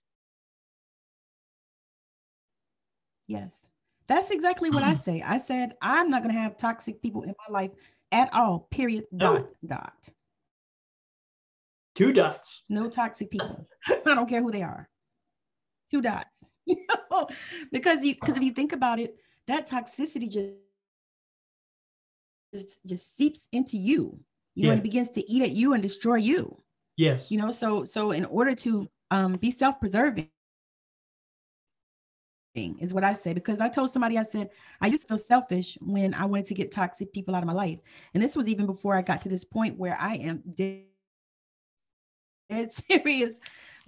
Yes. 3.27 3.69
That's 4.07 4.31
exactly 4.31 4.71
what 4.71 4.83
I 4.83 4.93
say. 4.95 5.23
I 5.23 5.39
said, 5.39 5.75
I'm 5.83 6.09
not 6.09 6.23
going 6.23 6.35
to 6.35 6.41
have 6.41 6.57
toxic 6.57 7.03
people 7.03 7.23
in 7.23 7.35
my 7.49 7.53
life 7.53 7.71
at 8.13 8.33
all, 8.33 8.67
period, 8.71 9.05
No. 9.13 9.35
dot, 9.37 9.49
dot. 9.67 10.09
Two 11.95 12.13
dots. 12.13 12.65
No 12.69 12.89
toxic 12.89 13.31
people. 13.31 13.67
I 14.07 14.15
don't 14.15 14.29
care 14.29 14.41
who 14.41 14.51
they 14.53 14.63
are. 14.63 14.89
Two 15.91 16.03
dots. 16.03 16.45
because 17.73 18.05
you 18.05 18.15
because 18.15 18.37
if 18.37 18.43
you 18.43 18.53
think 18.53 18.73
about 18.73 19.01
it, 19.01 19.17
that 19.47 19.69
toxicity 19.69 20.31
just 20.31 20.55
just, 22.55 22.87
just 22.87 23.17
seeps 23.17 23.49
into 23.53 23.77
you. 23.77 24.19
You 24.55 24.65
know, 24.65 24.71
and 24.71 24.81
it 24.81 24.83
begins 24.83 25.11
to 25.11 25.31
eat 25.31 25.43
at 25.43 25.53
you 25.53 25.73
and 25.73 25.83
destroy 25.83 26.17
you. 26.17 26.61
Yes. 26.97 27.31
You 27.31 27.39
know, 27.39 27.53
so 27.53 27.85
so 27.85 28.11
in 28.11 28.25
order 28.25 28.55
to 28.57 28.89
um 29.11 29.37
be 29.37 29.51
self-preserving 29.51 30.29
is 32.57 32.93
what 32.93 33.05
I 33.05 33.15
say 33.15 33.33
because 33.33 33.61
I 33.61 33.69
told 33.69 33.91
somebody 33.91 34.19
I 34.19 34.25
said 34.25 34.51
I 34.81 34.89
used 34.89 35.03
to 35.03 35.09
feel 35.09 35.19
selfish 35.19 35.79
when 35.81 36.13
I 36.15 36.25
wanted 36.25 36.47
to 36.47 36.55
get 36.55 36.73
toxic 36.73 37.13
people 37.13 37.35
out 37.35 37.43
of 37.43 37.47
my 37.47 37.53
life. 37.53 37.79
And 38.15 38.23
this 38.23 38.35
was 38.35 38.49
even 38.49 38.67
before 38.67 38.97
I 38.97 39.03
got 39.03 39.23
to 39.23 39.29
this 39.29 39.45
point 39.45 39.79
where 39.79 39.97
I 39.99 40.17
am 40.17 40.43
dead, 40.55 40.85
dead 42.51 42.73
serious. 42.73 43.39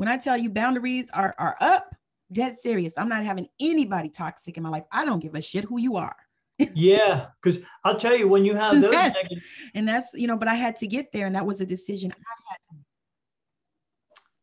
When 0.01 0.09
I 0.09 0.17
tell 0.17 0.35
you 0.39 0.49
boundaries 0.49 1.11
are 1.13 1.35
are 1.39 1.59
up, 1.61 1.95
dead 2.33 2.57
serious. 2.59 2.95
I'm 2.97 3.11
not 3.11 3.23
having 3.23 3.49
anybody 3.61 4.09
toxic 4.09 4.57
in 4.57 4.63
my 4.63 4.71
life. 4.71 4.85
I 4.91 5.05
don't 5.05 5.21
give 5.21 5.35
a 5.35 5.43
shit 5.43 5.65
who 5.65 5.79
you 5.79 5.97
are. 5.97 6.17
Yeah, 6.75 7.27
because 7.43 7.61
I'll 7.85 7.99
tell 7.99 8.17
you 8.17 8.27
when 8.27 8.47
you 8.47 8.55
have 8.55 8.81
those 8.81 8.95
Yes. 8.95 9.15
negative, 9.15 9.43
And 9.75 9.87
that's, 9.87 10.15
you 10.15 10.27
know, 10.27 10.39
but 10.39 10.49
I 10.49 10.55
had 10.55 10.77
to 10.77 10.87
get 10.87 11.13
there 11.13 11.27
and 11.27 11.35
that 11.35 11.45
was 11.45 11.61
a 11.61 11.67
decision 11.67 12.11
I 12.13 12.51
had 12.51 12.57
to 12.71 12.77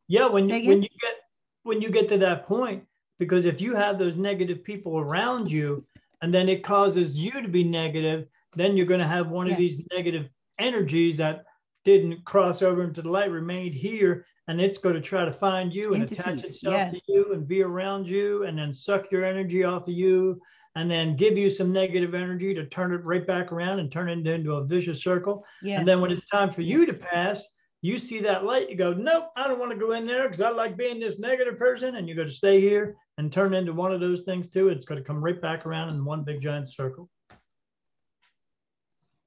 yeah, 0.07 0.27
when 0.27 0.45
you 0.45 0.59
when 0.69 0.83
you 0.83 0.89
get 1.01 1.15
when 1.63 1.81
you 1.81 1.89
get 1.89 2.07
to 2.09 2.19
that 2.19 2.45
point, 2.45 2.83
because 3.17 3.45
if 3.45 3.59
you 3.59 3.73
have 3.73 3.97
those 3.97 4.15
negative 4.15 4.63
people 4.63 4.99
around 4.99 5.49
you, 5.49 5.83
and 6.21 6.31
then 6.31 6.49
it 6.49 6.63
causes 6.63 7.15
you 7.15 7.31
to 7.41 7.47
be 7.47 7.63
negative, 7.63 8.27
then 8.55 8.77
you're 8.77 8.85
going 8.85 8.99
to 8.99 9.07
have 9.07 9.29
one 9.29 9.47
Yeah. 9.47 9.53
of 9.53 9.57
these 9.57 9.81
negative 9.91 10.29
energies 10.59 11.17
that 11.17 11.46
didn't 11.87 12.25
cross 12.25 12.61
over 12.61 12.83
into 12.83 13.01
the 13.01 13.09
light 13.09 13.31
remained 13.31 13.73
here, 13.73 14.25
and 14.49 14.59
it's 14.59 14.77
going 14.77 14.93
to 14.93 15.01
try 15.01 15.23
to 15.23 15.31
find 15.31 15.73
you 15.73 15.93
and 15.93 16.03
attach 16.03 16.39
itself 16.39 16.73
yes. 16.73 16.93
to 16.93 17.01
you 17.07 17.33
and 17.33 17.47
be 17.47 17.63
around 17.63 18.05
you, 18.05 18.43
and 18.43 18.57
then 18.57 18.73
suck 18.73 19.09
your 19.09 19.23
energy 19.23 19.63
off 19.63 19.87
of 19.87 19.93
you, 19.93 20.39
and 20.75 20.91
then 20.91 21.15
give 21.15 21.37
you 21.37 21.49
some 21.49 21.71
negative 21.71 22.13
energy 22.13 22.53
to 22.53 22.65
turn 22.65 22.93
it 22.93 23.05
right 23.05 23.25
back 23.25 23.53
around 23.53 23.79
and 23.79 23.89
turn 23.89 24.09
it 24.09 24.27
into 24.27 24.55
a 24.55 24.65
vicious 24.65 25.01
circle. 25.01 25.45
Yes. 25.63 25.79
And 25.79 25.87
then 25.87 26.01
when 26.01 26.11
it's 26.11 26.27
time 26.27 26.51
for 26.51 26.61
you 26.61 26.85
to 26.85 26.93
pass, 26.93 27.47
you 27.81 27.97
see 27.97 28.19
that 28.19 28.43
light, 28.43 28.69
you 28.69 28.75
go, 28.75 28.91
nope, 28.91 29.29
I 29.37 29.47
don't 29.47 29.59
want 29.59 29.71
to 29.71 29.77
go 29.77 29.93
in 29.93 30.05
there 30.05 30.27
because 30.27 30.41
I 30.41 30.49
like 30.49 30.75
being 30.75 30.99
this 30.99 31.19
negative 31.19 31.57
person. 31.57 31.95
And 31.95 32.05
you're 32.05 32.17
going 32.17 32.27
to 32.27 32.33
stay 32.33 32.59
here 32.59 32.97
and 33.17 33.31
turn 33.31 33.53
into 33.53 33.71
one 33.71 33.93
of 33.93 34.01
those 34.01 34.23
things 34.23 34.49
too. 34.49 34.67
It's 34.67 34.83
going 34.83 35.01
to 35.01 35.07
come 35.07 35.23
right 35.23 35.41
back 35.41 35.65
around 35.65 35.89
in 35.89 36.03
one 36.03 36.23
big 36.23 36.41
giant 36.41 36.67
circle. 36.67 37.09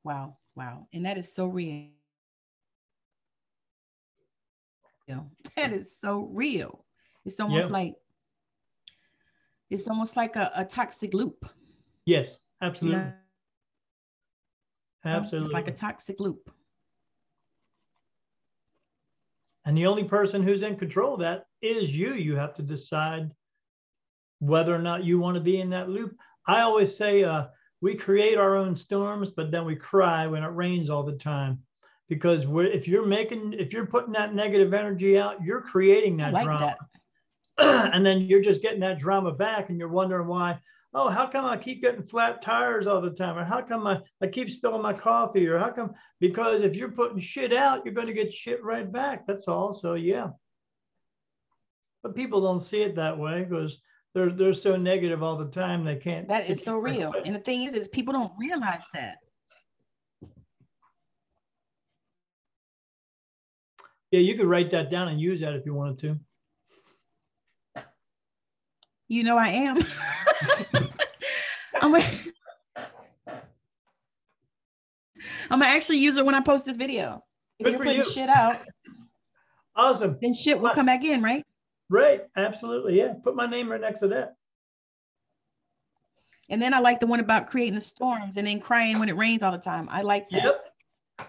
Wow, 0.05 0.37
wow. 0.55 0.89
And 0.93 1.07
that 1.07 1.17
is 1.17 1.33
so 1.33 1.47
real. 1.47 1.87
That 5.57 5.73
is 5.73 5.97
so 5.97 6.29
real. 6.33 6.85
It's 7.25 7.41
almost 7.41 7.69
Yeah. 7.69 7.73
like 7.73 7.95
it's 9.69 9.87
almost 9.89 10.17
like 10.17 10.37
a, 10.37 10.51
a 10.57 10.65
toxic 10.65 11.15
loop. 11.15 11.47
Yes, 12.07 12.39
You 12.61 12.67
absolutely. 12.67 12.99
know? 12.99 13.13
Absolutely. 15.05 15.47
It's 15.47 15.55
like 15.55 15.69
a 15.69 15.73
toxic 15.73 16.19
loop. 16.21 16.51
and 19.67 19.77
the 19.77 19.87
only 19.87 20.05
person 20.05 20.43
who's 20.43 20.63
in 20.63 20.77
control 20.77 21.15
of 21.15 21.21
that 21.21 21.45
is 21.63 21.91
you. 21.91 22.15
You 22.15 22.35
have 22.37 22.55
to 22.55 22.63
decide 22.63 23.31
whether 24.39 24.75
or 24.75 24.79
not 24.79 25.05
you 25.05 25.19
want 25.19 25.35
to 25.37 25.41
be 25.41 25.61
in 25.61 25.71
that 25.71 25.91
loop. 25.91 26.17
I 26.47 26.63
always 26.63 26.97
say 26.97 27.25
uh, 27.25 27.49
we 27.81 27.95
create 27.95 28.39
our 28.39 28.57
own 28.57 28.75
storms, 28.75 29.31
but 29.31 29.51
then 29.51 29.65
we 29.67 29.77
cry 29.77 30.27
when 30.27 30.43
it 30.43 30.49
rains 30.49 30.89
all 30.91 31.03
the 31.03 31.19
time. 31.19 31.63
Because 32.11 32.45
if 32.45 32.89
you're 32.89 33.07
making, 33.07 33.55
if 33.57 33.73
you're 33.73 33.87
putting 33.87 34.13
that 34.15 34.35
negative 34.35 34.75
energy 34.75 35.17
out, 35.17 35.43
you're 35.43 35.63
creating 35.63 36.17
that 36.17 36.33
like 36.33 36.45
drama. 36.45 36.77
That. 37.57 37.95
and 37.95 38.05
then 38.05 38.23
you're 38.23 38.43
just 38.43 38.61
getting 38.61 38.81
that 38.81 38.99
drama 38.99 39.31
back 39.31 39.71
and 39.71 39.79
you're 39.79 39.89
wondering 39.89 40.27
why, 40.27 40.59
oh, 40.93 41.09
how 41.09 41.29
come 41.29 41.45
I 41.45 41.57
keep 41.57 41.81
getting 41.81 42.03
flat 42.03 42.43
tires 42.43 42.89
all 42.89 43.01
the 43.01 43.13
time? 43.13 43.39
Or 43.39 43.45
how 43.45 43.63
come 43.63 43.87
I, 43.87 44.01
I 44.21 44.27
keep 44.27 44.51
spilling 44.51 44.83
my 44.83 44.93
coffee? 44.93 45.47
Or 45.47 45.57
how 45.57 45.71
come, 45.71 45.93
because 46.19 46.63
if 46.63 46.75
you're 46.75 46.91
putting 46.91 47.21
shit 47.21 47.53
out, 47.53 47.85
you're 47.85 47.95
going 47.95 48.09
to 48.09 48.13
get 48.13 48.35
shit 48.35 48.63
right 48.65 48.91
back. 48.91 49.25
That's 49.29 49.47
all. 49.47 49.73
So, 49.73 49.95
yeah. 49.95 50.31
But 52.03 52.17
people 52.17 52.41
don't 52.41 52.61
see 52.63 52.83
it 52.83 52.97
that 52.97 53.17
way 53.17 53.45
because 53.45 53.81
they're 54.15 54.31
they're 54.31 54.55
so 54.55 54.75
negative 54.75 55.23
all 55.23 55.37
the 55.37 55.51
time 55.51 55.85
they 55.85 55.95
can't. 55.95 56.27
That 56.27 56.51
is 56.51 56.65
so 56.65 56.79
real. 56.79 57.15
And 57.25 57.37
the 57.37 57.41
thing 57.41 57.63
is, 57.63 57.75
is 57.75 57.87
people 57.89 58.13
don't 58.13 58.33
realize 58.37 58.83
that. 58.95 59.19
Yeah, 64.11 64.21
you 64.21 64.37
could 64.37 64.47
write 64.47 64.71
that 64.73 64.91
down 64.91 65.09
and 65.09 65.21
use 65.21 65.41
that 65.41 65.55
if 65.55 65.65
you 65.65 65.75
wanted 65.75 65.99
to. 66.01 67.85
You 69.09 69.25
know 69.25 69.37
I 69.37 69.49
am. 69.49 69.77
I'm 71.83 71.93
gonna, 71.93 72.05
I'm 75.51 75.59
gonna 75.59 75.65
actually 75.67 75.99
use 75.99 76.17
it 76.17 76.25
when 76.25 76.35
I 76.35 76.41
post 76.41 76.67
this 76.67 76.77
video. 76.77 77.25
If 77.59 77.65
Good 77.65 77.73
you're 77.73 77.83
putting 77.83 77.99
you. 77.99 78.05
shit 78.05 78.29
out, 78.29 78.59
awesome. 79.75 80.17
Then 80.21 80.35
shit 80.35 80.61
will 80.61 80.71
come 80.71 80.87
back 80.87 81.05
in, 81.05 81.23
right? 81.23 81.45
Right. 81.89 82.23
Absolutely. 82.37 82.99
Yeah. 82.99 83.15
Put 83.25 83.35
my 83.35 83.47
name 83.47 83.71
right 83.71 83.81
next 83.81 84.01
to 84.01 84.09
that. 84.09 84.37
And 86.49 86.61
then 86.61 86.75
I 86.75 86.81
like 86.81 87.01
the 87.01 87.07
one 87.07 87.21
about 87.21 87.49
creating 87.51 87.75
the 87.75 87.81
storms 87.81 88.37
and 88.37 88.47
then 88.47 88.61
crying 88.61 88.99
when 88.99 89.09
it 89.09 89.17
rains 89.17 89.43
all 89.43 89.53
the 89.53 89.59
time. 89.59 89.89
I 89.91 90.03
like 90.03 90.29
that. 90.31 90.43
Yep. 90.45 91.29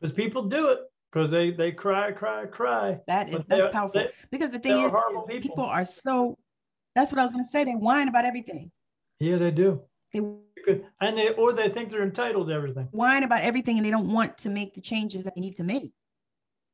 Because 0.00 0.14
people 0.14 0.44
do 0.44 0.68
it 0.68 0.78
because 1.12 1.30
they 1.30 1.50
they 1.50 1.72
cry, 1.72 2.12
cry, 2.12 2.46
cry. 2.46 2.98
That 3.06 3.28
is 3.30 3.44
that's 3.46 3.72
powerful. 3.72 4.02
They, 4.02 4.10
because 4.30 4.52
the 4.52 4.58
thing 4.58 4.76
is, 4.78 4.90
people. 4.90 5.26
people. 5.28 5.64
are 5.64 5.84
so. 5.84 6.38
That's 6.94 7.12
what 7.12 7.20
I 7.20 7.22
was 7.22 7.30
going 7.30 7.44
to 7.44 7.48
say. 7.48 7.64
They 7.64 7.72
whine 7.72 8.08
about 8.08 8.24
everything. 8.24 8.70
Yeah, 9.20 9.36
they 9.36 9.50
do. 9.50 9.82
They 10.12 10.20
and 11.00 11.16
they 11.16 11.30
or 11.34 11.52
they 11.52 11.68
think 11.68 11.90
they're 11.90 12.02
entitled 12.02 12.48
to 12.48 12.54
everything. 12.54 12.88
Whine 12.90 13.22
about 13.22 13.42
everything, 13.42 13.76
and 13.76 13.86
they 13.86 13.90
don't 13.90 14.12
want 14.12 14.38
to 14.38 14.50
make 14.50 14.74
the 14.74 14.80
changes 14.80 15.24
that 15.24 15.34
they 15.34 15.40
need 15.40 15.56
to 15.56 15.64
make. 15.64 15.92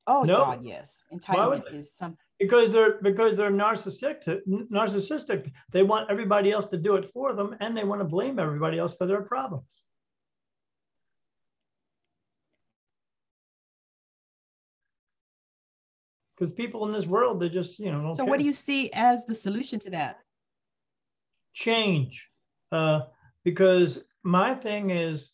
Oh 0.07 0.23
no. 0.23 0.37
God, 0.37 0.63
yes, 0.63 1.05
entitlement 1.13 1.73
is 1.75 1.93
something 1.93 2.19
because 2.39 2.71
they're 2.71 2.99
because 3.03 3.37
they're 3.37 3.51
narcissistic 3.51 4.41
narcissistic 4.71 5.51
they 5.73 5.83
want 5.83 6.11
everybody 6.11 6.53
else 6.53 6.67
to 6.67 6.77
do 6.77 6.97
it 6.97 7.11
for 7.13 7.33
them 7.33 7.57
and 7.61 7.77
they 7.77 7.85
want 7.85 8.01
to 8.01 8.05
blame 8.05 8.39
everybody 8.39 8.79
else 8.79 8.95
for 8.95 9.07
their 9.07 9.23
problems 9.23 9.83
because 16.37 16.53
people 16.53 16.87
in 16.87 16.93
this 16.93 17.07
world 17.07 17.41
they 17.41 17.49
just 17.49 17.79
you 17.79 17.91
know 17.91 18.13
so 18.13 18.19
care. 18.19 18.27
what 18.27 18.39
do 18.39 18.45
you 18.45 18.53
see 18.53 18.91
as 18.93 19.25
the 19.27 19.35
solution 19.35 19.79
to 19.79 19.91
that 19.91 20.19
change 21.55 22.29
uh, 22.73 23.01
because 23.45 24.03
my 24.23 24.55
thing 24.55 24.91
is 24.91 25.33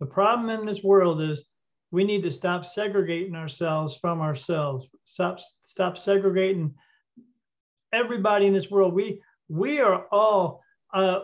the 0.00 0.06
problem 0.06 0.50
in 0.50 0.66
this 0.66 0.82
world 0.82 1.20
is 1.20 1.46
we 1.90 2.04
need 2.04 2.22
to 2.22 2.32
stop 2.32 2.66
segregating 2.66 3.36
ourselves 3.36 3.96
from 3.98 4.20
ourselves. 4.20 4.88
Stop, 5.04 5.38
stop 5.60 5.96
segregating 5.96 6.74
everybody 7.92 8.46
in 8.46 8.52
this 8.52 8.70
world. 8.70 8.94
We 8.94 9.20
we 9.48 9.80
are 9.80 10.06
all 10.10 10.62
uh, 10.92 11.20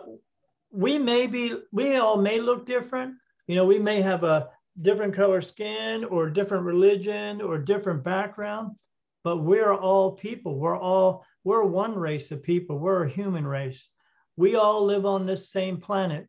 we 0.71 0.97
may 0.97 1.27
be 1.27 1.57
we 1.71 1.97
all 1.97 2.17
may 2.17 2.39
look 2.39 2.65
different. 2.65 3.15
You 3.47 3.55
know, 3.55 3.65
we 3.65 3.79
may 3.79 4.01
have 4.01 4.23
a 4.23 4.49
different 4.81 5.13
color 5.13 5.41
skin 5.41 6.05
or 6.05 6.29
different 6.29 6.65
religion 6.65 7.41
or 7.41 7.57
different 7.57 8.03
background, 8.03 8.75
but 9.23 9.37
we're 9.37 9.73
all 9.73 10.13
people. 10.13 10.59
We're 10.59 10.79
all 10.79 11.25
we're 11.43 11.63
one 11.63 11.95
race 11.95 12.31
of 12.31 12.43
people. 12.43 12.77
We're 12.77 13.05
a 13.05 13.09
human 13.09 13.45
race. 13.45 13.89
We 14.37 14.55
all 14.55 14.85
live 14.85 15.05
on 15.05 15.25
this 15.25 15.51
same 15.51 15.77
planet. 15.77 16.27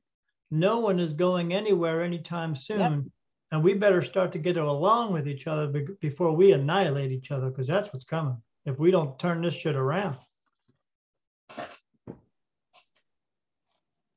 No 0.50 0.80
one 0.80 0.98
is 0.98 1.12
going 1.12 1.52
anywhere 1.52 2.02
anytime 2.02 2.56
soon. 2.56 2.80
Yep 2.80 3.02
and 3.52 3.62
we 3.62 3.74
better 3.74 4.02
start 4.02 4.32
to 4.32 4.38
get 4.38 4.56
along 4.56 5.12
with 5.12 5.28
each 5.28 5.46
other 5.46 5.68
be- 5.68 5.86
before 6.00 6.32
we 6.32 6.52
annihilate 6.52 7.12
each 7.12 7.30
other 7.30 7.50
because 7.50 7.68
that's 7.68 7.92
what's 7.92 8.04
coming 8.04 8.36
if 8.64 8.78
we 8.78 8.90
don't 8.90 9.18
turn 9.18 9.42
this 9.42 9.54
shit 9.54 9.76
around 9.76 10.16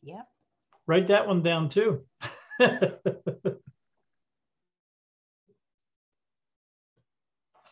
yep 0.01 0.25
write 0.87 1.07
that 1.07 1.27
one 1.27 1.43
down 1.43 1.69
too 1.69 2.03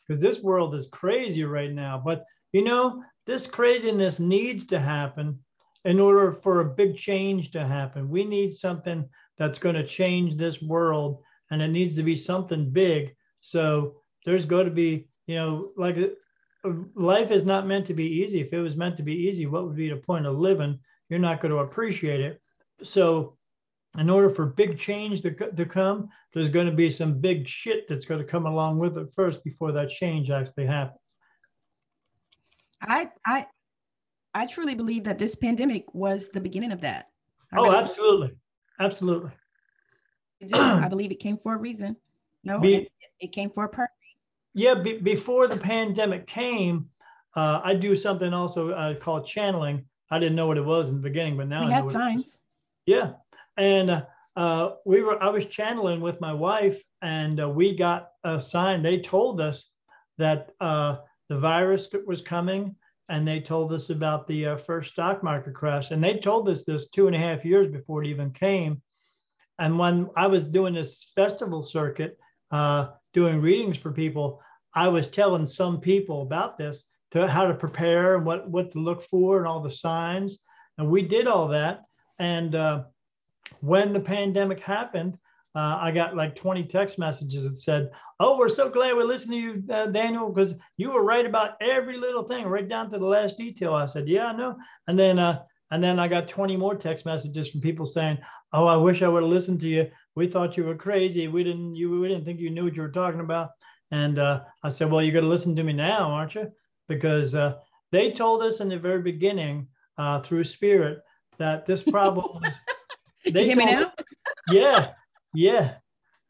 because 0.08 0.22
this 0.22 0.42
world 0.42 0.76
is 0.76 0.88
crazy 0.92 1.44
right 1.44 1.72
now 1.72 2.02
but 2.04 2.24
you 2.52 2.64
know 2.64 3.04
this 3.26 3.48
craziness 3.48 4.20
needs 4.20 4.66
to 4.66 4.80
happen 4.80 5.38
in 5.86 6.00
order 6.00 6.32
for 6.32 6.62
a 6.62 6.66
big 6.76 6.98
change 6.98 7.52
to 7.52 7.66
happen 7.66 8.10
we 8.10 8.24
need 8.24 8.54
something 8.54 9.08
that's 9.38 9.60
going 9.60 9.76
to 9.76 9.86
change 9.86 10.36
this 10.36 10.62
world 10.62 11.24
and 11.52 11.62
it 11.62 11.68
needs 11.68 11.96
to 11.96 12.04
be 12.04 12.16
something 12.16 12.70
big. 12.72 13.16
So 13.42 14.02
there's 14.26 14.46
got 14.46 14.64
to 14.64 14.72
be, 14.72 15.08
you 15.28 15.36
know, 15.36 15.72
like 15.78 15.98
uh, 15.98 16.72
life 16.96 17.32
is 17.32 17.46
not 17.46 17.68
meant 17.68 17.86
to 17.88 17.94
be 17.94 18.06
easy. 18.06 18.42
If 18.42 18.54
it 18.54 18.60
was 18.60 18.76
meant 18.76 18.98
to 18.98 19.04
be 19.04 19.14
easy, 19.14 19.46
what 19.46 19.66
would 19.66 19.76
be 19.76 19.90
the 19.90 19.98
point 19.98 20.26
of 20.26 20.38
living? 20.38 20.80
You're 21.10 21.20
not 21.20 21.42
going 21.42 21.52
to 21.52 21.60
appreciate 21.60 22.22
it. 22.22 22.42
So, 22.82 23.38
in 23.98 24.10
order 24.10 24.30
for 24.30 24.46
big 24.46 24.80
change 24.80 25.22
to, 25.22 25.32
to 25.32 25.66
come, 25.66 26.10
there's 26.34 26.50
going 26.50 26.66
to 26.66 26.72
be 26.72 26.90
some 26.90 27.20
big 27.20 27.48
shit 27.48 27.88
that's 27.88 28.06
going 28.06 28.20
to 28.20 28.26
come 28.26 28.46
along 28.46 28.80
with 28.80 28.98
it 28.98 29.08
first 29.16 29.44
before 29.44 29.72
that 29.72 29.90
change 29.90 30.30
actually 30.30 30.66
happens. 30.66 31.00
I 32.82 33.10
I 33.26 33.46
I 34.34 34.46
truly 34.48 34.76
believe 34.76 35.04
that 35.06 35.20
this 35.20 35.36
pandemic 35.36 35.94
was 35.94 36.30
the 36.30 36.42
beginning 36.42 36.72
of 36.72 36.82
that. 36.82 37.06
I 37.54 37.60
oh, 37.60 37.72
absolutely, 37.72 38.32
absolutely 38.80 39.32
do. 40.48 40.56
I 40.60 40.88
believe 40.88 41.12
it 41.12 41.20
came 41.20 41.38
for 41.38 41.56
a 41.56 41.58
reason. 41.58 41.96
No, 42.44 42.60
be, 42.60 42.76
it, 42.76 42.92
it, 43.20 43.32
came 43.32 43.50
for 43.50 43.66
a 43.66 43.70
purpose. 43.70 43.96
Yeah, 44.54 44.76
be, 44.76 44.98
before 44.98 45.48
the 45.48 45.58
pandemic 45.58 46.28
came, 46.28 46.90
uh, 47.36 47.62
I 47.64 47.74
do 47.74 47.96
something 47.96 48.34
also 48.34 48.72
uh, 48.72 48.96
called 48.96 49.28
channeling. 49.28 49.86
I 50.12 50.20
didn't 50.20 50.36
know 50.36 50.48
what 50.48 50.58
it 50.58 50.66
was 50.66 50.90
in 50.90 50.96
the 50.96 51.02
beginning, 51.02 51.38
but 51.38 51.48
now 51.48 51.62
we 51.62 51.68
I 51.68 51.72
had 51.72 51.90
signs. 51.90 52.40
Yeah, 52.86 53.14
and 53.58 54.06
uh, 54.36 54.70
we 54.86 55.02
were. 55.02 55.22
I 55.22 55.30
was 55.30 55.46
channeling 55.46 56.02
with 56.02 56.20
my 56.22 56.34
wife, 56.34 56.82
and 57.02 57.40
uh, 57.40 57.50
we 57.50 57.76
got 57.76 58.10
a 58.24 58.42
sign. 58.42 58.82
They 58.82 59.00
told 59.00 59.40
us 59.40 59.66
that 60.18 60.52
uh, 60.60 60.98
the 61.30 61.40
virus 61.40 61.88
was 62.06 62.22
coming, 62.22 62.76
and 63.10 63.28
they 63.28 63.40
told 63.40 63.74
us 63.74 63.90
about 63.90 64.28
the 64.28 64.48
uh, 64.48 64.58
first 64.58 64.94
stock 64.94 65.24
market 65.24 65.54
crash. 65.54 65.92
And 65.92 66.04
they 66.04 66.18
told 66.18 66.50
us 66.50 66.64
this 66.64 66.90
two 66.90 67.08
and 67.08 67.16
a 67.16 67.20
half 67.20 67.46
years 67.46 67.72
before 67.72 68.04
it 68.04 68.08
even 68.08 68.32
came. 68.32 68.82
And 69.60 69.78
when 69.78 70.10
I 70.18 70.28
was 70.28 70.48
doing 70.48 70.74
this 70.74 71.12
festival 71.16 71.62
circuit, 71.64 72.18
uh, 72.52 72.88
doing 73.14 73.40
readings 73.40 73.78
for 73.78 73.92
people, 73.92 74.42
I 74.74 74.88
was 74.88 75.10
telling 75.10 75.46
some 75.46 75.80
people 75.80 76.24
about 76.24 76.58
this, 76.58 76.84
to 77.12 77.28
how 77.28 77.46
to 77.46 77.54
prepare 77.54 78.16
and 78.16 78.26
what, 78.26 78.50
what 78.50 78.72
to 78.72 78.80
look 78.80 79.04
for 79.04 79.38
and 79.38 79.48
all 79.48 79.62
the 79.62 79.72
signs. 79.72 80.40
And 80.80 80.90
we 80.90 81.04
did 81.04 81.28
all 81.28 81.48
that. 81.50 81.82
And 82.18 82.56
uh, 82.56 82.86
when 83.62 83.94
the 83.94 84.00
pandemic 84.00 84.60
happened, 84.60 85.18
uh, 85.56 85.78
I 85.80 85.92
got 85.92 86.16
like 86.16 86.36
20 86.36 86.64
text 86.64 86.98
messages 86.98 87.44
that 87.44 87.60
said, 87.60 87.92
Oh, 88.20 88.38
we're 88.38 88.50
so 88.50 88.70
glad 88.70 88.96
we 88.96 89.04
listened 89.04 89.34
to 89.34 89.38
you, 89.38 89.64
uh, 89.72 89.86
Daniel, 89.88 90.30
because 90.30 90.56
you 90.78 90.92
were 90.92 91.04
right 91.04 91.26
about 91.26 91.62
every 91.62 91.98
little 91.98 92.24
thing, 92.24 92.46
right 92.46 92.68
down 92.68 92.90
to 92.90 92.98
the 92.98 93.06
last 93.06 93.38
detail. 93.38 93.74
I 93.74 93.86
said, 93.86 94.08
Yeah, 94.08 94.28
I 94.28 94.36
know. 94.36 94.58
And 94.88 94.98
then 94.98 95.20
uh, 95.20 95.44
and 95.74 95.84
then 95.84 96.00
I 96.00 96.08
got 96.08 96.28
20 96.28 96.56
more 96.56 96.76
text 96.76 97.04
messages 97.04 97.50
from 97.50 97.60
people 97.60 97.88
saying, 97.88 98.20
"Oh, 98.54 98.68
I 98.68 98.78
wish 98.78 99.02
I 99.02 99.08
would 99.08 99.24
have 99.24 99.32
listened 99.32 99.60
to 99.62 99.68
you. 99.68 99.90
We 100.14 100.28
thought 100.28 100.56
you 100.56 100.66
were 100.66 100.76
crazy. 100.76 101.28
We 101.28 101.44
didn't 101.44 101.76
you 101.76 102.00
we 102.00 102.08
didn't 102.08 102.26
think 102.26 102.40
you 102.40 102.52
knew 102.52 102.66
what 102.66 102.76
you 102.76 102.84
were 102.84 102.92
talking 102.92 103.22
about." 103.22 103.50
And 103.90 104.20
uh, 104.20 104.44
I 104.62 104.70
said, 104.70 104.92
"Well, 104.92 105.02
you're 105.02 105.14
going 105.14 105.24
to 105.24 105.32
listen 105.32 105.56
to 105.56 105.64
me 105.64 105.74
now, 105.74 106.12
aren't 106.12 106.36
you?" 106.36 106.52
Because 106.88 107.34
uh, 107.34 107.56
they 107.92 108.12
told 108.12 108.44
us 108.44 108.60
in 108.60 108.70
the 108.70 108.78
very 108.78 109.02
beginning 109.02 109.68
uh, 109.98 110.22
through 110.22 110.44
Spirit 110.44 111.02
that 111.40 111.66
this 111.66 111.82
problem 111.82 112.26
was. 112.44 112.60
They 113.32 113.42
you 113.42 113.48
hear 113.48 113.56
me 113.58 113.66
now? 113.66 113.94
yeah, 114.52 114.92
yeah. 115.34 115.76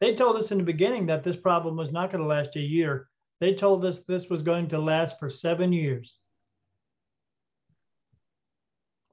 They 0.00 0.14
told 0.14 0.36
us 0.36 0.50
in 0.50 0.58
the 0.58 0.64
beginning 0.64 1.06
that 1.06 1.24
this 1.24 1.36
problem 1.36 1.76
was 1.76 1.92
not 1.92 2.10
going 2.10 2.22
to 2.22 2.28
last 2.28 2.56
a 2.56 2.60
year. 2.60 3.08
They 3.40 3.54
told 3.54 3.84
us 3.84 4.00
this 4.00 4.28
was 4.28 4.42
going 4.42 4.68
to 4.68 4.78
last 4.78 5.18
for 5.18 5.30
seven 5.30 5.72
years. 5.72 6.16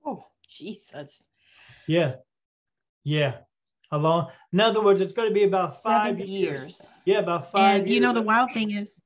Oh, 0.05 0.25
Jesus. 0.47 1.23
Yeah. 1.87 2.15
Yeah. 3.03 3.37
A 3.91 3.97
long, 3.97 4.31
in 4.53 4.59
other 4.59 4.81
words, 4.81 5.01
it's 5.01 5.13
going 5.13 5.27
to 5.27 5.33
be 5.33 5.43
about 5.43 5.81
five 5.81 6.17
years. 6.17 6.29
years. 6.29 6.87
Yeah, 7.05 7.19
about 7.19 7.51
five 7.51 7.81
and 7.81 7.89
you 7.89 7.99
know, 7.99 8.13
the 8.13 8.21
wild 8.21 8.53
thing 8.53 8.71
is 8.71 9.01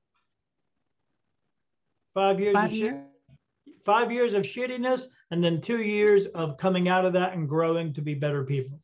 five 2.13 2.39
years. 2.39 2.53
Five 2.53 2.71
years. 2.71 2.95
Five 3.85 4.11
years 4.11 4.33
of 4.33 4.43
shittiness 4.43 5.03
and 5.31 5.43
then 5.43 5.61
two 5.61 5.81
years 5.81 6.25
of 6.27 6.57
coming 6.57 6.89
out 6.89 7.05
of 7.05 7.13
that 7.13 7.33
and 7.33 7.47
growing 7.47 7.93
to 7.93 8.01
be 8.01 8.15
better 8.15 8.43
people. 8.43 8.79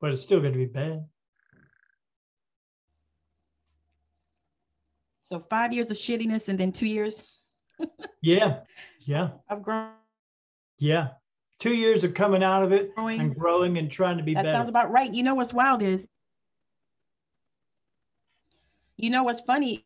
But 0.00 0.12
it's 0.12 0.22
still 0.22 0.40
going 0.40 0.52
to 0.52 0.58
be 0.58 0.66
bad. 0.66 1.04
So 5.20 5.38
five 5.38 5.72
years 5.72 5.90
of 5.90 5.96
shittiness 5.96 6.48
and 6.48 6.58
then 6.58 6.72
two 6.72 6.86
years 6.86 7.24
yeah. 8.22 8.60
Yeah. 9.00 9.30
of 9.48 9.62
growing. 9.62 9.90
Yeah. 10.78 11.08
Two 11.58 11.74
years 11.74 12.02
of 12.02 12.14
coming 12.14 12.42
out 12.42 12.64
of 12.64 12.72
it 12.72 12.94
Growing. 12.94 13.20
and 13.20 13.36
growing 13.36 13.78
and 13.78 13.90
trying 13.90 14.16
to 14.18 14.24
be 14.24 14.34
That 14.34 14.42
better. 14.42 14.56
sounds 14.56 14.68
about 14.68 14.90
right. 14.90 15.12
You 15.12 15.22
know 15.22 15.34
what's 15.36 15.52
wild 15.54 15.80
is, 15.82 16.08
you 18.96 19.10
know 19.10 19.22
what's 19.22 19.40
funny 19.40 19.84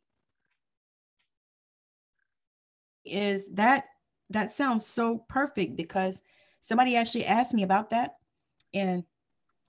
is 3.07 3.49
that 3.55 3.87
that 4.31 4.51
sounds 4.51 4.85
so 4.87 5.25
perfect 5.29 5.77
because 5.77 6.23
somebody 6.61 6.97
actually 6.97 7.25
asked 7.27 7.55
me 7.55 7.63
about 7.63 7.91
that, 7.91 8.17
and 8.75 9.05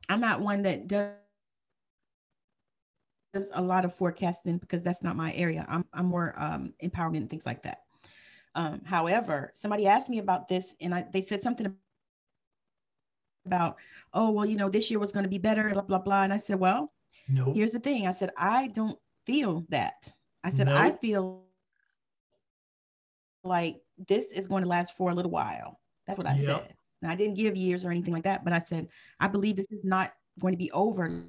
I'm 0.10 0.20
not 0.20 0.42
one 0.42 0.64
that 0.64 0.88
does 0.88 1.12
a 3.54 3.62
lot 3.62 3.86
of 3.86 3.94
forecasting 3.94 4.58
because 4.58 4.84
that's 4.84 5.04
not 5.04 5.16
my 5.16 5.34
area. 5.34 5.66
I'm 5.70 5.86
I'm 5.94 6.08
more 6.08 6.34
um, 6.38 6.74
empowerment 6.84 7.18
and 7.18 7.30
things 7.30 7.46
like 7.46 7.64
that. 7.64 7.82
Um, 8.56 8.82
however, 8.86 9.52
somebody 9.54 9.86
asked 9.86 10.10
me 10.10 10.18
about 10.18 10.48
this, 10.48 10.76
and 10.82 10.94
I, 10.94 11.06
they 11.14 11.22
said 11.22 11.42
something 11.42 11.76
about, 13.46 13.78
oh, 14.14 14.32
well, 14.32 14.46
you 14.46 14.58
know, 14.58 14.70
this 14.70 14.90
year 14.90 15.00
was 15.00 15.12
going 15.12 15.24
to 15.24 15.30
be 15.30 15.38
better, 15.38 15.70
blah, 15.70 15.84
blah, 15.84 16.00
blah. 16.00 16.24
And 16.24 16.34
I 16.34 16.38
said, 16.40 16.60
well, 16.60 16.92
here's 17.54 17.74
the 17.74 17.80
thing. 17.80 18.08
I 18.08 18.12
said, 18.12 18.32
I 18.36 18.68
don't 18.70 18.98
feel 19.26 19.66
that. 19.70 20.12
I 20.44 20.50
said, 20.50 20.70
I 20.70 20.92
feel 20.92 21.47
like 23.44 23.82
this 24.08 24.32
is 24.32 24.48
going 24.48 24.64
to 24.64 24.70
last 24.70 24.96
for 24.96 25.12
a 25.12 25.14
little 25.16 25.32
while. 25.32 25.80
That's 26.06 26.18
what 26.18 26.28
I 26.28 26.36
Yep. 26.36 26.46
said. 26.46 26.74
And 27.02 27.12
I 27.12 27.16
didn't 27.16 27.36
give 27.36 27.56
years 27.56 27.86
or 27.86 27.92
anything 27.92 28.14
like 28.14 28.24
that, 28.24 28.44
but 28.44 28.54
I 28.54 28.60
said, 28.60 28.88
I 29.20 29.28
believe 29.28 29.56
this 29.56 29.72
is 29.72 29.84
not 29.84 30.14
going 30.40 30.54
to 30.54 30.58
be 30.58 30.72
over 30.72 31.24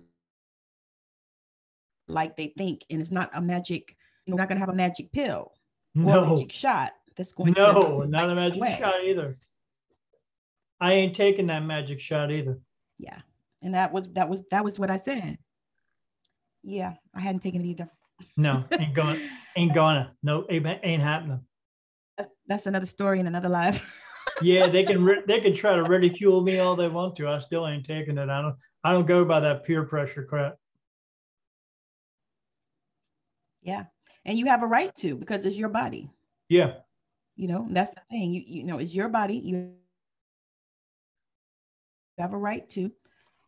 like 2.06 2.36
they 2.36 2.48
think. 2.56 2.84
And 2.90 3.00
it's 3.00 3.10
not 3.10 3.30
a 3.34 3.40
magic, 3.40 3.96
you 4.24 4.32
know, 4.32 4.36
not 4.38 4.48
going 4.48 4.56
to 4.56 4.60
have 4.60 4.70
a 4.72 4.76
magic 4.76 5.12
pill 5.12 5.52
or 5.96 6.02
a 6.02 6.04
No. 6.06 6.26
magic 6.30 6.52
shot 6.52 6.92
that's 7.16 7.32
going 7.32 7.54
to. 7.54 7.60
No, 7.60 8.02
not 8.04 8.30
a 8.30 8.34
magic 8.34 8.58
away. 8.58 8.76
shot 8.78 8.94
either. 9.04 9.36
I 10.80 10.92
ain't 10.94 11.14
taking 11.14 11.48
that 11.48 11.64
magic 11.64 12.00
shot 12.00 12.30
either. 12.30 12.58
Yeah. 12.98 13.20
And 13.62 13.74
that 13.74 13.92
was, 13.92 14.08
that 14.12 14.28
was, 14.28 14.46
that 14.48 14.64
was 14.64 14.78
what 14.78 14.90
I 14.90 14.96
said. 14.96 15.38
Yeah. 16.62 16.94
I 17.14 17.20
hadn't 17.20 17.40
taken 17.42 17.60
it 17.60 17.66
either. 17.66 17.90
No, 18.36 18.64
ain't 18.78 18.94
going, 18.94 19.20
ain't 19.56 19.74
gonna. 19.74 20.12
No, 20.22 20.44
ain't, 20.48 20.66
ain't 20.82 21.02
happening. 21.02 21.40
That's, 22.18 22.34
that's 22.46 22.66
another 22.66 22.86
story 22.86 23.20
in 23.20 23.26
another 23.26 23.48
life. 23.48 23.94
Yeah, 24.42 24.68
they 24.68 24.84
can 24.84 25.02
ri- 25.02 25.22
they 25.26 25.40
can 25.40 25.52
try 25.52 25.74
to 25.74 25.82
ridicule 25.82 26.42
me 26.42 26.60
all 26.60 26.76
they 26.76 26.86
want 26.86 27.16
to. 27.16 27.26
I 27.26 27.40
still 27.40 27.66
ain't 27.66 27.84
taking 27.84 28.18
it. 28.18 28.28
I 28.28 28.40
don't 28.40 28.54
I 28.84 28.92
don't 28.92 29.06
go 29.06 29.24
by 29.24 29.40
that 29.40 29.64
peer 29.64 29.82
pressure 29.82 30.22
crap. 30.22 30.56
Yeah. 33.62 33.86
And 34.24 34.38
you 34.38 34.46
have 34.46 34.62
a 34.62 34.66
right 34.66 34.94
to 34.96 35.16
because 35.16 35.44
it's 35.44 35.56
your 35.56 35.70
body. 35.70 36.10
Yeah, 36.48 36.74
You 37.34 37.48
know, 37.48 37.66
that's 37.70 37.94
the 37.94 38.02
thing. 38.10 38.32
You 38.32 38.42
you 38.46 38.62
know, 38.62 38.78
it's 38.78 38.94
your 38.94 39.08
body. 39.08 39.34
You 39.34 39.72
have 42.18 42.32
a 42.32 42.38
right 42.38 42.68
to. 42.70 42.92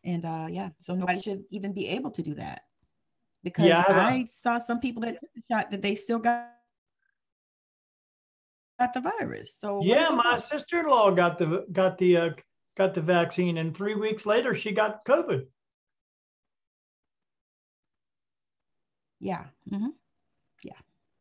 And 0.03 0.25
uh 0.25 0.47
yeah, 0.49 0.69
so 0.77 0.93
nobody 0.93 1.21
should 1.21 1.45
even 1.51 1.73
be 1.73 1.87
able 1.89 2.11
to 2.11 2.21
do 2.21 2.33
that. 2.33 2.63
Because 3.43 3.67
Yeah, 3.67 3.83
I 3.87 4.09
I 4.11 4.25
saw 4.29 4.57
some 4.57 4.79
people 4.81 5.03
that 5.03 5.19
took 5.19 5.29
the 5.35 5.41
shot 5.49 5.71
that 5.71 5.81
they 5.81 5.95
still 5.95 6.19
got 6.19 6.49
got 8.81 8.93
the 8.93 9.01
virus. 9.01 9.55
So 9.59 9.81
yeah. 9.83 10.09
My 10.09 10.39
sister-in-law 10.39 11.11
got 11.11 11.37
the 11.37 11.65
got 11.71 11.97
the 11.97 12.17
uh, 12.17 12.29
got 12.75 12.93
the 12.93 13.01
vaccine, 13.01 13.57
and 13.57 13.75
three 13.75 13.95
weeks 13.95 14.25
later 14.25 14.53
she 14.55 14.71
got 14.71 15.05
COVID. 15.05 15.45
yeah. 19.21 19.45
Mm-hmm. 19.71 19.89
Yeah. 20.63 20.73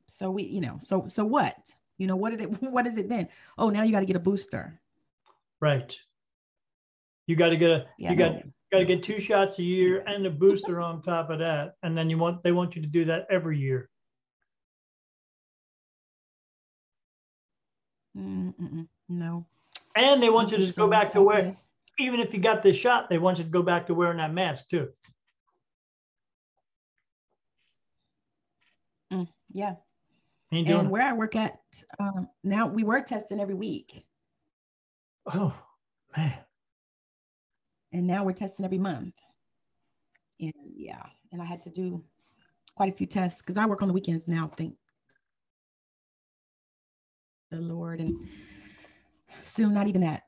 So 0.06 0.30
we, 0.30 0.44
you 0.44 0.60
know, 0.62 0.78
so 0.80 1.06
so 1.06 1.24
what? 1.24 1.54
You 1.98 2.06
know, 2.06 2.16
what 2.16 2.32
is 2.32 2.40
it 2.40 2.46
what 2.76 2.86
is 2.86 2.96
it 2.96 3.08
then? 3.08 3.28
Oh, 3.58 3.68
now 3.68 3.82
you 3.82 3.92
got 3.92 4.00
to 4.00 4.06
get 4.06 4.16
a 4.16 4.20
booster. 4.20 4.80
Right. 5.60 5.94
You 7.26 7.36
got 7.36 7.50
to 7.50 7.56
get 7.56 7.70
a 7.70 7.86
Yeah. 7.98 8.10
you 8.10 8.16
got 8.16 8.32
no. 8.32 8.42
got 8.72 8.78
to 8.78 8.84
get 8.86 9.02
two 9.02 9.20
shots 9.20 9.58
a 9.58 9.62
year 9.62 10.02
and 10.06 10.26
a 10.26 10.30
booster 10.30 10.80
on 10.80 11.02
top 11.02 11.28
of 11.30 11.38
that, 11.40 11.74
and 11.82 11.96
then 11.96 12.08
you 12.08 12.16
want 12.16 12.42
they 12.42 12.52
want 12.52 12.74
you 12.74 12.80
to 12.82 12.88
do 12.88 13.04
that 13.04 13.26
every 13.30 13.58
year. 13.58 13.89
Mm, 18.16 18.54
mm, 18.56 18.72
mm. 18.74 18.88
No. 19.08 19.46
And 19.96 20.22
they 20.22 20.30
want 20.30 20.50
you 20.52 20.64
to 20.64 20.72
go 20.72 20.88
back 20.88 21.12
to 21.12 21.22
wear 21.22 21.56
even 21.98 22.20
if 22.20 22.32
you 22.32 22.40
got 22.40 22.62
the 22.62 22.72
shot, 22.72 23.10
they 23.10 23.18
want 23.18 23.38
you 23.38 23.44
to 23.44 23.50
go 23.50 23.62
back 23.62 23.86
to 23.86 23.94
wearing 23.94 24.18
that 24.18 24.32
mask 24.32 24.68
too. 24.68 24.88
Yeah. 29.52 29.74
Ain't 30.52 30.66
doing 30.66 30.78
And 30.80 30.88
it. 30.88 30.90
where 30.90 31.02
I 31.02 31.12
work 31.12 31.36
at 31.36 31.58
um, 31.98 32.28
now, 32.42 32.66
we 32.66 32.82
were 32.84 33.00
testing 33.00 33.40
every 33.40 33.54
week, 33.54 34.04
Oh 35.32 35.54
man. 36.16 36.34
and 37.92 38.06
now 38.06 38.24
we're 38.24 38.32
testing 38.32 38.64
every 38.64 38.78
month. 38.78 39.14
And 40.40 40.52
yeah, 40.74 41.04
and 41.30 41.40
I 41.40 41.44
had 41.44 41.62
to 41.64 41.70
do 41.70 42.02
quite 42.74 42.92
a 42.92 42.96
few 42.96 43.06
tests 43.06 43.42
because 43.42 43.56
I 43.56 43.66
work 43.66 43.82
on 43.82 43.88
the 43.88 43.94
weekends 43.94 44.26
now. 44.26 44.50
Thank 44.56 44.74
the 47.50 47.60
Lord, 47.60 48.00
and 48.00 48.16
soon 49.42 49.74
not 49.74 49.88
even 49.88 50.02
that. 50.02 50.22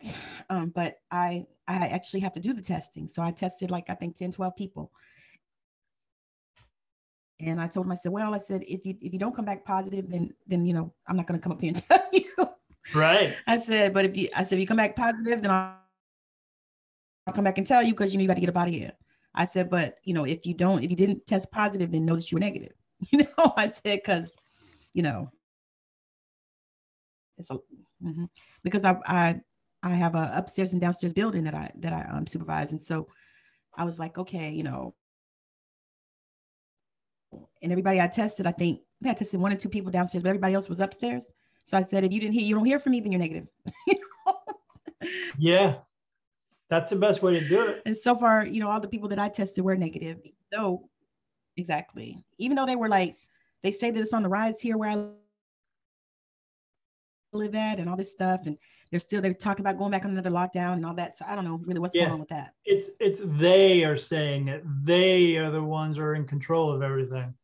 Um, 0.50 0.70
but 0.74 0.96
I 1.10 1.44
I 1.66 1.86
actually 1.88 2.20
have 2.20 2.32
to 2.34 2.40
do 2.40 2.52
the 2.52 2.62
testing, 2.62 3.06
so 3.06 3.22
I 3.22 3.30
tested 3.30 3.70
like 3.70 3.88
I 3.88 3.94
think 3.94 4.16
10, 4.16 4.32
12 4.32 4.56
people. 4.56 4.90
And 7.40 7.60
I 7.60 7.66
told 7.66 7.86
him, 7.86 7.92
I 7.92 7.96
said, 7.96 8.12
well, 8.12 8.34
I 8.34 8.38
said, 8.38 8.62
if 8.68 8.86
you 8.86 8.94
if 9.00 9.12
you 9.12 9.18
don't 9.18 9.34
come 9.34 9.44
back 9.44 9.64
positive, 9.64 10.10
then 10.10 10.32
then 10.46 10.64
you 10.64 10.74
know 10.74 10.92
I'm 11.06 11.16
not 11.16 11.26
going 11.26 11.38
to 11.38 11.42
come 11.42 11.52
up 11.52 11.60
here 11.60 11.72
and 11.74 11.82
tell 11.88 12.08
you. 12.12 12.24
Right. 12.94 13.34
I 13.46 13.58
said, 13.58 13.94
but 13.94 14.04
if 14.04 14.16
you, 14.16 14.28
I 14.36 14.42
said, 14.42 14.56
if 14.56 14.60
you 14.60 14.66
come 14.66 14.76
back 14.76 14.96
positive, 14.96 15.40
then 15.40 15.50
I'll, 15.50 15.76
I'll 17.26 17.34
come 17.34 17.44
back 17.44 17.58
and 17.58 17.66
tell 17.66 17.82
you 17.82 17.92
because 17.92 18.12
you 18.12 18.18
know 18.18 18.22
you 18.22 18.28
got 18.28 18.34
to 18.34 18.40
get 18.40 18.50
up 18.50 18.56
out 18.56 18.68
of 18.68 18.74
here. 18.74 18.92
I 19.34 19.46
said, 19.46 19.70
but 19.70 19.96
you 20.04 20.14
know, 20.14 20.24
if 20.24 20.44
you 20.46 20.54
don't, 20.54 20.82
if 20.82 20.90
you 20.90 20.96
didn't 20.96 21.26
test 21.26 21.50
positive, 21.50 21.90
then 21.90 22.04
know 22.04 22.16
that 22.16 22.30
you 22.30 22.36
were 22.36 22.40
negative. 22.40 22.72
You 23.10 23.18
know, 23.18 23.52
I 23.56 23.66
said 23.66 23.98
because, 24.04 24.32
you 24.92 25.02
know, 25.02 25.28
it's 27.42 27.50
a 27.50 27.58
mhm. 28.02 28.28
because 28.62 28.84
I 28.84 28.96
I 29.06 29.40
I 29.82 29.90
have 29.90 30.14
a 30.14 30.32
upstairs 30.34 30.72
and 30.72 30.80
downstairs 30.80 31.12
building 31.12 31.44
that 31.44 31.54
I 31.54 31.70
that 31.76 31.92
I 31.92 32.16
um, 32.16 32.26
supervise, 32.26 32.72
and 32.72 32.80
so 32.80 33.08
I 33.76 33.84
was 33.84 33.98
like, 33.98 34.18
okay, 34.18 34.50
you 34.50 34.62
know, 34.62 34.94
and 37.62 37.72
everybody 37.72 38.00
I 38.00 38.06
tested, 38.06 38.46
I 38.46 38.52
think 38.52 38.80
I 39.04 39.14
tested 39.14 39.40
one 39.40 39.52
or 39.52 39.56
two 39.56 39.68
people 39.68 39.90
downstairs, 39.90 40.22
but 40.22 40.30
everybody 40.30 40.54
else 40.54 40.68
was 40.68 40.80
upstairs. 40.80 41.30
So 41.64 41.76
I 41.76 41.82
said, 41.82 42.04
if 42.04 42.12
you 42.12 42.20
didn't 42.20 42.34
hear, 42.34 42.42
you 42.42 42.54
don't 42.56 42.64
hear 42.64 42.80
from 42.80 42.92
me, 42.92 43.00
then 43.00 43.12
you're 43.12 43.20
negative. 43.20 43.46
Yeah. 45.38 45.76
That's 46.70 46.90
the 46.90 46.96
best 46.96 47.22
way 47.22 47.38
to 47.38 47.48
do 47.48 47.62
it. 47.62 47.82
And 47.84 47.96
so 47.96 48.14
far, 48.14 48.46
you 48.46 48.60
know, 48.60 48.70
all 48.70 48.80
the 48.80 48.88
people 48.88 49.08
that 49.10 49.18
I 49.18 49.28
tested 49.28 49.64
were 49.64 49.76
negative. 49.76 50.20
No, 50.52 50.88
exactly. 51.56 52.16
Even 52.38 52.56
though 52.56 52.64
they 52.64 52.76
were 52.76 52.88
like, 52.88 53.16
they 53.62 53.72
say 53.72 53.90
that 53.90 54.00
it's 54.00 54.14
on 54.14 54.22
the 54.22 54.28
rise 54.28 54.60
here 54.60 54.78
where 54.78 54.90
I 54.90 55.12
live 57.32 57.54
at 57.54 57.78
and 57.78 57.88
all 57.88 57.96
this 57.96 58.12
stuff. 58.12 58.46
And 58.46 58.56
they're 58.90 59.00
still, 59.00 59.20
they're 59.22 59.34
talking 59.34 59.64
about 59.64 59.78
going 59.78 59.90
back 59.90 60.04
on 60.04 60.10
another 60.10 60.30
lockdown 60.30 60.74
and 60.74 60.86
all 60.86 60.94
that. 60.94 61.16
So 61.16 61.24
I 61.26 61.34
don't 61.34 61.44
know 61.44 61.60
really 61.64 61.80
what's 61.80 61.94
Yeah. 61.94 62.02
going 62.02 62.12
on 62.14 62.20
with 62.20 62.28
that. 62.28 62.54
It's 62.64 62.90
it's 63.00 63.20
they 63.24 63.84
are 63.84 63.96
saying 63.96 64.48
it. 64.48 64.62
They 64.84 65.36
are 65.36 65.50
the 65.50 65.62
ones 65.62 65.96
who 65.96 66.02
are 66.02 66.14
in 66.14 66.26
control 66.26 66.70
of 66.70 66.82
everything. 66.82 67.34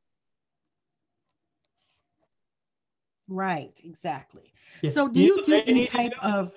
Right. 3.28 3.78
Exactly. 3.84 4.52
Yeah. 4.82 4.90
So 4.90 5.08
do 5.08 5.20
You 5.20 5.36
you 5.36 5.42
do 5.44 5.54
any 5.54 5.72
need 5.72 5.86
to 5.86 5.92
type 5.92 6.12
of, 6.22 6.54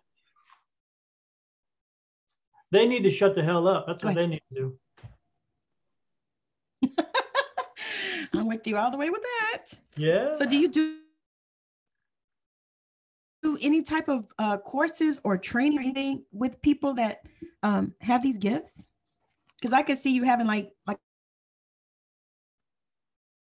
They 2.72 2.88
need 2.88 3.04
to 3.04 3.10
shut 3.10 3.36
the 3.36 3.44
hell 3.44 3.68
up. 3.68 3.88
That's 3.88 4.04
what 4.04 4.16
they 4.16 4.28
need 4.28 4.42
to 4.54 4.56
do. 4.56 4.78
I'm 8.34 8.48
with 8.48 8.66
you 8.66 8.78
all 8.78 8.90
the 8.92 8.98
way 8.98 9.10
with 9.10 9.22
that. 9.24 9.66
Yeah. 9.98 10.34
So 10.34 10.46
do 10.46 10.56
you 10.56 10.70
do 10.70 11.01
do 13.42 13.58
any 13.62 13.82
type 13.82 14.08
of 14.08 14.28
uh, 14.40 14.58
courses 14.58 15.20
or 15.24 15.38
training 15.38 15.80
or 15.80 15.82
anything 15.82 16.24
with 16.32 16.62
people 16.62 16.94
that 16.96 17.26
um, 17.64 17.94
have 18.02 18.22
these 18.22 18.38
gifts? 18.38 18.88
Because 19.60 19.74
I 19.74 19.82
could 19.82 19.98
see 19.98 20.12
you 20.12 20.24
having 20.24 20.48
like 20.48 20.72
like 20.88 20.98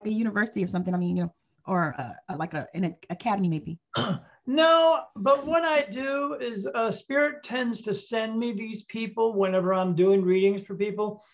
a 0.05 0.11
university 0.11 0.63
or 0.63 0.67
something. 0.67 0.95
I 0.95 0.99
mean, 0.99 1.17
you 1.17 1.23
know, 1.25 1.35
or 1.67 1.95
uh, 1.99 2.13
uh, 2.29 2.37
like 2.37 2.55
a 2.55 2.67
an 2.75 2.97
academy 3.11 3.49
maybe. 3.49 3.79
No, 4.45 5.05
but 5.15 5.47
what 5.47 5.63
I 5.65 5.83
do 5.89 6.35
is 6.41 6.67
uh, 6.67 6.91
Spirit 6.91 7.45
tends 7.45 7.81
to 7.83 7.95
send 7.95 8.37
me 8.37 8.53
these 8.53 8.83
people 8.87 9.35
whenever 9.35 9.73
I'm 9.73 9.95
doing 9.95 10.21
readings 10.21 10.63
for 10.67 10.75
people, 10.75 11.25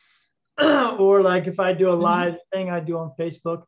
or 0.62 1.22
like 1.22 1.46
if 1.46 1.59
I 1.59 1.72
do 1.72 1.88
a 1.88 1.96
Mhm. 1.96 2.02
live 2.02 2.36
thing 2.52 2.68
I 2.68 2.80
do 2.80 2.98
on 2.98 3.12
Facebook. 3.18 3.62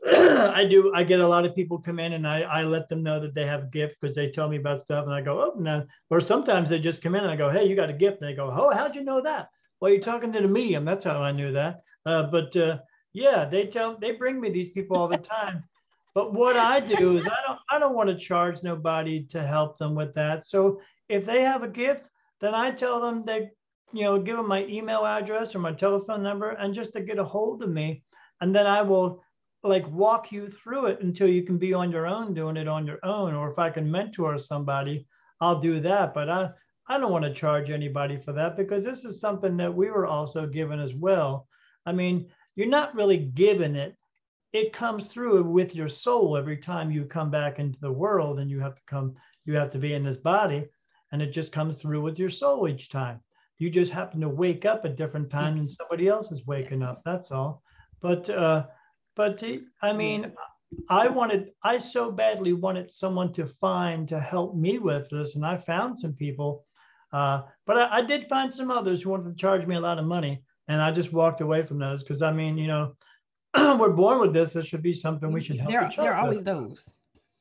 I 0.06 0.64
do. 0.68 0.92
I 0.94 1.02
get 1.04 1.20
a 1.20 1.28
lot 1.28 1.44
of 1.44 1.54
people 1.54 1.78
come 1.78 1.98
in 1.98 2.12
and 2.12 2.26
I, 2.26 2.42
I 2.42 2.62
let 2.62 2.88
them 2.88 3.02
know 3.02 3.18
that 3.20 3.34
they 3.34 3.46
have 3.46 3.64
a 3.64 3.66
gift 3.68 3.96
because 4.00 4.14
they 4.14 4.30
tell 4.30 4.48
me 4.48 4.56
about 4.56 4.82
stuff 4.82 5.04
and 5.04 5.14
I 5.14 5.20
go, 5.20 5.40
oh, 5.40 5.58
no. 5.58 5.84
Or 6.10 6.20
sometimes 6.20 6.68
they 6.68 6.78
just 6.78 7.02
come 7.02 7.14
in 7.14 7.22
and 7.22 7.30
I 7.30 7.36
go, 7.36 7.50
hey, 7.50 7.66
you 7.66 7.74
got 7.74 7.90
a 7.90 7.94
gift. 7.94 8.20
And 8.20 8.30
they 8.30 8.34
go, 8.34 8.50
oh, 8.50 8.74
how'd 8.74 8.94
you 8.94 9.02
know 9.02 9.22
that? 9.22 9.48
Well, 9.80 9.90
you're 9.90 10.00
talking 10.00 10.32
to 10.32 10.40
the 10.40 10.48
medium. 10.48 10.84
That's 10.84 11.04
how 11.04 11.22
I 11.22 11.32
knew 11.32 11.52
that. 11.52 11.80
Uh, 12.04 12.24
but 12.24 12.56
uh, 12.56 12.78
yeah, 13.12 13.44
they 13.46 13.66
tell, 13.66 13.98
they 13.98 14.12
bring 14.12 14.40
me 14.40 14.50
these 14.50 14.70
people 14.70 14.96
all 14.96 15.08
the 15.08 15.18
time. 15.18 15.64
but 16.14 16.32
what 16.32 16.56
I 16.56 16.80
do 16.80 17.16
is 17.16 17.26
I 17.26 17.38
don't, 17.46 17.58
I 17.70 17.78
don't 17.78 17.94
want 17.94 18.08
to 18.10 18.16
charge 18.16 18.62
nobody 18.62 19.24
to 19.30 19.46
help 19.46 19.78
them 19.78 19.94
with 19.94 20.14
that. 20.14 20.46
So 20.46 20.80
if 21.08 21.26
they 21.26 21.42
have 21.42 21.62
a 21.62 21.68
gift, 21.68 22.10
then 22.40 22.54
I 22.54 22.70
tell 22.70 23.00
them 23.00 23.24
they, 23.24 23.50
you 23.92 24.02
know, 24.02 24.20
give 24.20 24.36
them 24.36 24.48
my 24.48 24.64
email 24.66 25.04
address 25.04 25.54
or 25.54 25.58
my 25.58 25.72
telephone 25.72 26.22
number 26.22 26.50
and 26.50 26.74
just 26.74 26.92
to 26.92 27.00
get 27.00 27.18
a 27.18 27.24
hold 27.24 27.62
of 27.62 27.70
me. 27.70 28.02
And 28.40 28.54
then 28.54 28.66
I 28.66 28.82
will 28.82 29.22
like 29.62 29.88
walk 29.90 30.30
you 30.32 30.48
through 30.48 30.86
it 30.86 31.00
until 31.00 31.28
you 31.28 31.42
can 31.42 31.58
be 31.58 31.74
on 31.74 31.90
your 31.90 32.06
own 32.06 32.34
doing 32.34 32.56
it 32.56 32.68
on 32.68 32.86
your 32.86 32.98
own. 33.04 33.34
Or 33.34 33.50
if 33.50 33.58
I 33.58 33.70
can 33.70 33.90
mentor 33.90 34.38
somebody, 34.38 35.06
I'll 35.40 35.60
do 35.60 35.80
that. 35.80 36.14
But 36.14 36.28
I, 36.30 36.50
I 36.88 36.98
don't 36.98 37.12
want 37.12 37.24
to 37.24 37.34
charge 37.34 37.70
anybody 37.70 38.16
for 38.16 38.32
that 38.32 38.56
because 38.56 38.84
this 38.84 39.04
is 39.04 39.20
something 39.20 39.56
that 39.56 39.74
we 39.74 39.90
were 39.90 40.06
also 40.06 40.46
given 40.46 40.78
as 40.78 40.94
well. 40.94 41.48
I 41.84 41.92
mean, 41.92 42.28
you're 42.54 42.68
not 42.68 42.94
really 42.94 43.18
given 43.18 43.76
it. 43.76 43.96
It 44.52 44.72
comes 44.72 45.06
through 45.06 45.42
with 45.44 45.74
your 45.74 45.88
soul 45.88 46.36
every 46.36 46.56
time 46.56 46.90
you 46.90 47.04
come 47.04 47.30
back 47.30 47.58
into 47.58 47.78
the 47.80 47.92
world 47.92 48.38
and 48.38 48.50
you 48.50 48.60
have 48.60 48.76
to 48.76 48.82
come, 48.86 49.14
you 49.44 49.54
have 49.56 49.70
to 49.72 49.78
be 49.78 49.94
in 49.94 50.04
this 50.04 50.16
body 50.16 50.66
and 51.12 51.22
it 51.22 51.32
just 51.32 51.52
comes 51.52 51.76
through 51.76 52.02
with 52.02 52.18
your 52.18 52.30
soul 52.30 52.68
each 52.68 52.90
time. 52.90 53.20
You 53.58 53.70
just 53.70 53.92
happen 53.92 54.20
to 54.20 54.28
wake 54.28 54.64
up 54.64 54.84
at 54.84 54.96
different 54.96 55.30
times 55.30 55.58
yes. 55.58 55.66
and 55.66 55.76
somebody 55.78 56.08
else 56.08 56.30
is 56.30 56.46
waking 56.46 56.80
yes. 56.80 56.88
up. 56.88 57.02
That's 57.04 57.30
all. 57.30 57.62
But 58.00 58.28
uh, 58.28 58.66
but 59.16 59.42
I 59.82 59.92
mean, 59.92 60.32
I 60.88 61.08
wanted, 61.08 61.50
I 61.64 61.78
so 61.78 62.12
badly 62.12 62.52
wanted 62.52 62.92
someone 62.92 63.32
to 63.32 63.46
find 63.46 64.06
to 64.08 64.20
help 64.20 64.54
me 64.54 64.78
with 64.78 65.08
this, 65.10 65.34
and 65.34 65.44
I 65.44 65.56
found 65.56 65.98
some 65.98 66.12
people. 66.12 66.64
Uh, 67.12 67.42
but 67.66 67.78
I, 67.78 67.98
I, 67.98 68.02
did 68.02 68.28
find 68.28 68.52
some 68.52 68.70
others 68.70 69.02
who 69.02 69.10
wanted 69.10 69.30
to 69.30 69.40
charge 69.40 69.66
me 69.66 69.76
a 69.76 69.80
lot 69.80 69.98
of 69.98 70.04
money, 70.04 70.42
and 70.68 70.82
I 70.82 70.90
just 70.90 71.12
walked 71.12 71.40
away 71.40 71.64
from 71.64 71.78
those 71.78 72.02
because 72.02 72.20
I 72.20 72.32
mean, 72.32 72.58
you 72.58 72.66
know, 72.66 72.94
we're 73.56 73.90
born 73.90 74.20
with 74.20 74.34
this. 74.34 74.52
This 74.52 74.66
should 74.66 74.82
be 74.82 74.92
something 74.92 75.32
we 75.32 75.42
should 75.42 75.56
help. 75.56 75.70
There, 75.70 75.90
there 75.96 76.14
are 76.14 76.20
always 76.22 76.44
those. 76.44 76.90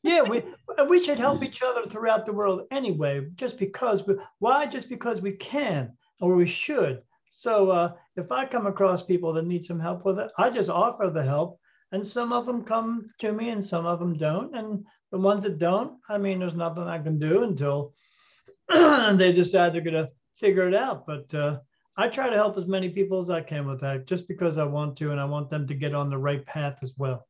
yeah, 0.03 0.21
we 0.29 0.43
we 0.87 1.03
should 1.03 1.19
help 1.19 1.43
each 1.43 1.61
other 1.61 1.89
throughout 1.89 2.25
the 2.25 2.33
world 2.33 2.61
anyway. 2.71 3.25
Just 3.35 3.57
because, 3.57 4.07
we, 4.07 4.15
why? 4.39 4.65
Just 4.65 4.87
because 4.87 5.21
we 5.21 5.33
can 5.33 5.91
or 6.21 6.35
we 6.35 6.47
should. 6.47 7.01
So 7.31 7.69
uh, 7.71 7.93
if 8.15 8.31
I 8.31 8.45
come 8.45 8.65
across 8.65 9.03
people 9.03 9.33
that 9.33 9.45
need 9.45 9.65
some 9.65 9.79
help 9.79 10.05
with 10.05 10.19
it, 10.19 10.31
I 10.37 10.49
just 10.49 10.69
offer 10.69 11.09
the 11.09 11.23
help 11.23 11.59
and 11.95 12.05
some 12.05 12.33
of 12.33 12.45
them 12.45 12.63
come 12.63 13.09
to 13.19 13.31
me 13.31 13.49
and 13.49 13.65
some 13.65 13.85
of 13.85 13.99
them 13.99 14.17
don't. 14.17 14.53
And 14.55 14.85
the 15.15 15.21
ones 15.21 15.43
that 15.43 15.59
don't 15.59 15.93
i 16.09 16.17
mean 16.17 16.39
there's 16.39 16.55
nothing 16.55 16.83
i 16.83 16.99
can 16.99 17.17
do 17.17 17.43
until 17.43 17.93
they 18.69 19.31
decide 19.31 19.73
they're 19.73 19.81
going 19.81 19.93
to 19.93 20.09
figure 20.37 20.67
it 20.67 20.75
out. 20.75 21.05
But 21.07 21.33
uh, 21.33 21.59
i 21.95 22.09
try 22.09 22.29
to 22.29 22.35
help 22.35 22.57
as 22.57 22.67
many 22.67 22.89
people 22.89 23.19
as 23.19 23.29
i 23.29 23.41
can 23.41 23.65
with 23.65 23.79
that 23.79 24.07
just 24.07 24.27
because 24.27 24.57
i 24.57 24.65
want 24.65 24.97
to 24.97 25.11
and 25.11 25.19
i 25.21 25.23
want 25.23 25.49
them 25.49 25.65
to 25.65 25.73
get 25.73 25.95
on 25.95 26.09
the 26.09 26.17
right 26.17 26.45
path 26.45 26.77
as 26.81 26.91
well. 26.97 27.25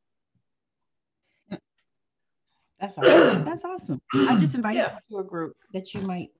That's 2.80 2.98
awesome. 2.98 3.44
That's 3.50 3.64
awesome. 3.64 4.02
I 4.12 4.36
just 4.36 4.56
invited 4.56 4.80
yeah. 4.80 4.98
you 5.08 5.18
to 5.18 5.20
a 5.20 5.24
group 5.24 5.56
that 5.72 5.94
you 5.94 6.00
might 6.00 6.30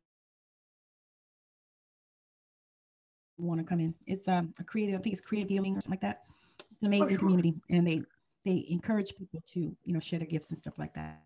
want 3.38 3.60
to 3.60 3.64
come 3.64 3.80
in. 3.80 3.94
It's 4.06 4.26
um, 4.26 4.52
a 4.58 4.64
creative 4.64 4.98
i 4.98 5.02
think 5.02 5.12
it's 5.12 5.22
creative 5.22 5.48
healing 5.48 5.76
or 5.76 5.80
something 5.80 5.92
like 5.92 6.00
that. 6.00 6.24
It's 6.64 6.78
an 6.80 6.88
amazing 6.88 7.18
community 7.18 7.54
and 7.70 7.86
they 7.86 8.02
they 8.46 8.64
encourage 8.70 9.14
people 9.16 9.42
to 9.52 9.60
you 9.60 9.92
know 9.92 10.00
share 10.00 10.18
their 10.18 10.28
gifts 10.28 10.50
and 10.50 10.58
stuff 10.58 10.78
like 10.78 10.94
that 10.94 11.22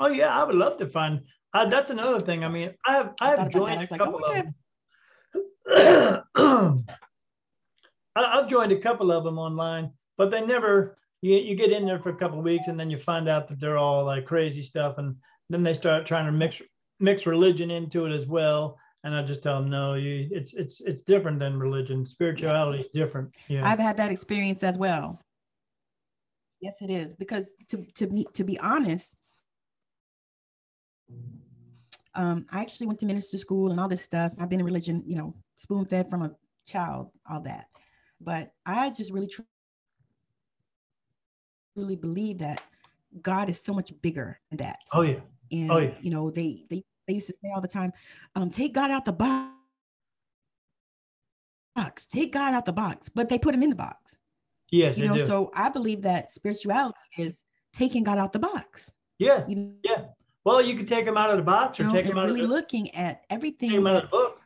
oh 0.00 0.08
yeah 0.08 0.38
i 0.38 0.44
would 0.44 0.56
love 0.56 0.76
to 0.76 0.86
find 0.86 1.20
uh, 1.54 1.66
that's 1.68 1.90
another 1.90 2.18
thing 2.18 2.44
i 2.44 2.48
mean 2.48 2.70
i 2.86 2.92
have 2.92 3.14
i 3.20 3.30
have 3.30 3.48
joined 3.48 3.82
a 3.82 3.86
couple 3.86 4.20
like, 4.20 4.46
oh, 5.70 6.22
of 6.34 6.34
them 6.34 6.84
i've 8.16 8.48
joined 8.48 8.72
a 8.72 8.80
couple 8.80 9.10
of 9.12 9.24
them 9.24 9.38
online 9.38 9.90
but 10.18 10.30
they 10.30 10.44
never 10.44 10.98
you, 11.22 11.36
you 11.36 11.54
get 11.56 11.72
in 11.72 11.86
there 11.86 12.00
for 12.00 12.10
a 12.10 12.16
couple 12.16 12.38
of 12.38 12.44
weeks 12.44 12.68
and 12.68 12.78
then 12.78 12.90
you 12.90 12.98
find 12.98 13.28
out 13.28 13.48
that 13.48 13.60
they're 13.60 13.78
all 13.78 14.04
like 14.04 14.26
crazy 14.26 14.62
stuff 14.62 14.98
and 14.98 15.16
then 15.48 15.62
they 15.62 15.74
start 15.74 16.06
trying 16.06 16.26
to 16.26 16.32
mix 16.32 16.60
mix 17.00 17.24
religion 17.24 17.70
into 17.70 18.04
it 18.04 18.12
as 18.12 18.26
well 18.26 18.78
and 19.04 19.14
I 19.14 19.22
just 19.22 19.42
tell 19.42 19.60
them, 19.60 19.68
no, 19.68 19.94
you, 19.94 20.28
it's 20.30 20.54
it's 20.54 20.80
it's 20.80 21.02
different 21.02 21.38
than 21.38 21.58
religion. 21.58 22.06
Spirituality 22.06 22.78
yes. 22.78 22.86
is 22.86 22.92
different. 22.94 23.34
Yeah, 23.48 23.70
I've 23.70 23.78
had 23.78 23.98
that 23.98 24.10
experience 24.10 24.62
as 24.62 24.78
well. 24.78 25.20
Yes, 26.64 26.80
it 26.80 26.90
is 26.90 27.12
because 27.12 27.52
to 27.68 27.84
to 27.96 28.06
be 28.06 28.26
to 28.32 28.42
be 28.42 28.58
honest, 28.58 29.14
um, 32.14 32.46
I 32.50 32.62
actually 32.62 32.86
went 32.86 33.00
to 33.00 33.06
minister 33.06 33.36
school 33.36 33.70
and 33.70 33.78
all 33.78 33.86
this 33.86 34.00
stuff. 34.00 34.32
I've 34.38 34.48
been 34.48 34.60
in 34.60 34.64
religion, 34.64 35.02
you 35.06 35.14
know, 35.14 35.34
spoon 35.56 35.84
fed 35.84 36.08
from 36.08 36.22
a 36.22 36.34
child, 36.66 37.10
all 37.30 37.42
that. 37.42 37.66
But 38.18 38.54
I 38.64 38.88
just 38.88 39.12
really 39.12 39.28
truly 41.76 41.96
believe 41.96 42.38
that 42.38 42.62
God 43.20 43.50
is 43.50 43.60
so 43.60 43.74
much 43.74 43.92
bigger 44.00 44.40
than 44.48 44.56
that. 44.56 44.78
Oh 44.94 45.02
yeah. 45.02 45.20
And 45.52 45.70
oh, 45.70 45.78
yeah. 45.80 45.94
you 46.00 46.08
know, 46.08 46.30
they 46.30 46.64
they 46.70 46.82
they 47.06 47.12
used 47.12 47.26
to 47.26 47.34
say 47.34 47.50
all 47.54 47.60
the 47.60 47.68
time, 47.68 47.92
um, 48.36 48.48
take 48.48 48.72
God 48.72 48.90
out 48.90 49.04
the 49.04 49.12
box. 49.12 49.52
box. 51.76 52.06
Take 52.06 52.32
God 52.32 52.54
out 52.54 52.64
the 52.64 52.72
box, 52.72 53.10
but 53.10 53.28
they 53.28 53.38
put 53.38 53.54
him 53.54 53.62
in 53.62 53.68
the 53.68 53.76
box. 53.76 54.18
Yes, 54.74 54.98
you 54.98 55.06
know. 55.06 55.16
Do. 55.16 55.24
So 55.24 55.52
I 55.54 55.68
believe 55.68 56.02
that 56.02 56.32
spirituality 56.32 56.98
is 57.16 57.44
taking 57.72 58.02
God 58.02 58.18
out 58.18 58.32
the 58.32 58.40
box. 58.40 58.92
Yeah, 59.18 59.46
you 59.46 59.56
know? 59.56 59.72
yeah. 59.84 60.04
Well, 60.44 60.60
you 60.60 60.76
can 60.76 60.84
take 60.84 61.06
him 61.06 61.16
out 61.16 61.30
of 61.30 61.36
the 61.36 61.44
box 61.44 61.78
or 61.78 61.84
you 61.84 61.88
know, 61.88 61.94
take 61.94 62.06
him 62.06 62.18
out 62.18 62.26
really 62.26 62.42
of 62.42 62.48
the, 62.48 62.54
looking 62.54 62.94
at 62.94 63.22
everything. 63.30 63.70
Take 63.70 63.78
him 63.78 63.86
out 63.86 63.96
of 63.96 64.02
the 64.02 64.08
book. 64.08 64.40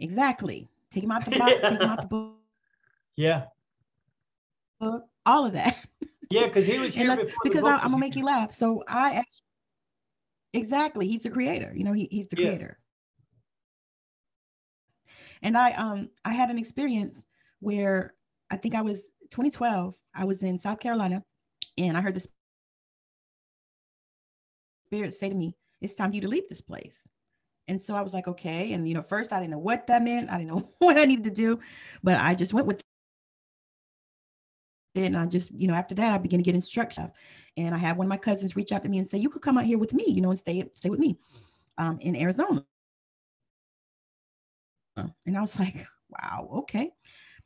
Exactly. 0.00 0.68
Take 0.90 1.04
him 1.04 1.12
out 1.12 1.24
the 1.24 1.30
box. 1.38 1.62
take 1.62 1.80
him 1.80 1.82
out 1.82 2.00
the 2.00 2.06
book. 2.08 2.34
Yeah. 3.16 3.44
Book. 4.80 5.04
All 5.24 5.46
of 5.46 5.52
that. 5.52 5.76
Yeah, 6.30 6.46
because 6.46 6.66
he 6.66 6.78
was 6.78 6.94
here 6.94 7.16
because 7.42 7.64
I, 7.64 7.76
am 7.76 7.92
gonna 7.92 7.98
make 7.98 8.16
you 8.16 8.24
laugh. 8.24 8.50
So 8.50 8.82
I 8.88 9.14
actually 9.14 9.44
Exactly. 10.52 11.06
He's 11.06 11.22
the 11.22 11.30
creator. 11.30 11.72
You 11.74 11.84
know, 11.84 11.92
he, 11.92 12.08
he's 12.10 12.26
the 12.26 12.38
yeah. 12.38 12.48
creator. 12.48 12.78
And 15.42 15.56
I 15.56 15.72
um 15.72 16.10
I 16.24 16.32
had 16.32 16.50
an 16.50 16.58
experience 16.58 17.27
where 17.60 18.14
I 18.50 18.56
think 18.56 18.74
I 18.74 18.82
was 18.82 19.10
2012. 19.30 19.96
I 20.14 20.24
was 20.24 20.42
in 20.42 20.58
South 20.58 20.80
Carolina 20.80 21.22
and 21.76 21.96
I 21.96 22.00
heard 22.00 22.14
the 22.14 22.26
spirit 24.86 25.14
say 25.14 25.28
to 25.28 25.34
me, 25.34 25.54
it's 25.80 25.94
time 25.94 26.10
for 26.10 26.16
you 26.16 26.22
to 26.22 26.28
leave 26.28 26.48
this 26.48 26.60
place. 26.60 27.06
And 27.68 27.80
so 27.80 27.94
I 27.94 28.00
was 28.00 28.14
like, 28.14 28.26
okay. 28.26 28.72
And 28.72 28.88
you 28.88 28.94
know, 28.94 29.02
first 29.02 29.32
I 29.32 29.40
didn't 29.40 29.52
know 29.52 29.58
what 29.58 29.86
that 29.86 30.02
meant. 30.02 30.30
I 30.30 30.38
didn't 30.38 30.50
know 30.50 30.68
what 30.78 30.98
I 30.98 31.04
needed 31.04 31.24
to 31.24 31.30
do, 31.30 31.60
but 32.02 32.16
I 32.16 32.34
just 32.34 32.54
went 32.54 32.66
with 32.66 32.80
it. 34.94 35.04
and 35.04 35.16
I 35.16 35.26
just, 35.26 35.50
you 35.52 35.68
know, 35.68 35.74
after 35.74 35.94
that, 35.96 36.12
I 36.12 36.18
began 36.18 36.38
to 36.38 36.44
get 36.44 36.54
instruction. 36.54 37.12
And 37.56 37.74
I 37.74 37.78
had 37.78 37.96
one 37.96 38.06
of 38.06 38.08
my 38.08 38.16
cousins 38.16 38.56
reach 38.56 38.72
out 38.72 38.82
to 38.84 38.88
me 38.88 38.98
and 38.98 39.06
say, 39.06 39.18
you 39.18 39.28
could 39.28 39.42
come 39.42 39.58
out 39.58 39.64
here 39.64 39.78
with 39.78 39.92
me, 39.92 40.04
you 40.08 40.22
know, 40.22 40.30
and 40.30 40.38
stay, 40.38 40.64
stay 40.74 40.88
with 40.88 41.00
me 41.00 41.18
um, 41.76 41.98
in 42.00 42.16
Arizona. 42.16 42.64
And 45.26 45.36
I 45.36 45.40
was 45.40 45.58
like, 45.60 45.86
wow, 46.08 46.48
okay. 46.58 46.90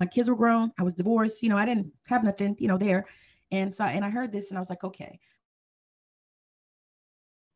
My 0.03 0.07
kids 0.07 0.29
were 0.29 0.35
grown. 0.35 0.73
I 0.81 0.83
was 0.83 0.95
divorced. 0.95 1.45
You 1.45 1.49
know, 1.49 1.57
I 1.57 1.65
didn't 1.65 1.93
have 2.09 2.25
nothing, 2.25 2.57
you 2.59 2.67
know, 2.67 2.77
there. 2.77 3.07
And 3.53 3.73
so, 3.73 3.85
and 3.85 4.05
I 4.05 4.11
heard 4.11 4.33
this 4.33 4.51
and 4.51 4.59
I 4.59 4.61
was 4.61 4.69
like, 4.69 4.83
okay. 4.83 5.21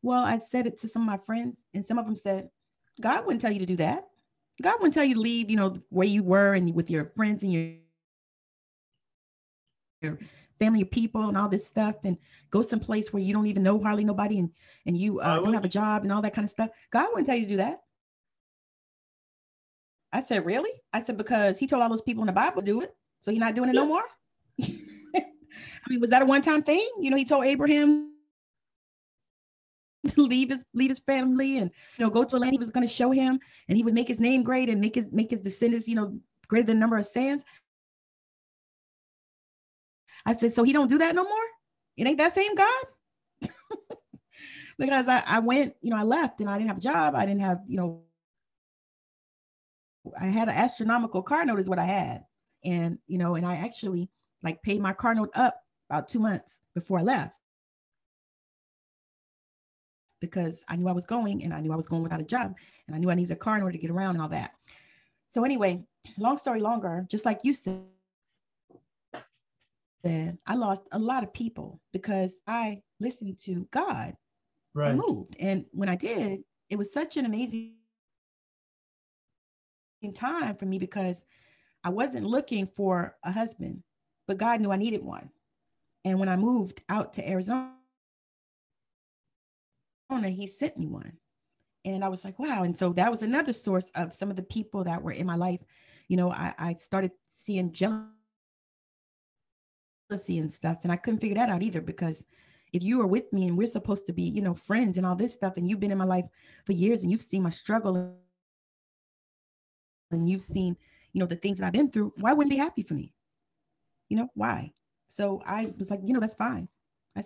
Well, 0.01 0.23
I 0.23 0.37
said 0.37 0.65
it 0.65 0.77
to 0.77 0.87
some 0.87 1.01
of 1.01 1.09
my 1.09 1.17
friends, 1.17 1.65
and 1.73 1.85
some 1.85 1.97
of 1.97 2.05
them 2.05 2.15
said, 2.15 2.49
God 3.01 3.25
wouldn't 3.25 3.41
tell 3.41 3.51
you 3.51 3.59
to 3.59 3.65
do 3.65 3.75
that. 3.75 4.05
God 4.61 4.75
wouldn't 4.75 4.93
tell 4.93 5.03
you 5.03 5.15
to 5.15 5.19
leave, 5.19 5.49
you 5.49 5.57
know, 5.57 5.75
where 5.89 6.07
you 6.07 6.23
were 6.23 6.53
and 6.53 6.73
with 6.73 6.89
your 6.89 7.03
friends 7.03 7.43
and 7.43 7.51
your 7.51 7.73
your 10.01 10.17
family, 10.57 10.79
your 10.79 10.87
people, 10.87 11.27
and 11.27 11.37
all 11.37 11.49
this 11.49 11.67
stuff, 11.67 11.95
and 12.05 12.17
go 12.49 12.61
someplace 12.61 13.11
where 13.11 13.21
you 13.21 13.33
don't 13.33 13.47
even 13.47 13.61
know 13.61 13.77
hardly 13.77 14.05
nobody, 14.05 14.39
and 14.39 14.51
and 14.85 14.95
you 14.95 15.19
uh, 15.19 15.41
don't 15.41 15.53
have 15.53 15.65
a 15.65 15.67
job 15.67 16.03
and 16.03 16.13
all 16.13 16.21
that 16.21 16.33
kind 16.33 16.45
of 16.45 16.51
stuff. 16.51 16.69
God 16.91 17.09
wouldn't 17.09 17.27
tell 17.27 17.35
you 17.35 17.43
to 17.43 17.49
do 17.49 17.57
that. 17.57 17.81
I 20.13 20.21
said, 20.21 20.45
really? 20.45 20.71
I 20.93 21.01
said 21.03 21.17
because 21.17 21.59
He 21.59 21.67
told 21.67 21.83
all 21.83 21.89
those 21.89 22.01
people 22.01 22.23
in 22.23 22.27
the 22.27 22.33
Bible 22.33 22.61
do 22.61 22.81
it, 22.81 22.95
so 23.19 23.31
He's 23.31 23.39
not 23.39 23.55
doing 23.55 23.69
it 23.69 23.75
yeah. 23.75 23.81
no 23.81 23.87
more. 23.87 24.03
I 24.61 25.89
mean, 25.89 26.01
was 26.01 26.09
that 26.09 26.21
a 26.21 26.25
one-time 26.25 26.63
thing? 26.63 26.87
You 26.99 27.09
know, 27.09 27.17
He 27.17 27.25
told 27.25 27.45
Abraham 27.45 28.13
to 30.07 30.21
leave 30.21 30.49
his 30.49 30.63
leave 30.73 30.89
his 30.89 30.99
family 30.99 31.57
and 31.57 31.69
you 31.97 32.05
know 32.05 32.09
go 32.09 32.23
to 32.23 32.37
a 32.37 32.39
land 32.39 32.53
he 32.53 32.57
was 32.57 32.71
going 32.71 32.87
to 32.87 32.93
show 32.93 33.11
him 33.11 33.37
and 33.67 33.75
he 33.77 33.83
would 33.83 33.93
make 33.93 34.07
his 34.07 34.21
name 34.21 34.41
great 34.41 34.69
and 34.69 34.79
make 34.79 34.95
his 34.95 35.11
make 35.11 35.29
his 35.29 35.41
descendants 35.41 35.85
you 35.85 35.95
know 35.95 36.17
greater 36.47 36.67
than 36.67 36.77
the 36.77 36.79
number 36.79 36.95
of 36.95 37.05
sands 37.05 37.43
I 40.27 40.35
said, 40.35 40.53
so 40.53 40.63
he 40.63 40.73
don't 40.73 40.89
do 40.89 40.97
that 40.97 41.15
no 41.15 41.23
more? 41.23 41.47
It 41.95 42.05
ain't 42.05 42.17
that 42.17 42.33
same 42.33 42.53
God? 42.53 42.83
because 44.77 45.07
I, 45.07 45.23
I 45.25 45.39
went, 45.39 45.73
you 45.81 45.89
know, 45.89 45.95
I 45.95 46.03
left 46.03 46.41
and 46.41 46.49
I 46.49 46.57
didn't 46.57 46.67
have 46.67 46.77
a 46.79 46.81
job. 46.81 47.15
I 47.15 47.25
didn't 47.25 47.39
have, 47.41 47.61
you 47.65 47.77
know, 47.77 48.03
I 50.19 50.25
had 50.25 50.47
an 50.47 50.55
astronomical 50.55 51.21
car 51.21 51.45
note 51.45 51.59
is 51.59 51.69
what 51.69 51.79
I 51.79 51.85
had. 51.85 52.25
And, 52.63 52.97
you 53.07 53.17
know, 53.17 53.35
and 53.35 53.45
I 53.45 53.55
actually 53.55 54.09
like 54.43 54.61
paid 54.63 54.81
my 54.81 54.93
car 54.93 55.15
note 55.15 55.31
up 55.35 55.61
about 55.89 56.07
two 56.07 56.19
months 56.19 56.59
before 56.75 56.99
I 56.99 57.03
left 57.03 57.33
because 60.19 60.65
I 60.67 60.75
knew 60.75 60.87
I 60.87 60.93
was 60.93 61.05
going 61.05 61.43
and 61.43 61.53
I 61.53 61.61
knew 61.61 61.71
I 61.71 61.75
was 61.75 61.87
going 61.87 62.03
without 62.03 62.21
a 62.21 62.25
job 62.25 62.55
and 62.87 62.95
I 62.95 62.99
knew 62.99 63.09
I 63.09 63.15
needed 63.15 63.31
a 63.31 63.35
car 63.35 63.55
in 63.55 63.63
order 63.63 63.73
to 63.73 63.81
get 63.81 63.91
around 63.91 64.15
and 64.15 64.21
all 64.21 64.29
that. 64.29 64.51
So 65.27 65.43
anyway, 65.43 65.83
long 66.17 66.37
story 66.37 66.59
longer, 66.59 67.05
just 67.09 67.25
like 67.25 67.39
you 67.43 67.53
said, 67.53 67.83
I 70.05 70.55
lost 70.55 70.83
a 70.91 70.99
lot 70.99 71.23
of 71.23 71.33
people 71.33 71.79
because 71.91 72.41
I 72.47 72.81
listened 72.99 73.37
to 73.39 73.67
God 73.71 74.15
Right. 74.73 74.89
and 74.89 75.01
moved. 75.05 75.35
And 75.39 75.65
when 75.71 75.89
I 75.89 75.95
did, 75.95 76.43
it 76.69 76.75
was 76.77 76.93
such 76.93 77.17
an 77.17 77.25
amazing 77.25 77.76
time 80.13 80.55
for 80.55 80.65
me 80.65 80.79
because 80.79 81.25
I 81.83 81.89
wasn't 81.89 82.25
looking 82.25 82.65
for 82.65 83.15
a 83.23 83.31
husband, 83.31 83.83
but 84.27 84.37
God 84.37 84.61
knew 84.61 84.71
I 84.71 84.77
needed 84.77 85.03
one. 85.03 85.29
And 86.03 86.19
when 86.19 86.29
I 86.29 86.35
moved 86.35 86.81
out 86.89 87.13
to 87.13 87.29
Arizona, 87.29 87.73
he 90.23 90.47
sent 90.47 90.77
me 90.77 90.87
one. 90.87 91.17
And 91.85 92.03
I 92.03 92.09
was 92.09 92.25
like, 92.25 92.37
wow. 92.39 92.63
And 92.63 92.77
so 92.77 92.91
that 92.93 93.09
was 93.09 93.21
another 93.21 93.53
source 93.53 93.89
of 93.95 94.13
some 94.13 94.29
of 94.29 94.35
the 94.35 94.43
people 94.43 94.83
that 94.83 95.01
were 95.01 95.11
in 95.11 95.25
my 95.25 95.35
life. 95.35 95.61
You 96.07 96.17
know, 96.17 96.31
I, 96.31 96.53
I 96.57 96.73
started 96.75 97.11
seeing 97.31 97.71
jealousy 97.71 98.09
and 100.39 100.51
stuff. 100.51 100.79
And 100.83 100.91
I 100.91 100.97
couldn't 100.97 101.19
figure 101.19 101.35
that 101.35 101.49
out 101.49 101.63
either 101.63 101.81
because 101.81 102.25
if 102.73 102.83
you 102.83 103.01
are 103.01 103.07
with 103.07 103.31
me 103.31 103.47
and 103.47 103.57
we're 103.57 103.67
supposed 103.67 104.05
to 104.07 104.13
be, 104.13 104.23
you 104.23 104.41
know, 104.41 104.53
friends 104.53 104.97
and 104.97 105.05
all 105.05 105.15
this 105.15 105.33
stuff, 105.33 105.57
and 105.57 105.69
you've 105.69 105.79
been 105.79 105.91
in 105.91 105.97
my 105.97 106.05
life 106.05 106.25
for 106.65 106.73
years 106.73 107.03
and 107.03 107.11
you've 107.11 107.21
seen 107.21 107.43
my 107.43 107.49
struggle 107.49 108.17
and 110.11 110.29
you've 110.29 110.43
seen, 110.43 110.77
you 111.13 111.19
know, 111.19 111.25
the 111.25 111.35
things 111.35 111.57
that 111.59 111.67
I've 111.67 111.73
been 111.73 111.91
through, 111.91 112.13
why 112.17 112.33
wouldn't 112.33 112.51
be 112.51 112.57
happy 112.57 112.83
for 112.83 112.93
me? 112.93 113.13
You 114.09 114.17
know, 114.17 114.29
why? 114.35 114.71
So 115.07 115.41
I 115.45 115.73
was 115.77 115.89
like, 115.89 116.01
you 116.03 116.13
know, 116.13 116.19
that's 116.19 116.33
fine. 116.33 116.67
I 117.15 117.23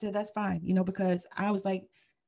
said, 0.00 0.14
that's 0.14 0.30
fine, 0.30 0.60
you 0.62 0.74
know, 0.74 0.84
because 0.84 1.26
I 1.36 1.50
was 1.50 1.64
like, 1.64 1.84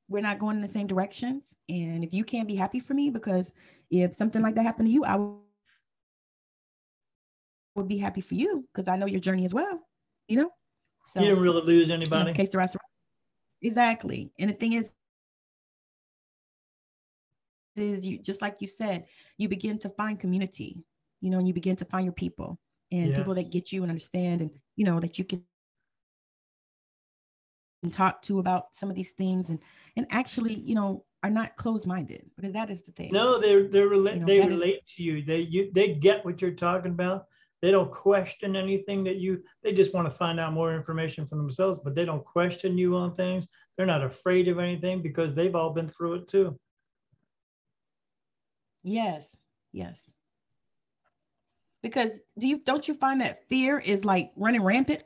we're 0.09 0.23
not 0.23 0.39
going 0.41 0.57
in 0.57 0.63
the 0.63 0.69
same 0.69 0.87
directions. 0.89 1.55
And 1.69 2.03
if 2.03 2.13
you 2.13 2.25
can't 2.25 2.49
be 2.49 2.57
happy 2.57 2.81
for 2.81 2.95
me, 2.95 3.11
because 3.11 3.53
if 3.91 4.13
something 4.13 4.43
like 4.43 4.57
that 4.57 4.65
happened 4.65 4.89
to 4.89 4.93
you, 4.93 5.05
I 5.05 5.17
would 7.77 7.89
be 7.89 7.99
happy 7.99 8.21
for 8.21 8.35
you 8.35 8.67
because 8.73 8.89
I 8.89 8.97
know 8.97 9.07
your 9.07 9.21
journey 9.21 9.45
as 9.45 9.55
well, 9.55 9.81
you 10.27 10.37
know? 10.37 10.51
So 11.05 11.21
you 11.21 11.29
didn't 11.29 11.43
really 11.43 11.63
lose 11.63 11.89
you 11.89 11.97
know, 11.97 12.33
case 12.33 12.51
the 12.51 12.59
rest. 12.59 12.77
Exactly. 13.63 14.33
And 14.39 14.51
the 14.51 14.55
thing 14.55 14.73
is, 14.73 14.93
is 17.77 18.07
you 18.07 18.19
just 18.19 18.43
like 18.43 18.57
you 18.61 18.67
said, 18.67 19.05
you 19.39 19.49
begin 19.49 19.79
to 19.79 19.89
find 19.91 20.19
community, 20.19 20.85
you 21.21 21.31
know, 21.31 21.39
and 21.39 21.47
you 21.49 21.55
begin 21.55 21.77
to 21.77 21.85
find 21.85 22.05
your 22.05 22.13
people 22.13 22.59
and 22.93 23.15
people 23.15 23.35
that 23.35 23.51
get 23.51 23.71
you 23.73 23.83
and 23.83 23.91
understand 23.91 24.41
and 24.41 24.51
you 24.77 24.85
know 24.85 24.99
that 25.01 25.19
you 25.19 25.25
can 25.25 25.45
talk 27.93 28.21
to 28.23 28.39
about 28.39 28.67
some 28.73 28.91
of 28.91 28.97
these 28.97 29.13
things 29.13 29.49
and 29.49 29.59
and 29.97 30.07
actually, 30.11 30.55
you 30.55 30.75
know, 30.75 31.05
are 31.23 31.31
not 31.31 31.57
closed-minded 31.57 32.25
because 32.37 32.53
that 32.53 32.71
is 32.71 32.83
the 32.83 32.93
thing. 32.93 33.11
No, 33.13 33.41
they're 33.41 33.69
they're 33.69 33.89
rela- 33.89 34.15
You 34.15 34.21
know, 34.21 34.27
they 34.27 34.39
that 34.39 34.49
is- 34.49 34.55
relate 34.55 34.81
to 34.97 35.03
you. 35.03 35.25
They 35.25 35.41
you 35.41 35.71
they 35.75 35.95
get 35.95 36.25
what 36.25 36.41
you're 36.41 36.53
talking 36.53 36.93
about. 36.93 37.27
They 37.63 37.71
don't 37.71 37.93
question 37.93 38.57
anything 38.57 39.05
that 39.05 39.17
you. 39.17 39.43
They 39.63 39.73
just 39.73 39.93
want 39.93 40.09
to 40.09 40.15
find 40.15 40.41
out 40.41 40.55
more 40.55 40.75
information 40.75 41.27
for 41.27 41.37
themselves, 41.37 41.79
but 41.85 41.95
they 41.95 42.07
don't 42.07 42.25
question 42.25 42.79
you 42.79 42.97
on 42.97 43.15
things. 43.17 43.47
They're 43.77 43.87
not 43.87 44.03
afraid 44.03 44.49
of 44.49 44.59
anything 44.59 45.03
because 45.03 45.35
they've 45.35 45.55
all 45.55 45.71
been 45.71 45.91
through 45.91 46.15
it 46.15 46.29
too. 46.29 46.59
Yes. 48.83 49.39
Yes. 49.73 50.15
Because 51.83 52.23
do 52.39 52.47
you 52.47 52.59
don't 52.59 52.87
you 52.87 52.95
find 52.95 53.21
that 53.21 53.49
fear 53.49 53.79
is 53.79 54.05
like 54.05 54.33
running 54.37 54.63
rampant? 54.63 55.03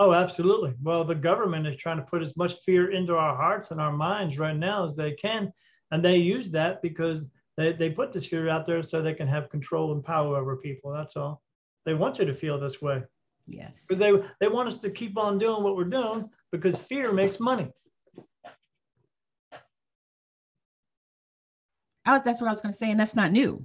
Oh, 0.00 0.12
absolutely. 0.12 0.74
Well, 0.82 1.04
the 1.04 1.14
government 1.14 1.66
is 1.66 1.76
trying 1.76 1.96
to 1.96 2.04
put 2.04 2.22
as 2.22 2.36
much 2.36 2.60
fear 2.64 2.92
into 2.92 3.16
our 3.16 3.36
hearts 3.36 3.70
and 3.72 3.80
our 3.80 3.92
minds 3.92 4.38
right 4.38 4.56
now 4.56 4.86
as 4.86 4.94
they 4.94 5.12
can. 5.12 5.52
And 5.90 6.04
they 6.04 6.16
use 6.16 6.50
that 6.50 6.80
because 6.82 7.24
they, 7.56 7.72
they 7.72 7.90
put 7.90 8.12
this 8.12 8.26
fear 8.26 8.48
out 8.48 8.66
there 8.66 8.82
so 8.82 9.02
they 9.02 9.14
can 9.14 9.26
have 9.26 9.50
control 9.50 9.92
and 9.92 10.04
power 10.04 10.36
over 10.36 10.56
people. 10.56 10.92
That's 10.92 11.16
all. 11.16 11.42
They 11.84 11.94
want 11.94 12.18
you 12.18 12.26
to 12.26 12.34
feel 12.34 12.60
this 12.60 12.80
way. 12.80 13.02
Yes. 13.46 13.86
But 13.88 13.98
they, 13.98 14.12
they 14.40 14.48
want 14.48 14.68
us 14.68 14.78
to 14.78 14.90
keep 14.90 15.18
on 15.18 15.38
doing 15.38 15.64
what 15.64 15.74
we're 15.74 15.84
doing 15.84 16.28
because 16.52 16.78
fear 16.78 17.12
makes 17.12 17.40
money. 17.40 17.72
I 22.08 22.12
was, 22.12 22.22
that's 22.24 22.40
what 22.40 22.48
I 22.48 22.50
was 22.50 22.62
going 22.62 22.72
to 22.72 22.78
say, 22.78 22.90
and 22.90 22.98
that's 22.98 23.14
not 23.14 23.32
new. 23.32 23.64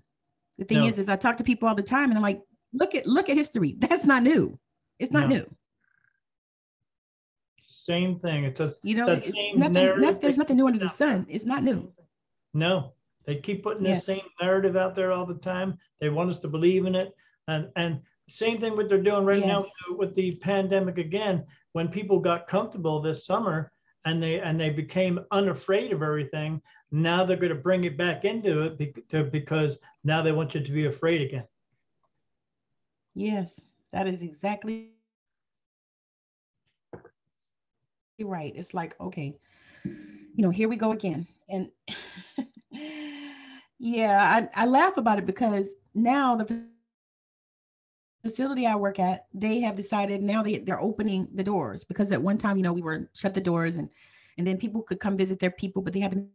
The 0.58 0.66
thing 0.66 0.80
No. 0.82 0.86
is, 0.88 1.00
is 1.00 1.08
I 1.08 1.16
talk 1.16 1.38
to 1.38 1.44
people 1.44 1.70
all 1.70 1.76
the 1.76 1.82
time, 1.82 2.10
and 2.10 2.18
I'm 2.18 2.22
like, 2.22 2.42
look 2.74 2.94
at 2.94 3.08
look 3.08 3.30
at 3.30 3.38
history. 3.38 3.76
That's 3.80 4.04
not 4.06 4.22
new. 4.24 4.60
It's 5.00 5.12
not 5.12 5.30
No. 5.30 5.36
new. 5.38 5.56
Same 7.62 8.20
thing. 8.20 8.44
It's 8.46 8.60
just 8.60 8.84
You 8.84 8.96
know, 8.96 9.06
that 9.08 9.26
it- 9.28 9.34
same 9.34 9.58
nothing. 9.60 9.74
narrative 9.74 10.02
Not, 10.04 10.22
there's 10.22 10.38
nothing 10.38 10.58
new 10.58 10.68
under 10.68 10.80
the 10.80 10.90
sun. 10.90 11.26
It's 11.30 11.46
not 11.46 11.64
new. 11.64 11.92
No, 12.54 12.94
they 13.26 13.38
keep 13.38 13.64
putting 13.64 13.86
Yeah. 13.86 13.96
the 13.96 14.02
same 14.02 14.22
narrative 14.42 14.76
out 14.76 14.96
there 14.96 15.12
all 15.12 15.26
the 15.26 15.34
time. 15.36 15.78
They 16.00 16.10
want 16.10 16.30
us 16.30 16.40
to 16.40 16.48
believe 16.48 16.86
in 16.86 16.96
it. 16.96 17.14
And 17.48 17.70
and 17.76 18.02
same 18.30 18.60
thing 18.60 18.76
what 18.78 18.88
they're 18.90 19.02
doing 19.02 19.26
right 19.26 19.40
now 19.46 19.60
Yes. 19.60 19.74
with- 19.90 19.98
with 20.00 20.16
the 20.16 20.36
pandemic 20.38 20.98
again. 20.98 21.46
When 21.74 21.88
people 21.90 22.20
got 22.20 22.48
comfortable 22.48 23.02
this 23.02 23.26
summer 23.26 23.72
and 24.06 24.22
they 24.22 24.40
and 24.40 24.60
they 24.60 24.70
became 24.70 25.20
unafraid 25.32 25.92
of 25.92 26.02
everything, 26.02 26.62
now 26.92 27.24
they're 27.26 27.38
going 27.38 27.50
to 27.50 27.56
bring 27.56 27.84
it 27.86 27.98
back 27.98 28.26
into 28.26 28.62
it 28.64 28.78
be- 28.78 28.94
to, 29.10 29.24
because 29.24 29.78
now 30.04 30.22
they 30.22 30.32
want 30.32 30.54
you 30.54 30.64
to 30.64 30.72
be 30.72 30.86
afraid 30.86 31.22
again. 31.22 31.46
Yes, 33.16 33.66
that 33.92 34.08
is 34.08 34.24
exactly 34.24 34.92
right. 38.22 38.52
It's 38.56 38.74
like, 38.74 39.00
okay, 39.00 39.38
you 39.84 40.34
know, 40.38 40.50
here 40.50 40.70
we 40.70 40.76
go 40.76 40.92
again. 40.92 41.28
And 41.50 41.70
yeah, 43.80 44.48
I, 44.56 44.64
I 44.64 44.66
laugh 44.66 44.98
about 44.98 45.20
it 45.20 45.26
because 45.26 45.76
now 45.94 46.36
the 46.36 46.64
facility 48.24 48.66
I 48.66 48.76
work 48.76 49.00
at, 49.00 49.26
they 49.34 49.60
have 49.60 49.76
decided 49.76 50.22
now 50.22 50.42
they, 50.42 50.60
they're 50.60 50.82
opening 50.82 51.28
the 51.34 51.44
doors 51.44 51.84
because 51.84 52.12
at 52.12 52.22
one 52.22 52.38
time, 52.38 52.58
you 52.58 52.64
know, 52.64 52.74
we 52.74 52.82
were 52.82 53.10
shut 53.14 53.34
the 53.34 53.42
doors 53.42 53.76
and 53.76 53.90
and 54.38 54.48
then 54.48 54.58
people 54.58 54.82
could 54.82 55.00
come 55.00 55.16
visit 55.16 55.38
their 55.40 55.52
people, 55.52 55.84
but 55.84 55.94
they 55.94 56.00
had 56.00 56.12
to 56.12 56.26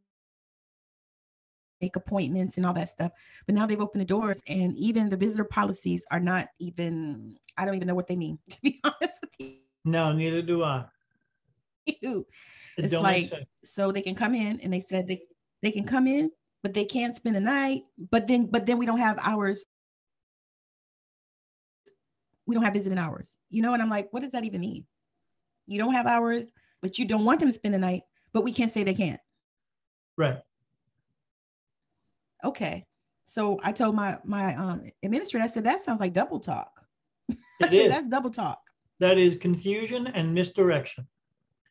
make 1.81 1.97
appointments 1.97 2.57
and 2.57 2.65
all 2.65 2.73
that 2.75 2.89
stuff. 2.89 3.11
But 3.47 3.57
now 3.57 3.67
they've 3.67 3.81
opened 3.81 4.01
the 4.03 4.05
doors, 4.07 4.41
and 4.47 4.77
even 4.77 5.09
the 5.11 5.17
visitor 5.17 5.43
policies 5.45 6.05
are 6.13 6.21
not 6.21 6.47
even, 6.61 7.37
I 7.57 7.65
don't 7.65 7.75
even 7.75 7.89
know 7.89 7.97
what 7.97 8.07
they 8.07 8.15
mean, 8.15 8.39
to 8.51 8.59
be 8.63 8.81
honest 8.85 9.19
with 9.21 9.31
you. 9.41 9.55
No, 9.85 10.13
neither 10.13 10.43
do 10.43 10.63
I. 10.63 10.85
you. 12.01 12.25
It 12.77 12.85
It's 12.85 12.95
like- 12.95 13.33
So 13.65 13.91
they 13.91 14.03
can 14.03 14.15
come 14.15 14.35
in 14.37 14.61
and 14.61 14.73
they 14.73 14.81
said 14.81 15.09
they, 15.09 15.23
they 15.63 15.73
can 15.73 15.85
come 15.85 16.07
in, 16.07 16.31
but 16.63 16.75
they 16.75 16.85
can't 16.85 17.17
spend 17.17 17.35
the 17.35 17.41
night. 17.41 17.83
But 18.13 18.29
then, 18.29 18.47
but 18.47 18.65
then 18.65 18.79
we 18.79 18.87
don't 18.87 18.99
have 19.01 19.19
hours. 19.23 19.65
We 22.49 22.55
don't 22.55 22.65
have 22.65 22.73
visiting 22.73 22.97
hours, 22.97 23.37
you 23.51 23.61
know? 23.61 23.75
And 23.75 23.83
I'm 23.83 23.91
like, 23.91 24.09
what 24.11 24.23
does 24.23 24.33
that 24.33 24.45
even 24.45 24.63
mean? 24.63 24.87
You 25.67 25.79
don't 25.79 25.93
have 25.93 26.07
hours, 26.07 26.47
but 26.81 26.99
you 26.99 27.05
don't 27.05 27.27
want 27.27 27.41
them 27.41 27.51
to 27.51 27.53
spend 27.53 27.75
the 27.75 27.79
night, 27.79 28.01
but 28.33 28.43
we 28.43 28.53
can't 28.53 28.71
say 28.71 28.83
they 28.85 28.95
can't. 28.95 29.21
Right. 30.17 30.39
Okay. 32.43 32.87
So 33.27 33.61
I 33.63 33.73
told 33.73 33.95
my 33.95 34.17
my 34.25 34.55
um 34.57 34.83
administrator, 35.03 35.45
I 35.45 35.47
said, 35.47 35.65
that 35.65 35.83
sounds 35.83 36.01
like 36.01 36.15
double 36.15 36.41
talk. 36.41 36.73
I 37.31 37.35
It 37.35 37.71
said, 37.71 37.73
is. 37.73 37.89
that's 37.89 38.09
double 38.09 38.31
talk. 38.31 38.61
That 38.99 39.19
is 39.19 39.37
confusion 39.37 40.07
and 40.07 40.35
misdirection. 40.35 41.07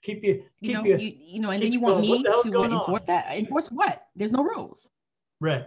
Keep 0.03 0.23
you 0.23 0.43
You 0.59 0.67
keep 0.67 0.73
know, 0.75 0.84
you 0.86 0.97
you, 0.97 1.13
you 1.17 1.39
know, 1.39 1.49
and 1.49 1.63
then 1.63 1.71
you 1.71 1.80
want 1.80 2.01
me 2.01 2.21
to 2.21 2.30
on? 2.30 2.71
enforce 2.71 3.03
that. 3.03 3.36
Enforce 3.36 3.69
what? 3.69 4.05
There's 4.15 4.32
no 4.32 4.43
rules. 4.43 4.91
right. 5.39 5.65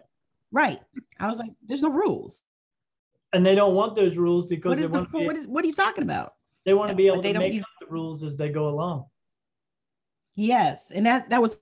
Right. 0.53 0.79
I 1.19 1.27
was 1.27 1.41
like, 1.41 1.51
there's 1.67 1.83
no 1.83 1.91
rules. 1.91 2.43
And 3.33 3.47
they 3.47 3.55
don't 3.55 3.75
want 3.75 3.95
those 3.95 4.17
rules 4.17 4.51
because 4.51 4.71
What 4.71 4.79
they 4.79 4.87
the 4.87 5.07
be, 5.07 5.27
what 5.27 5.37
is 5.37 5.47
what 5.47 5.65
are 5.65 5.69
you 5.69 5.75
talking 5.75 6.03
about? 6.03 6.35
they 6.65 6.75
want 6.75 6.91
to 6.91 6.97
be 6.97 7.07
able 7.07 7.23
to 7.23 7.39
make 7.39 7.61
up 7.61 7.69
the 7.81 7.87
rules 7.87 8.23
as 8.23 8.37
they 8.37 8.49
go 8.51 8.69
along. 8.69 9.07
Yes. 10.35 10.91
And 10.91 11.07
that 11.07 11.31
that 11.31 11.41
was 11.41 11.61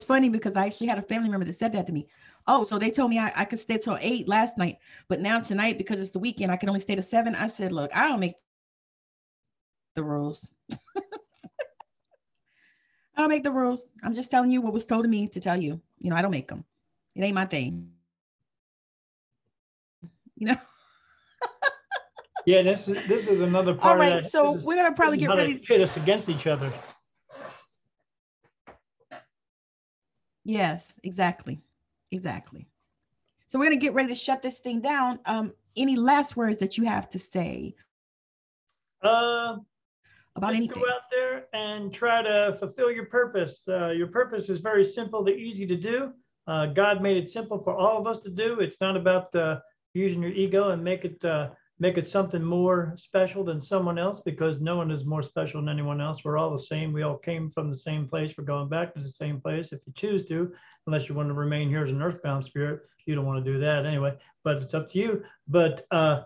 funny 0.00 0.28
because 0.28 0.54
I 0.56 0.66
actually 0.66 0.86
had 0.86 0.98
a 0.98 1.02
family 1.02 1.28
member 1.28 1.44
that 1.44 1.54
said 1.54 1.72
that 1.74 1.86
to 1.86 1.92
me. 1.92 2.08
Oh, 2.46 2.62
so 2.62 2.78
they 2.78 2.90
told 2.90 3.10
me 3.10 3.18
I, 3.18 3.32
I 3.36 3.44
could 3.44 3.58
stay 3.58 3.78
till 3.78 3.98
eight 4.00 4.26
last 4.26 4.56
night, 4.56 4.78
but 5.08 5.20
now 5.20 5.40
tonight, 5.40 5.76
because 5.76 6.00
it's 6.00 6.12
the 6.12 6.18
weekend, 6.18 6.50
I 6.50 6.56
can 6.56 6.68
only 6.68 6.80
stay 6.80 6.94
to 6.94 7.02
seven. 7.02 7.34
I 7.34 7.48
said, 7.48 7.72
look, 7.72 7.94
I 7.94 8.08
don't 8.08 8.20
make 8.20 8.34
the 9.96 10.02
rules. 10.02 10.50
I 13.16 13.22
don't 13.22 13.28
make 13.28 13.42
the 13.42 13.50
rules. 13.50 13.90
I'm 14.02 14.14
just 14.14 14.30
telling 14.30 14.50
you 14.50 14.60
what 14.62 14.72
was 14.72 14.86
told 14.86 15.02
to 15.02 15.08
me 15.08 15.28
to 15.28 15.40
tell 15.40 15.60
you. 15.60 15.80
You 15.98 16.10
know, 16.10 16.16
I 16.16 16.22
don't 16.22 16.30
make 16.30 16.48
them. 16.48 16.64
It 17.16 17.22
ain't 17.22 17.34
my 17.34 17.46
thing. 17.46 17.90
You 20.38 20.48
know. 20.48 20.56
Yeah, 22.46 22.62
this 22.62 22.88
is 22.88 22.96
this 23.06 23.26
is 23.26 23.42
another 23.42 23.74
part. 23.74 24.00
All 24.00 24.06
that. 24.06 24.24
so 24.24 24.56
is- 24.56 24.64
we're 24.64 24.76
gonna 24.76 24.94
probably 24.94 25.18
get 25.18 25.28
ready. 25.28 25.54
they 25.54 25.58
pit 25.58 25.82
us 25.82 25.98
against 25.98 26.30
each 26.30 26.46
other. 26.46 26.72
Yes, 30.44 30.98
exactly. 31.02 31.60
Exactly. 32.10 32.66
So 33.46 33.58
we're 33.58 33.66
gonna 33.66 33.76
get 33.76 33.92
ready 33.92 34.08
to 34.08 34.14
shut 34.14 34.40
this 34.40 34.60
thing 34.60 34.80
down. 34.80 35.18
Um, 35.26 35.52
any 35.76 35.96
last 35.96 36.36
words 36.36 36.58
that 36.60 36.78
you 36.78 36.84
have 36.84 37.08
to 37.10 37.18
say 37.18 37.74
Uh, 39.02 39.58
about 40.34 40.54
anything? 40.54 40.80
go 40.80 40.88
out 40.88 41.02
there 41.10 41.48
and 41.52 41.92
try 41.92 42.22
to 42.22 42.56
fulfill 42.58 42.90
your 42.90 43.06
purpose. 43.06 43.68
Uh, 43.68 43.88
your 43.90 44.06
purpose 44.06 44.48
is 44.48 44.60
very 44.60 44.84
simple 44.86 45.22
to 45.26 45.32
easy 45.36 45.66
to 45.66 45.76
do. 45.76 46.14
Uh, 46.46 46.66
God 46.66 47.02
made 47.02 47.18
it 47.18 47.28
simple 47.28 47.58
for 47.58 47.76
all 47.76 47.98
of 48.00 48.06
us 48.06 48.20
to 48.20 48.30
do. 48.30 48.60
It's 48.60 48.80
not 48.80 48.96
about 48.96 49.34
uh, 49.34 49.60
using 49.98 50.22
your 50.22 50.32
ego 50.32 50.70
and 50.70 50.82
make 50.82 51.04
it 51.04 51.24
uh, 51.24 51.50
make 51.80 51.96
it 51.96 52.08
something 52.08 52.42
more 52.42 52.94
special 52.96 53.44
than 53.44 53.60
someone 53.60 53.98
else 53.98 54.20
because 54.24 54.60
no 54.60 54.76
one 54.76 54.90
is 54.90 55.04
more 55.04 55.22
special 55.22 55.60
than 55.60 55.68
anyone 55.68 56.00
else. 56.00 56.24
We're 56.24 56.38
all 56.38 56.50
the 56.50 56.58
same. 56.58 56.92
We 56.92 57.02
all 57.02 57.16
came 57.18 57.50
from 57.50 57.70
the 57.70 57.76
same 57.76 58.08
place. 58.08 58.34
We're 58.36 58.44
going 58.44 58.68
back 58.68 58.94
to 58.94 59.00
the 59.00 59.08
same 59.08 59.40
place 59.40 59.72
if 59.72 59.80
you 59.86 59.92
choose 59.94 60.26
to, 60.28 60.52
unless 60.86 61.08
you 61.08 61.14
want 61.14 61.28
to 61.28 61.34
remain 61.34 61.68
here 61.68 61.84
as 61.84 61.90
an 61.90 62.02
earthbound 62.02 62.44
spirit. 62.44 62.80
You 63.06 63.14
don't 63.14 63.26
want 63.26 63.44
to 63.44 63.52
do 63.52 63.58
that 63.60 63.86
anyway, 63.86 64.16
but 64.44 64.60
it's 64.62 64.74
up 64.74 64.88
to 64.90 64.98
you. 64.98 65.22
But 65.46 65.86
uh, 65.90 66.22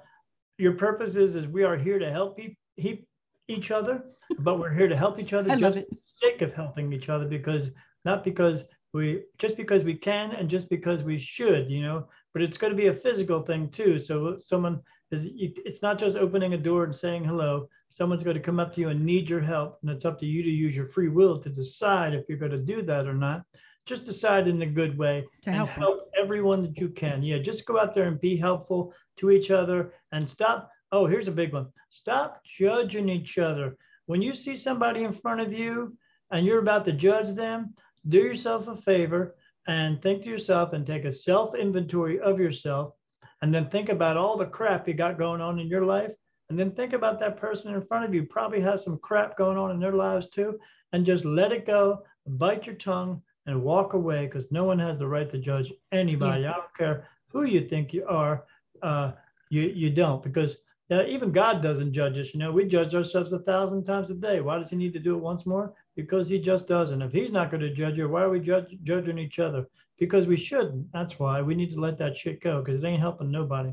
your 0.59 0.73
purpose 0.73 1.17
is 1.17 1.37
is 1.37 1.47
we 1.47 1.65
are 1.65 1.77
here 1.77 1.99
to 1.99 2.11
help 2.11 2.39
he- 2.77 3.07
each 3.49 3.71
other, 3.71 4.05
but 4.39 4.59
we're 4.59 4.73
here 4.73 4.89
to 4.89 4.97
help 4.97 5.19
each 5.19 5.33
other 5.33 5.55
just 5.59 5.79
it. 5.79 5.89
for 5.89 5.95
the 5.95 6.01
sake 6.29 6.43
of 6.43 6.55
helping 6.55 6.93
each 6.93 7.09
other 7.09 7.27
because 7.27 7.71
not 8.05 8.25
because 8.25 8.65
we 8.93 9.23
just 9.39 9.57
because 9.57 9.85
we 9.85 9.95
can 9.95 10.33
and 10.33 10.49
just 10.49 10.69
because 10.69 11.03
we 11.03 11.19
should, 11.19 11.71
you 11.71 11.83
know. 11.83 12.07
But 12.33 12.43
it's 12.43 12.59
going 12.59 12.73
to 12.73 12.77
be 12.77 12.89
a 12.89 12.95
physical 12.95 13.43
thing 13.43 13.69
too. 13.69 13.99
So 13.99 14.37
someone 14.39 14.81
is 15.11 15.29
it's 15.37 15.83
not 15.83 15.99
just 15.99 16.17
opening 16.17 16.55
a 16.55 16.59
door 16.59 16.85
and 16.85 16.95
saying 16.95 17.25
hello. 17.25 17.69
Someone's 17.91 18.23
going 18.23 18.37
to 18.37 18.43
come 18.43 18.59
up 18.59 18.75
to 18.75 18.81
you 18.81 18.89
and 18.89 19.05
need 19.05 19.29
your 19.29 19.41
help, 19.41 19.79
and 19.83 19.91
it's 19.91 20.07
up 20.07 20.19
to 20.21 20.27
you 20.27 20.43
to 20.43 20.49
use 20.49 20.75
your 20.75 20.87
free 20.87 21.09
will 21.09 21.39
to 21.43 21.51
decide 21.51 22.15
if 22.15 22.27
you're 22.29 22.39
going 22.39 22.53
to 22.53 22.59
do 22.59 22.83
that 22.83 23.07
or 23.07 23.15
not. 23.15 23.45
Just 23.85 24.07
decide 24.07 24.49
in 24.49 24.63
a 24.63 24.67
good 24.67 24.97
way 24.97 25.27
To 25.43 25.51
and 25.51 25.57
help 25.57 25.69
help, 25.71 26.11
everyone 26.19 26.63
that 26.63 26.79
you 26.79 26.89
can. 26.89 27.23
Yeah, 27.23 27.39
just 27.39 27.67
go 27.67 27.79
out 27.79 27.95
there 27.95 28.05
and 28.05 28.21
be 28.21 28.37
helpful 28.37 28.95
to 29.19 29.31
each 29.31 29.51
other 29.51 29.93
and 30.13 30.29
stop. 30.29 30.71
Oh, 30.93 31.07
here's 31.07 31.29
a 31.29 31.33
big 31.33 31.53
one. 31.53 31.67
Stop 31.91 32.43
judging 32.45 33.09
each 33.09 33.39
other. 33.39 33.77
When 34.07 34.23
you 34.23 34.35
see 34.35 34.57
somebody 34.57 35.05
in 35.05 35.13
front 35.13 35.41
of 35.41 35.53
you 35.53 35.97
and 36.31 36.47
you're 36.47 36.61
about 36.61 36.85
to 36.87 36.93
judge 36.93 37.35
them, 37.35 37.75
do 38.09 38.19
yourself 38.19 38.69
a 38.69 38.77
favor 38.77 39.37
and 39.67 40.03
think 40.03 40.23
to 40.23 40.29
yourself 40.29 40.73
and 40.73 40.87
take 40.87 41.05
a 41.05 41.13
self 41.13 41.55
inventory 41.55 42.21
of 42.21 42.39
yourself 42.39 42.95
and 43.43 43.55
then 43.55 43.69
think 43.69 43.89
about 43.89 44.17
all 44.17 44.37
the 44.37 44.47
crap 44.47 44.89
you 44.89 44.95
got 44.95 45.19
going 45.19 45.41
on 45.41 45.59
in 45.59 45.69
your 45.69 45.85
life. 45.85 46.13
And 46.49 46.59
then 46.59 46.73
think 46.73 46.93
about 46.93 47.19
that 47.21 47.37
person 47.37 47.75
in 47.75 47.83
front 47.83 48.05
of 48.05 48.15
you 48.15 48.25
probably 48.25 48.61
has 48.61 48.85
some 48.85 48.99
crap 48.99 49.37
going 49.37 49.57
on 49.57 49.71
in 49.71 49.81
their 49.81 49.93
lives 49.95 50.29
too 50.29 50.59
and 50.93 51.07
just 51.07 51.25
let 51.25 51.53
it 51.53 51.67
go 51.67 52.03
bite 52.27 52.67
your 52.67 52.75
tongue 52.75 53.23
and 53.47 53.63
walk 53.63 53.95
away 53.95 54.27
because 54.27 54.51
no 54.53 54.65
one 54.65 54.79
has 54.79 54.99
the 54.99 55.07
right 55.07 55.31
to 55.31 55.39
judge 55.39 55.73
anybody. 55.93 56.47
I 56.47 56.53
don't 56.53 56.77
care 56.77 57.09
who 57.29 57.45
you 57.45 57.67
think 57.67 57.93
you 57.93 58.07
are 58.07 58.45
uh, 58.83 59.13
you 59.51 59.63
you 59.63 59.91
don't 59.91 60.23
because 60.23 60.59
uh, 60.93 61.05
even 61.07 61.33
god 61.33 61.63
doesn't 61.63 61.93
judge 61.93 62.19
us 62.19 62.33
you 62.33 62.41
know. 62.41 62.53
We 62.53 62.65
judge 62.65 62.95
ourselves 62.95 63.33
a 63.33 63.39
thousand 63.41 63.85
times 63.85 64.11
a 64.11 64.15
day. 64.15 64.41
Why 64.41 64.59
does 64.59 64.71
he 64.71 64.77
need 64.77 64.93
to 64.93 64.99
do 64.99 65.17
it 65.17 65.23
once 65.23 65.47
more? 65.47 65.75
Because 65.97 66.29
he 66.29 66.39
just 66.39 66.69
doesn't. 66.69 67.03
If 67.03 67.13
he's 67.13 67.33
not 67.33 67.51
going 67.51 67.63
to 67.63 67.75
judge 67.75 67.97
you 67.97 68.09
why 68.09 68.23
are 68.23 68.31
we 68.31 68.41
judge, 68.41 68.77
judging 68.85 69.19
each 69.19 69.39
other? 69.39 69.67
Because 69.99 70.27
we 70.27 70.37
shouldn't. 70.37 70.91
That's 70.93 71.19
why 71.19 71.43
we 71.43 71.55
need 71.55 71.73
to 71.73 71.81
let 71.81 71.99
that 71.99 72.17
shit 72.17 72.43
go 72.43 72.63
because 72.63 72.83
it 72.83 72.87
ain't 72.87 73.01
helping 73.01 73.31
nobody. 73.31 73.73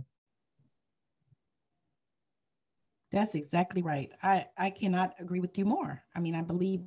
That's 3.12 3.36
exactly 3.36 3.82
right. 3.82 4.12
I 4.22 4.46
I 4.58 4.70
cannot 4.70 5.16
agree 5.20 5.40
with 5.40 5.58
you 5.58 5.66
more. 5.66 6.04
I 6.16 6.20
mean, 6.20 6.36
I 6.36 6.42
believe 6.42 6.82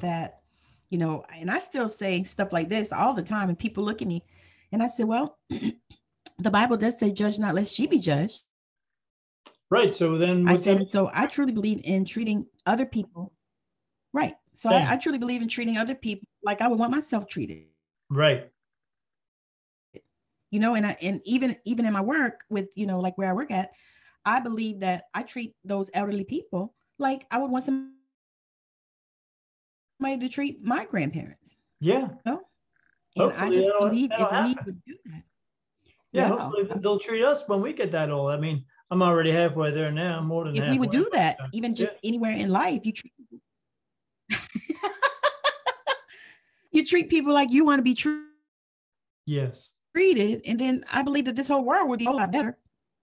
that, 0.00 0.42
you 0.90 0.98
know, 0.98 1.24
and 1.34 1.50
I 1.50 1.58
still 1.58 1.88
say 1.88 2.22
stuff 2.22 2.52
like 2.52 2.68
this 2.68 2.92
all 2.92 3.14
the 3.14 3.22
time, 3.22 3.48
and 3.48 3.58
people 3.58 3.84
look 3.84 4.00
at 4.00 4.08
me, 4.08 4.22
and 4.72 4.82
I 4.82 4.86
say, 4.86 5.04
well, 5.04 5.38
the 6.38 6.50
Bible 6.50 6.76
does 6.76 6.98
say, 6.98 7.10
"Judge 7.12 7.38
not, 7.38 7.54
lest 7.54 7.74
she 7.74 7.86
be 7.86 7.98
judged." 7.98 8.42
right 9.70 9.90
so 9.90 10.16
then 10.16 10.48
I 10.48 10.56
said, 10.56 10.78
that- 10.78 10.90
so 10.90 11.10
I 11.12 11.26
truly 11.26 11.52
believe 11.52 11.82
in 11.84 12.04
treating 12.06 12.46
other 12.64 12.86
people 12.86 13.34
right. 14.14 14.32
So 14.54 14.70
I, 14.70 14.92
I 14.92 14.96
truly 14.96 15.18
believe 15.18 15.42
in 15.42 15.48
treating 15.48 15.76
other 15.76 15.94
people 15.94 16.26
like 16.42 16.60
I 16.62 16.68
would 16.68 16.78
want 16.78 16.90
myself 16.90 17.26
treated. 17.28 17.66
right. 18.08 18.50
You 20.50 20.60
know 20.60 20.74
and 20.74 20.86
i 20.86 20.96
and 21.02 21.20
even 21.24 21.54
even 21.66 21.84
in 21.84 21.92
my 21.92 22.00
work 22.00 22.44
with 22.48 22.70
you 22.74 22.86
know 22.86 22.98
like 23.00 23.18
where 23.18 23.28
i 23.28 23.34
work 23.34 23.50
at 23.50 23.72
i 24.24 24.40
believe 24.40 24.80
that 24.80 25.04
i 25.12 25.22
treat 25.22 25.54
those 25.62 25.90
elderly 25.92 26.24
people 26.24 26.74
like 26.98 27.26
i 27.30 27.36
would 27.36 27.50
want 27.50 27.64
somebody 27.66 27.92
to 30.26 30.28
treat 30.30 30.64
my 30.64 30.86
grandparents. 30.86 31.58
Yeah. 31.80 32.08
And 32.24 33.32
i 33.36 33.50
just 33.50 33.68
believe 33.78 34.10
if 34.12 34.30
we 34.46 34.54
would 34.64 34.82
do 34.86 34.94
that 35.12 35.22
yeah, 36.12 36.28
hopefully 36.28 36.68
they'll 36.80 36.98
treat 36.98 37.24
us 37.24 37.42
when 37.46 37.60
we 37.60 37.72
get 37.72 37.92
that 37.92 38.10
old. 38.10 38.30
I 38.30 38.38
mean 38.38 38.64
i'm 38.90 39.02
already 39.02 39.30
halfway 39.30 39.70
there 39.70 39.92
now 39.92 40.18
more 40.22 40.44
than 40.44 40.56
if 40.56 40.66
we 40.70 40.78
would 40.78 40.88
do 40.88 41.06
that 41.12 41.36
even 41.52 41.72
yeah. 41.72 41.76
just 41.76 41.98
anywhere 42.02 42.32
in 42.32 42.48
life 42.48 42.86
you 42.86 42.92
treat 42.92 43.12
you 46.72 46.86
treat 46.86 47.10
people 47.10 47.34
like 47.34 47.50
you 47.50 47.66
want 47.66 47.78
to 47.78 47.82
be 47.82 47.92
treated. 47.92 48.24
yes. 49.26 49.72
treated 49.94 50.40
and 50.46 50.58
then 50.58 50.82
i 50.90 51.02
believe 51.02 51.26
that 51.26 51.36
this 51.36 51.48
whole 51.48 51.66
world 51.66 51.86
would 51.86 51.98
be 51.98 52.06
a 52.06 52.10
lot 52.10 52.32
better 52.32 52.56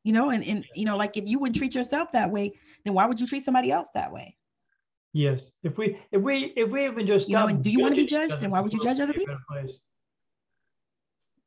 you 0.04 0.12
know 0.12 0.32
and 0.32 0.44
and 0.44 0.66
you 0.74 0.86
know 0.86 0.98
like 0.98 1.16
if 1.18 1.28
you 1.28 1.38
wouldn't 1.38 1.56
treat 1.56 1.76
yourself 1.76 2.12
that 2.12 2.32
way 2.32 2.52
then 2.86 2.94
why 2.94 3.06
would 3.06 3.20
you 3.20 3.28
treat 3.28 3.44
somebody 3.44 3.72
else 3.72 3.90
that 3.94 4.12
way? 4.12 4.38
Yes. 5.12 5.54
If 5.64 5.78
we 5.78 5.98
if 6.12 6.22
we 6.22 6.54
if 6.56 6.70
we 6.70 6.86
even 6.86 7.08
just 7.08 7.28
You 7.28 7.36
know, 7.36 7.48
and 7.48 7.64
do 7.64 7.72
you 7.72 7.80
wanna 7.80 7.96
be 7.96 8.06
judged? 8.06 8.40
Then 8.40 8.52
why 8.52 8.62
would 8.62 8.74
you 8.74 8.82
judge 8.82 9.00
other 9.00 9.08
would 9.08 9.18
be 9.18 9.24
a 9.24 9.28
better 9.28 9.40
place. 9.50 9.80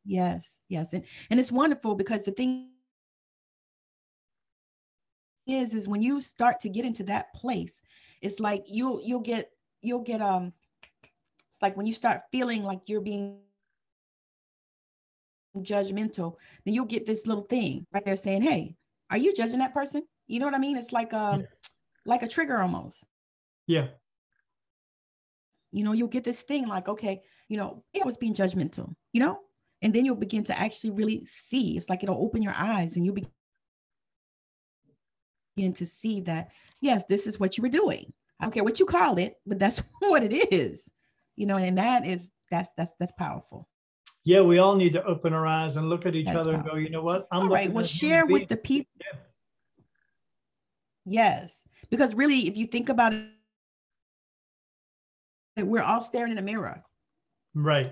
Yes, 0.04 0.60
yes. 0.68 0.92
And 0.92 1.04
and 1.30 1.38
it's 1.38 1.52
wonderful 1.52 1.94
because 1.94 2.24
the 2.24 2.32
thing 2.32 2.70
is 5.46 5.74
is 5.74 5.88
when 5.88 6.02
you 6.02 6.20
start 6.20 6.60
to 6.60 6.68
get 6.68 6.84
into 6.84 7.04
that 7.04 7.32
place, 7.34 7.82
it's 8.20 8.40
like 8.40 8.64
you'll 8.68 9.00
you'll 9.02 9.20
get 9.20 9.50
you'll 9.82 10.02
get 10.02 10.20
um 10.20 10.52
it's 11.50 11.62
like 11.62 11.76
when 11.76 11.86
you 11.86 11.92
start 11.92 12.22
feeling 12.30 12.62
like 12.62 12.80
you're 12.86 13.00
being 13.00 13.40
judgmental, 15.56 16.36
then 16.64 16.74
you'll 16.74 16.84
get 16.84 17.06
this 17.06 17.26
little 17.26 17.44
thing 17.44 17.86
right 17.92 18.04
there 18.04 18.16
saying, 18.16 18.42
Hey, 18.42 18.76
are 19.10 19.18
you 19.18 19.34
judging 19.34 19.58
that 19.58 19.74
person? 19.74 20.02
You 20.26 20.38
know 20.40 20.46
what 20.46 20.54
I 20.54 20.58
mean? 20.58 20.76
It's 20.76 20.92
like 20.92 21.12
um 21.12 21.46
like 22.04 22.22
a 22.22 22.28
trigger 22.28 22.60
almost. 22.60 23.06
yeah 23.66 23.88
you 25.70 25.84
know 25.84 25.92
you'll 25.92 26.08
get 26.08 26.24
this 26.24 26.40
thing 26.42 26.66
like 26.66 26.88
okay 26.88 27.20
you 27.48 27.58
know 27.58 27.84
it 27.92 28.04
was 28.04 28.16
being 28.16 28.34
judgmental 28.34 28.94
you 29.12 29.20
know 29.20 29.38
and 29.82 29.94
then 29.94 30.04
you'll 30.04 30.16
begin 30.16 30.44
to 30.44 30.58
actually 30.58 30.90
really 30.90 31.24
see. 31.26 31.76
It's 31.76 31.88
like 31.88 32.02
it'll 32.02 32.22
open 32.22 32.42
your 32.42 32.54
eyes 32.56 32.96
and 32.96 33.04
you'll 33.04 33.14
begin 35.56 35.72
to 35.74 35.86
see 35.86 36.20
that 36.22 36.50
yes 36.80 37.04
this 37.08 37.26
is 37.26 37.40
what 37.40 37.56
you 37.56 37.62
were 37.62 37.68
doing. 37.68 38.12
I 38.40 38.44
don't 38.44 38.52
care 38.52 38.64
what 38.64 38.78
you 38.78 38.86
call 38.86 39.18
it 39.18 39.34
but 39.46 39.58
that's 39.58 39.82
what 40.00 40.22
it 40.22 40.52
is 40.52 40.90
you 41.36 41.46
know 41.46 41.56
and 41.56 41.78
that 41.78 42.06
is 42.06 42.30
that's 42.50 42.70
that's 42.76 42.94
that's 42.98 43.12
powerful. 43.12 43.68
Yeah 44.24 44.42
we 44.42 44.58
all 44.58 44.76
need 44.76 44.92
to 44.94 45.04
open 45.04 45.32
our 45.32 45.46
eyes 45.46 45.76
and 45.76 45.88
look 45.88 46.06
at 46.06 46.14
each 46.14 46.26
That's 46.26 46.38
other 46.38 46.54
and 46.54 46.64
go 46.64 46.76
you 46.76 46.90
know 46.90 47.02
what? 47.02 47.26
I'm 47.32 47.42
all 47.42 47.48
right 47.48 47.72
well 47.72 47.84
share 47.84 48.26
with 48.26 48.48
the 48.48 48.56
people 48.56 48.90
Yeah. 49.00 49.18
yes 51.06 51.68
because 51.90 52.14
really 52.14 52.46
if 52.46 52.56
you 52.56 52.66
think 52.66 52.88
about 52.88 53.12
it 53.12 53.28
we're 55.66 55.82
all 55.82 56.00
staring 56.00 56.30
in 56.32 56.38
a 56.38 56.42
mirror. 56.42 56.84
Right 57.54 57.90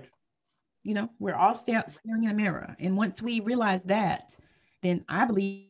you 0.87 0.93
know 0.93 1.09
we're 1.19 1.35
all 1.35 1.53
sta- 1.53 1.89
staring 1.89 2.23
in 2.23 2.31
a 2.31 2.33
mirror. 2.33 2.73
And 2.79 2.95
once 2.95 3.21
we 3.21 3.41
realize 3.41 3.83
that 3.83 4.35
then 4.81 5.03
i 5.09 5.25
believe 5.25 5.65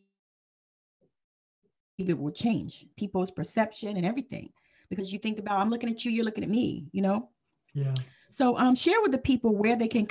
it 1.98 2.18
will 2.18 2.32
change 2.32 2.86
people's 2.96 3.32
perception 3.32 3.98
and 3.98 4.06
everything. 4.06 4.52
Because 4.90 5.12
you 5.12 5.18
think 5.18 5.40
about 5.40 5.60
i'm 5.60 5.70
looking 5.70 5.90
at 5.90 6.06
you 6.06 6.12
you're 6.12 6.24
looking 6.24 6.44
at 6.44 6.52
me 6.52 6.88
you 6.92 7.02
know? 7.02 7.30
Yeah. 7.74 7.96
So 8.30 8.58
um 8.60 8.76
share 8.76 9.02
with 9.02 9.12
the 9.12 9.18
people 9.18 9.56
where 9.56 9.76
they 9.76 9.88
can 9.88 10.08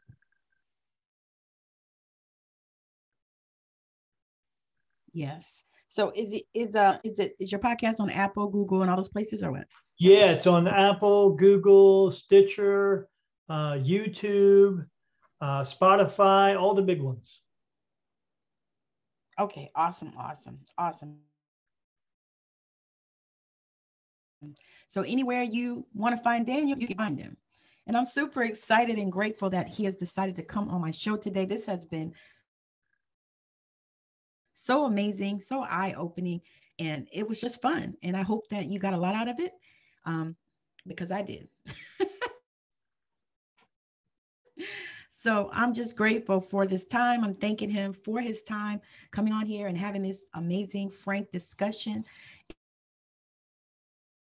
Yes. 5.14 5.64
So 5.88 6.12
is 6.16 6.34
it 6.34 6.43
is 6.53 6.76
uh 6.76 6.97
is 7.03 7.20
it 7.20 7.36
is 7.38 7.51
your 7.51 7.59
podcast 7.59 7.99
on 7.99 8.09
Apple, 8.09 8.47
Google, 8.47 8.82
and 8.82 8.89
all 8.89 8.95
those 8.95 9.09
places 9.09 9.43
or 9.43 9.51
what? 9.51 9.68
Yeah, 9.99 10.32
it's 10.32 10.47
on 10.47 10.68
Apple, 10.68 11.32
Google, 11.36 12.12
Stitcher, 12.12 13.09
uh, 13.49 13.74
YouTube, 13.74 14.86
uh, 15.41 15.64
Spotify, 15.64 16.59
all 16.59 16.74
the 16.74 16.82
big 16.82 17.01
ones. 17.01 17.41
Okay, 19.40 19.70
awesome, 19.76 20.14
awesome, 20.18 20.60
awesome. 20.78 21.18
So 24.88 25.04
anywhere 25.04 25.44
you 25.44 25.86
want 25.94 26.16
to 26.16 26.22
find 26.22 26.46
Daniel, 26.46 26.78
you 26.78 26.88
can 26.88 26.98
find 26.98 27.20
him. 27.20 27.38
And 27.88 27.96
I'm 27.98 28.06
super 28.06 28.44
excited 28.44 28.98
and 28.98 29.12
grateful 29.12 29.50
that 29.50 29.68
he 29.68 29.86
has 29.86 29.96
decided 29.96 30.36
to 30.36 30.44
come 30.44 30.70
on 30.70 30.82
my 30.82 30.92
show 30.92 31.18
today. 31.18 31.46
This 31.46 31.66
has 31.66 31.86
been 31.86 32.14
so 34.54 34.86
amazing, 34.86 35.40
so 35.40 35.64
eye-opening, 35.64 36.42
and 36.78 37.08
it 37.12 37.28
was 37.28 37.42
just 37.42 37.62
fun. 37.62 37.96
And 38.04 38.16
I 38.16 38.22
hope 38.22 38.48
that 38.50 38.68
you 38.68 38.80
got 38.80 38.94
a 38.94 38.98
lot 38.98 39.16
out 39.16 39.28
of 39.28 39.40
it, 39.40 39.54
um, 40.06 40.36
because 40.86 41.12
I 41.12 41.22
did. 41.24 41.48
So 45.22 45.52
I'm 45.54 45.72
just 45.76 45.96
grateful 45.96 46.42
for 46.42 46.66
this 46.66 46.88
time. 46.88 47.24
I'm 47.24 47.36
thanking 47.36 47.70
him 47.70 47.94
for 47.94 48.20
his 48.20 48.42
time 48.42 48.82
coming 49.12 49.32
on 49.32 49.46
here 49.46 49.68
and 49.68 49.78
having 49.78 50.02
this 50.02 50.26
amazing, 50.34 50.90
frank 50.90 51.30
discussion. 51.30 52.04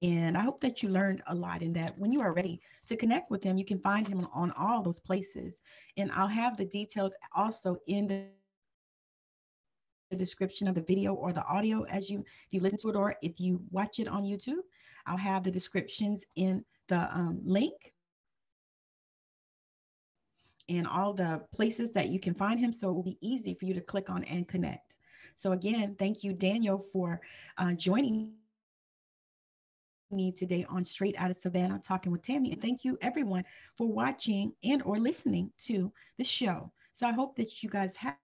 And 0.03 0.37
I 0.37 0.41
hope 0.41 0.61
that 0.61 0.83
you 0.83 0.89
learned 0.89 1.23
a 1.25 1.33
lot 1.33 1.63
in 1.63 1.73
that 1.73 1.97
when 1.97 2.11
you 2.11 2.21
are 2.21 2.33
ready 2.33 2.61
to 2.85 2.95
connect 2.95 3.31
with 3.31 3.43
him, 3.43 3.57
you 3.57 3.65
can 3.65 3.79
find 3.79 4.07
him 4.07 4.27
on 4.31 4.51
all 4.51 4.83
those 4.83 4.99
places. 4.99 5.63
And 5.97 6.11
I'll 6.11 6.27
have 6.27 6.55
the 6.55 6.65
details 6.65 7.15
also 7.35 7.77
in 7.87 8.05
the 8.05 8.25
the 10.11 10.15
description 10.15 10.67
of 10.67 10.75
the 10.75 10.83
video 10.83 11.15
or 11.15 11.33
the 11.33 11.43
audio 11.45 11.81
as 11.85 12.11
you 12.11 12.19
if 12.19 12.51
you 12.51 12.59
listen 12.59 12.77
to 12.77 12.89
it 12.89 12.95
or 12.95 13.15
if 13.23 13.39
you 13.39 13.59
watch 13.71 13.97
it 13.97 14.07
on 14.07 14.23
YouTube. 14.23 14.61
I'll 15.07 15.17
have 15.17 15.41
the 15.41 15.49
descriptions 15.49 16.27
in 16.35 16.63
the 16.89 17.09
um, 17.11 17.41
link 17.43 17.73
and 20.69 20.87
all 20.87 21.13
the 21.13 21.41
places 21.53 21.93
that 21.93 22.09
you 22.09 22.19
can 22.19 22.33
find 22.33 22.59
him. 22.59 22.71
So 22.71 22.89
it 22.89 22.93
will 22.93 23.03
be 23.03 23.17
easy 23.21 23.53
for 23.53 23.65
you 23.65 23.73
to 23.73 23.81
click 23.81 24.09
on 24.09 24.23
and 24.25 24.47
connect. 24.47 24.95
So 25.35 25.51
again, 25.51 25.95
thank 25.99 26.23
you, 26.23 26.33
Daniel, 26.33 26.79
for 26.79 27.21
uh, 27.57 27.73
joining 27.73 28.31
me 30.11 30.31
today 30.31 30.65
on 30.69 30.83
Straight 30.83 31.15
Out 31.17 31.31
of 31.31 31.37
Savannah, 31.37 31.81
talking 31.85 32.11
with 32.11 32.21
Tammi. 32.21 32.53
And 32.53 32.61
thank 32.61 32.83
you, 32.83 32.97
everyone, 33.01 33.43
for 33.77 33.87
watching 33.87 34.53
and 34.63 34.81
or 34.83 34.97
listening 34.97 35.51
to 35.59 35.91
the 36.17 36.23
show. 36.23 36.71
So 36.93 37.07
I 37.07 37.11
hope 37.11 37.35
that 37.35 37.61
you 37.61 37.69
guys 37.69 37.95
have 37.97 38.15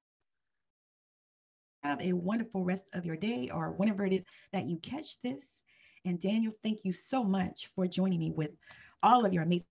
have 1.83 2.01
a 2.01 2.13
wonderful 2.13 2.63
rest 2.63 2.91
of 2.93 3.05
your 3.05 3.15
day 3.15 3.49
or 3.51 3.71
whenever 3.71 4.05
it 4.05 4.13
is 4.13 4.23
that 4.53 4.65
you 4.65 4.77
catch 4.77 5.19
this. 5.21 5.63
And 6.05 6.21
Daniel, 6.21 6.53
thank 6.63 6.85
you 6.85 6.93
so 6.93 7.23
much 7.23 7.67
for 7.75 7.87
joining 7.87 8.19
me 8.19 8.31
with 8.31 8.51
all 9.01 9.25
of 9.25 9.33
your 9.33 9.43
amazing 9.43 9.70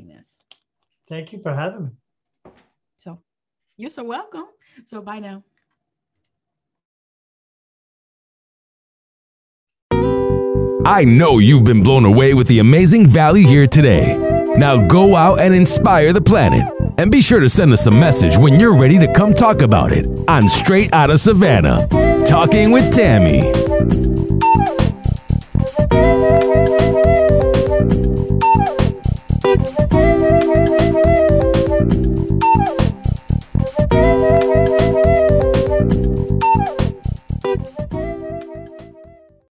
this. 0.00 0.42
Thank 1.08 1.32
you 1.32 1.40
for 1.42 1.54
having 1.54 1.84
me. 1.84 2.50
So 2.96 3.22
you're 3.76 3.90
so 3.90 4.04
welcome. 4.04 4.46
So 4.86 5.00
bye 5.00 5.20
now. 5.20 5.44
I 10.86 11.04
know 11.04 11.38
you've 11.38 11.64
been 11.64 11.82
blown 11.82 12.04
away 12.04 12.34
with 12.34 12.46
the 12.46 12.58
amazing 12.58 13.06
value 13.06 13.46
here 13.46 13.66
today. 13.66 14.16
Now 14.56 14.86
go 14.86 15.16
out 15.16 15.38
and 15.38 15.54
inspire 15.54 16.12
the 16.12 16.20
planet. 16.20 16.66
And 16.98 17.10
be 17.10 17.22
sure 17.22 17.40
to 17.40 17.48
send 17.48 17.72
us 17.72 17.86
a 17.86 17.90
message 17.90 18.36
when 18.36 18.60
you're 18.60 18.76
ready 18.76 18.98
to 18.98 19.12
come 19.12 19.32
talk 19.34 19.62
about 19.62 19.92
it 19.92 20.06
on 20.28 20.48
Straight 20.48 20.92
Out 20.92 21.10
of 21.10 21.20
Savannah. 21.20 21.88
Talking 22.26 22.70
with 22.70 22.94
Tammi. 22.94 23.50